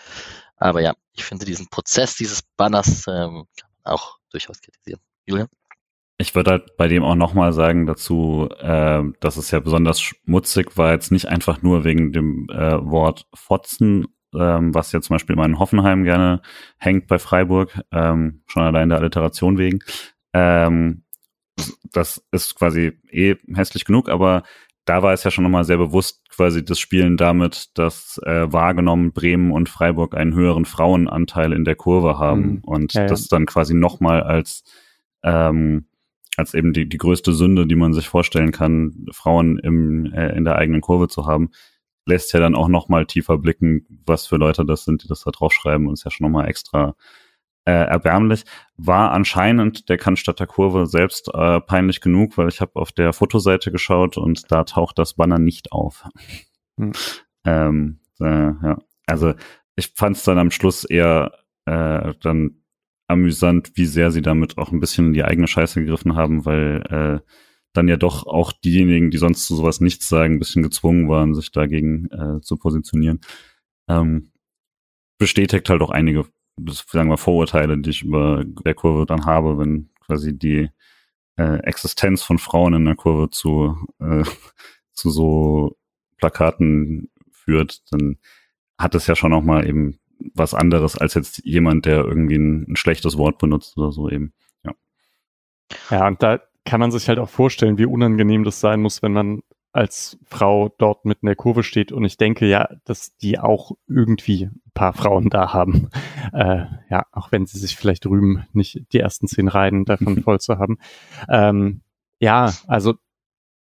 [0.58, 3.46] Aber ja, ich finde diesen Prozess dieses Banners ähm,
[3.84, 5.00] auch durchaus kritisieren.
[5.28, 5.48] Julian?
[6.18, 10.78] Ich würde halt bei dem auch nochmal sagen dazu, äh, dass es ja besonders schmutzig
[10.78, 15.36] war, jetzt nicht einfach nur wegen dem äh, Wort Fotzen, ähm, was ja zum Beispiel
[15.36, 16.42] immer in Hoffenheim gerne
[16.78, 19.80] hängt bei Freiburg, ähm, schon allein der Alliteration wegen.
[20.34, 21.04] Ähm,
[21.92, 24.44] das ist quasi eh hässlich genug, aber
[24.86, 29.14] da war es ja schon nochmal sehr bewusst quasi das Spielen damit, dass äh, wahrgenommen
[29.14, 32.62] Bremen und Freiburg einen höheren Frauenanteil in der Kurve haben mhm.
[32.64, 33.08] und ja, ja.
[33.08, 34.64] das dann quasi nochmal als
[35.24, 35.88] ähm,
[36.38, 40.46] als eben die, die größte Sünde, die man sich vorstellen kann, Frauen im, äh, in
[40.46, 41.52] der eigenen Kurve zu haben,
[42.06, 45.24] lässt ja dann auch noch mal tiefer blicken, was für Leute das sind, die das
[45.24, 46.96] da draufschreiben und ist ja schon noch mal extra
[47.66, 48.44] äh, erbärmlich.
[48.78, 53.72] War anscheinend der Cannstatter Kurve selbst äh, peinlich genug, weil ich habe auf der Fotoseite
[53.72, 56.08] geschaut und da taucht das Banner nicht auf.
[56.78, 56.92] Hm.
[57.44, 58.78] Ähm, äh, ja.
[59.08, 59.34] Also
[59.76, 61.32] ich fand es dann am Schluss eher
[61.66, 62.62] äh, dann
[63.08, 66.82] amüsant, wie sehr sie damit auch ein bisschen in die eigene Scheiße gegriffen haben, weil
[66.90, 67.32] äh,
[67.74, 71.36] dann ja doch auch diejenigen, die sonst zu sowas nichts sagen, ein bisschen gezwungen waren,
[71.36, 73.20] sich dagegen äh, zu positionieren.
[73.88, 74.32] Ähm,
[75.18, 76.26] bestätigt halt auch einige,
[76.68, 80.70] sagen wir, Vorurteile, die ich über der Kurve dann habe, wenn quasi die
[81.38, 84.24] äh, Existenz von Frauen in der Kurve zu, äh,
[84.94, 85.78] zu so
[86.18, 88.18] Plakaten führt, dann
[88.78, 90.00] hat es ja schon auch mal eben
[90.34, 94.34] was anderes als jetzt jemand, der irgendwie ein, ein schlechtes Wort benutzt oder so eben.
[94.64, 94.74] Ja.
[95.90, 99.14] Ja, und da kann man sich halt auch vorstellen, wie unangenehm das sein muss, wenn
[99.14, 99.42] man
[99.76, 101.92] als Frau dort mit in der Kurve steht.
[101.92, 105.90] Und ich denke ja, dass die auch irgendwie ein paar Frauen da haben.
[106.34, 110.42] Äh, ja, auch wenn sie sich vielleicht rühmen, nicht die ersten zehn Reihen davon voll
[110.42, 110.80] zu haben.
[111.30, 111.82] Ähm,
[112.20, 112.96] ja, also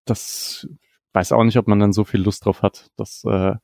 [0.05, 0.67] das
[1.13, 3.55] weiß auch nicht, ob man dann so viel Lust drauf hat, das äh,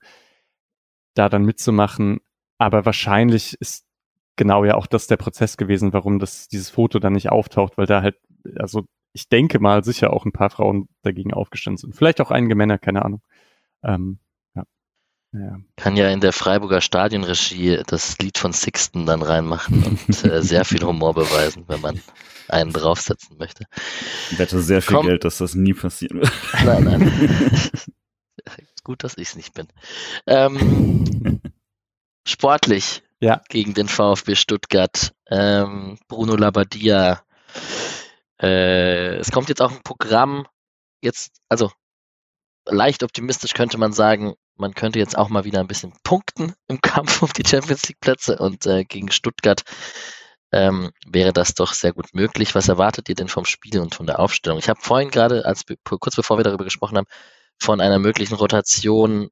[1.16, 2.20] da dann mitzumachen.
[2.62, 3.88] Aber wahrscheinlich ist
[4.36, 7.88] genau ja auch das der Prozess gewesen, warum das dieses Foto dann nicht auftaucht, weil
[7.88, 8.18] da halt,
[8.56, 8.84] also
[9.14, 11.96] ich denke mal sicher auch ein paar Frauen dagegen aufgestanden sind.
[11.96, 13.24] Vielleicht auch einige Männer, keine Ahnung.
[13.84, 14.20] Ähm,
[14.54, 14.64] ja.
[15.34, 15.58] ja.
[15.76, 20.64] Kann ja in der Freiburger Stadionregie das Lied von Sixten dann reinmachen und äh, sehr
[20.64, 22.00] viel Humor beweisen, wenn man
[22.48, 23.66] einen draufsetzen möchte.
[24.30, 25.08] Ich wette sehr viel Komm.
[25.08, 26.32] Geld, dass das nie passieren wird.
[26.64, 27.12] Nein, nein.
[28.84, 29.68] Gut, dass ich es nicht bin.
[30.28, 31.42] Ähm,
[32.26, 33.42] sportlich ja.
[33.50, 35.14] gegen den VfB Stuttgart.
[35.30, 37.24] Ähm, Bruno Labbadia
[38.42, 40.48] äh, es kommt jetzt auch ein Programm,
[41.02, 41.72] jetzt, also
[42.66, 46.82] leicht optimistisch könnte man sagen, man könnte jetzt auch mal wieder ein bisschen punkten im
[46.82, 49.62] Kampf um die Champions League Plätze und äh, gegen Stuttgart
[50.52, 52.56] ähm, wäre das doch sehr gut möglich.
[52.56, 54.60] Was erwartet ihr denn vom Spiel und von der Aufstellung?
[54.60, 57.08] Ich habe vorhin gerade, als kurz bevor wir darüber gesprochen haben,
[57.58, 59.30] von einer möglichen Rotation,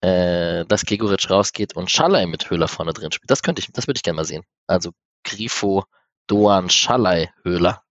[0.00, 3.30] äh, dass Gregoritsch rausgeht und Schallei mit Höhler vorne drin spielt.
[3.30, 4.44] Das könnte ich, das würde ich gerne mal sehen.
[4.66, 4.92] Also
[5.24, 5.84] Grifo,
[6.26, 7.82] Doan, Schallei, Höhler.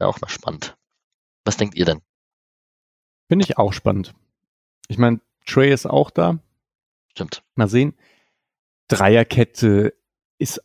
[0.00, 0.76] Ja, auch mal spannend.
[1.44, 2.02] Was denkt ihr denn?
[3.28, 4.14] Finde ich auch spannend.
[4.88, 6.38] Ich meine, Trey ist auch da.
[7.12, 7.42] Stimmt.
[7.54, 7.94] Mal sehen.
[8.88, 9.94] Dreierkette
[10.38, 10.62] ist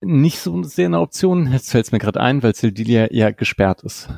[0.00, 1.50] nicht so sehr eine Option.
[1.50, 4.08] Jetzt fällt es mir gerade ein, weil Sildilia ja gesperrt ist.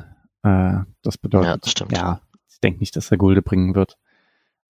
[0.43, 1.91] Äh, das bedeutet, ja, das stimmt.
[1.93, 3.97] ja, ich denke nicht, dass er Gulde bringen wird.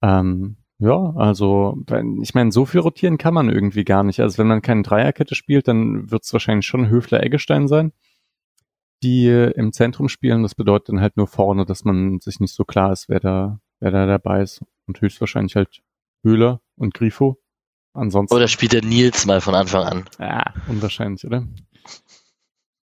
[0.01, 1.77] Ähm, ja, also
[2.21, 4.19] ich meine, so viel rotieren kann man irgendwie gar nicht.
[4.19, 7.93] Also wenn man keine Dreierkette spielt, dann wird es wahrscheinlich schon Höfler-Eggestein sein
[9.03, 10.43] die im Zentrum spielen.
[10.43, 13.59] Das bedeutet dann halt nur vorne, dass man sich nicht so klar ist, wer da,
[13.79, 14.63] wer da dabei ist.
[14.87, 15.83] Und höchstwahrscheinlich halt
[16.23, 17.39] Höhler und Grifo.
[17.93, 18.35] Ansonsten.
[18.35, 20.05] Oder spielt der Nils mal von Anfang an?
[20.19, 21.45] Ja, unwahrscheinlich, oder?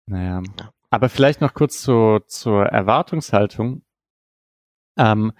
[0.06, 0.42] Naja.
[0.58, 0.72] Ja.
[0.90, 3.82] Aber vielleicht noch kurz zur, zur Erwartungshaltung.
[4.96, 5.32] Ähm,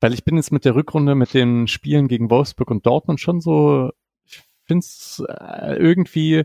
[0.00, 3.40] weil ich bin jetzt mit der Rückrunde, mit den Spielen gegen Wolfsburg und Dortmund schon
[3.40, 3.90] so,
[4.24, 6.44] ich finde es äh, irgendwie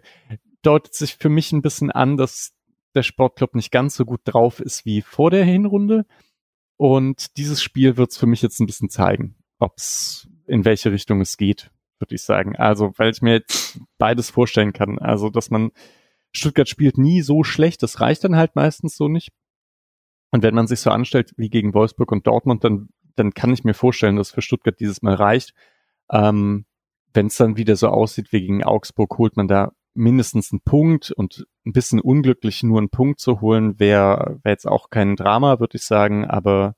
[0.61, 2.53] deutet sich für mich ein bisschen an, dass
[2.95, 6.05] der Sportclub nicht ganz so gut drauf ist wie vor der Hinrunde.
[6.77, 10.91] Und dieses Spiel wird es für mich jetzt ein bisschen zeigen, ob es in welche
[10.91, 12.55] Richtung es geht, würde ich sagen.
[12.55, 14.99] Also, weil ich mir jetzt beides vorstellen kann.
[14.99, 15.71] Also, dass man
[16.31, 19.31] Stuttgart spielt nie so schlecht, das reicht dann halt meistens so nicht.
[20.31, 23.63] Und wenn man sich so anstellt wie gegen Wolfsburg und Dortmund, dann, dann kann ich
[23.63, 25.53] mir vorstellen, dass für Stuttgart dieses Mal reicht.
[26.11, 26.65] Ähm,
[27.13, 31.11] wenn es dann wieder so aussieht wie gegen Augsburg, holt man da mindestens einen Punkt
[31.11, 35.59] und ein bisschen unglücklich nur einen Punkt zu holen, wäre wär jetzt auch kein Drama,
[35.59, 36.75] würde ich sagen, aber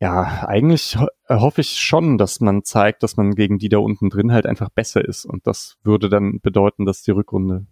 [0.00, 4.10] ja, eigentlich ho hoffe ich schon, dass man zeigt, dass man gegen die da unten
[4.10, 7.66] drin halt einfach besser ist und das würde dann bedeuten, dass die Rückrunde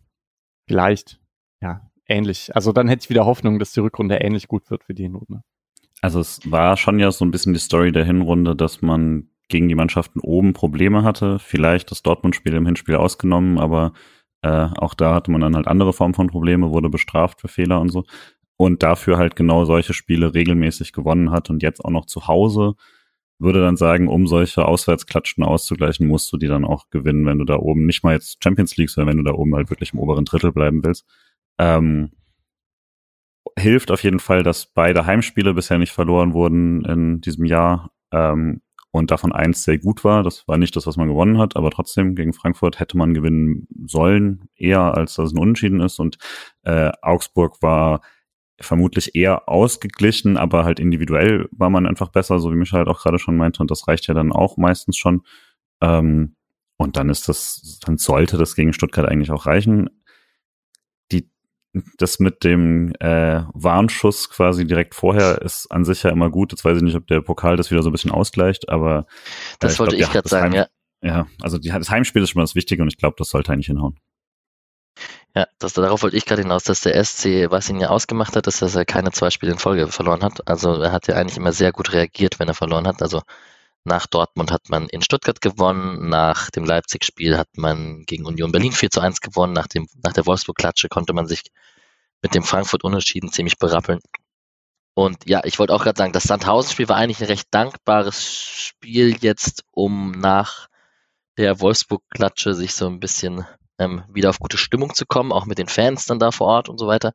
[0.66, 1.20] vielleicht,
[1.60, 4.94] ja, ähnlich, also dann hätte ich wieder Hoffnung, dass die Rückrunde ähnlich gut wird wie
[4.94, 5.42] die Hinrunde.
[6.00, 9.68] Also es war schon ja so ein bisschen die Story der Hinrunde, dass man gegen
[9.68, 11.38] die Mannschaften oben Probleme hatte.
[11.38, 13.92] Vielleicht das Dortmund-Spiel im Hinspiel ausgenommen, aber
[14.42, 17.80] äh, auch da hatte man dann halt andere Formen von Probleme, wurde bestraft für Fehler
[17.80, 18.04] und so.
[18.56, 22.74] Und dafür halt genau solche Spiele regelmäßig gewonnen hat und jetzt auch noch zu Hause
[23.38, 27.44] würde dann sagen, um solche Auswärtsklatschen auszugleichen, musst du die dann auch gewinnen, wenn du
[27.44, 29.98] da oben nicht mal jetzt Champions League, sondern wenn du da oben halt wirklich im
[30.00, 31.04] oberen Drittel bleiben willst.
[31.58, 32.12] Ähm,
[33.58, 37.90] hilft auf jeden Fall, dass beide Heimspiele bisher nicht verloren wurden in diesem Jahr.
[38.12, 38.60] Ähm,
[38.94, 40.22] und davon eins sehr gut war.
[40.22, 43.66] Das war nicht das, was man gewonnen hat, aber trotzdem gegen Frankfurt hätte man gewinnen
[43.86, 45.98] sollen, eher als dass es ein Unentschieden ist.
[45.98, 46.16] Und
[46.62, 48.02] äh, Augsburg war
[48.60, 53.02] vermutlich eher ausgeglichen, aber halt individuell war man einfach besser, so wie Michael halt auch
[53.02, 53.60] gerade schon meinte.
[53.60, 55.22] Und das reicht ja dann auch meistens schon.
[55.80, 56.36] Ähm,
[56.76, 59.90] und dann ist das, dann sollte das gegen Stuttgart eigentlich auch reichen.
[61.98, 66.52] Das mit dem äh, Warnschuss quasi direkt vorher ist an sich ja immer gut.
[66.52, 69.56] Jetzt weiß ich nicht, ob der Pokal das wieder so ein bisschen ausgleicht, aber äh,
[69.58, 70.66] Das ich wollte glaub, ich gerade sagen, Heim- ja.
[71.02, 73.52] Ja, also die, das Heimspiel ist schon mal das Wichtige und ich glaube, das sollte
[73.52, 73.98] eigentlich hinhauen.
[75.34, 78.46] Ja, das, darauf wollte ich gerade hinaus, dass der SC, was ihn ja ausgemacht hat,
[78.46, 80.46] ist, dass er keine zwei Spiele in Folge verloren hat.
[80.48, 83.02] Also er hat ja eigentlich immer sehr gut reagiert, wenn er verloren hat.
[83.02, 83.20] Also
[83.84, 88.72] nach Dortmund hat man in Stuttgart gewonnen, nach dem Leipzig-Spiel hat man gegen Union Berlin
[88.72, 91.42] 4 zu 1 gewonnen, nach, dem, nach der Wolfsburg-Klatsche konnte man sich
[92.22, 94.00] mit dem Frankfurt-Unentschieden ziemlich berappeln.
[94.94, 99.16] Und ja, ich wollte auch gerade sagen, das Sandhausen-Spiel war eigentlich ein recht dankbares Spiel
[99.20, 100.68] jetzt, um nach
[101.36, 103.44] der Wolfsburg-Klatsche sich so ein bisschen
[103.78, 106.68] ähm, wieder auf gute Stimmung zu kommen, auch mit den Fans dann da vor Ort
[106.68, 107.12] und so weiter.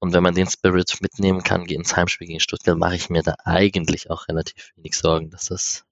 [0.00, 3.34] Und wenn man den Spirit mitnehmen kann ins Heimspiel gegen Stuttgart, mache ich mir da
[3.44, 5.84] eigentlich auch relativ wenig Sorgen, dass das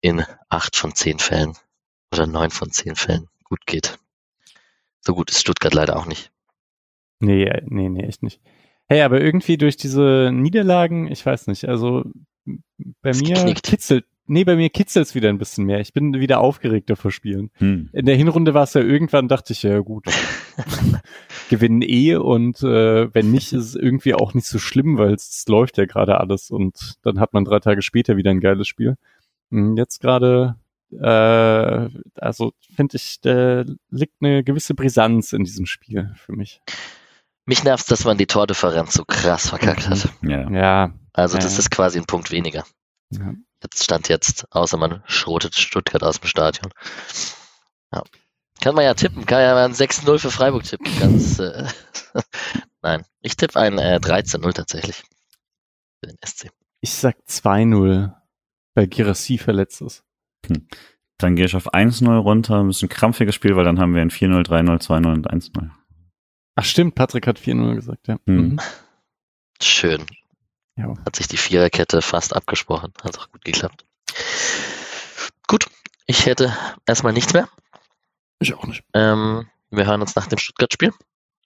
[0.00, 1.54] in acht von zehn Fällen
[2.12, 3.98] oder neun von zehn Fällen gut geht.
[5.00, 6.30] So gut ist Stuttgart leider auch nicht.
[7.20, 8.40] Nee, nee, nee, echt nicht.
[8.88, 12.04] Hey, aber irgendwie durch diese Niederlagen, ich weiß nicht, also
[13.02, 13.64] bei Ist mir geknickt.
[13.64, 15.80] kitzelt, nee, bei mir kitzelt es wieder ein bisschen mehr.
[15.80, 17.50] Ich bin wieder aufgeregter vor Spielen.
[17.54, 17.90] Hm.
[17.92, 20.04] In der Hinrunde war es ja irgendwann, dachte ich, ja gut,
[21.50, 25.44] gewinnen eh und äh, wenn nicht, ist es irgendwie auch nicht so schlimm, weil es
[25.48, 28.96] läuft ja gerade alles und dann hat man drei Tage später wieder ein geiles Spiel.
[29.50, 30.56] Hm, Jetzt gerade,
[30.92, 31.88] äh,
[32.20, 36.60] also finde ich, da liegt eine gewisse Brisanz in diesem Spiel für mich.
[37.44, 40.08] Mich nervt, dass man die Tordifferenz so krass verkackt hat.
[40.22, 40.50] Ja.
[40.50, 41.58] Ja, Also das ja.
[41.60, 42.64] ist quasi ein Punkt weniger.
[43.10, 43.34] ja.
[43.62, 46.70] Jetzt stand jetzt, außer man schrotet Stuttgart aus dem Stadion.
[47.92, 48.02] Ja.
[48.60, 50.86] Kann man ja tippen, kann ja mal ein 6-0 für Freiburg tippen.
[51.00, 51.66] Ganz, äh,
[52.82, 55.02] Nein, ich tippe ein äh, 13-0 tatsächlich.
[56.00, 56.50] Für den SC.
[56.82, 58.12] Ich sag 2-0,
[58.76, 60.04] weil Girassi verletzt ist.
[61.18, 64.10] Dann gehe ich auf 1-0 runter, ein bisschen krampfiges Spiel, weil dann haben wir ein
[64.10, 65.70] 4-0, 3-0, 2-0 und 1-0.
[66.54, 68.18] Ach stimmt, Patrick hat 4-0 gesagt, ja.
[68.26, 68.36] Hm.
[68.36, 68.60] Mhm.
[69.60, 70.04] Schön.
[70.76, 70.94] Ja.
[71.06, 72.92] Hat sich die Viererkette fast abgesprochen.
[73.02, 73.86] Hat auch gut geklappt.
[75.48, 75.66] Gut,
[76.06, 76.52] ich hätte
[76.86, 77.48] erstmal nichts mehr.
[78.38, 78.84] Ich auch nicht.
[78.92, 80.92] Ähm, wir hören uns nach dem Stuttgart-Spiel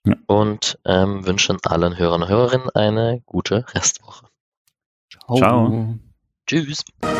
[0.05, 0.15] Ja.
[0.27, 4.27] und ähm, wünschen allen Hörern und Hörerinnen eine gute Restwoche.
[5.37, 5.97] Ciao.
[6.47, 6.83] Tschüss.
[7.01, 7.11] So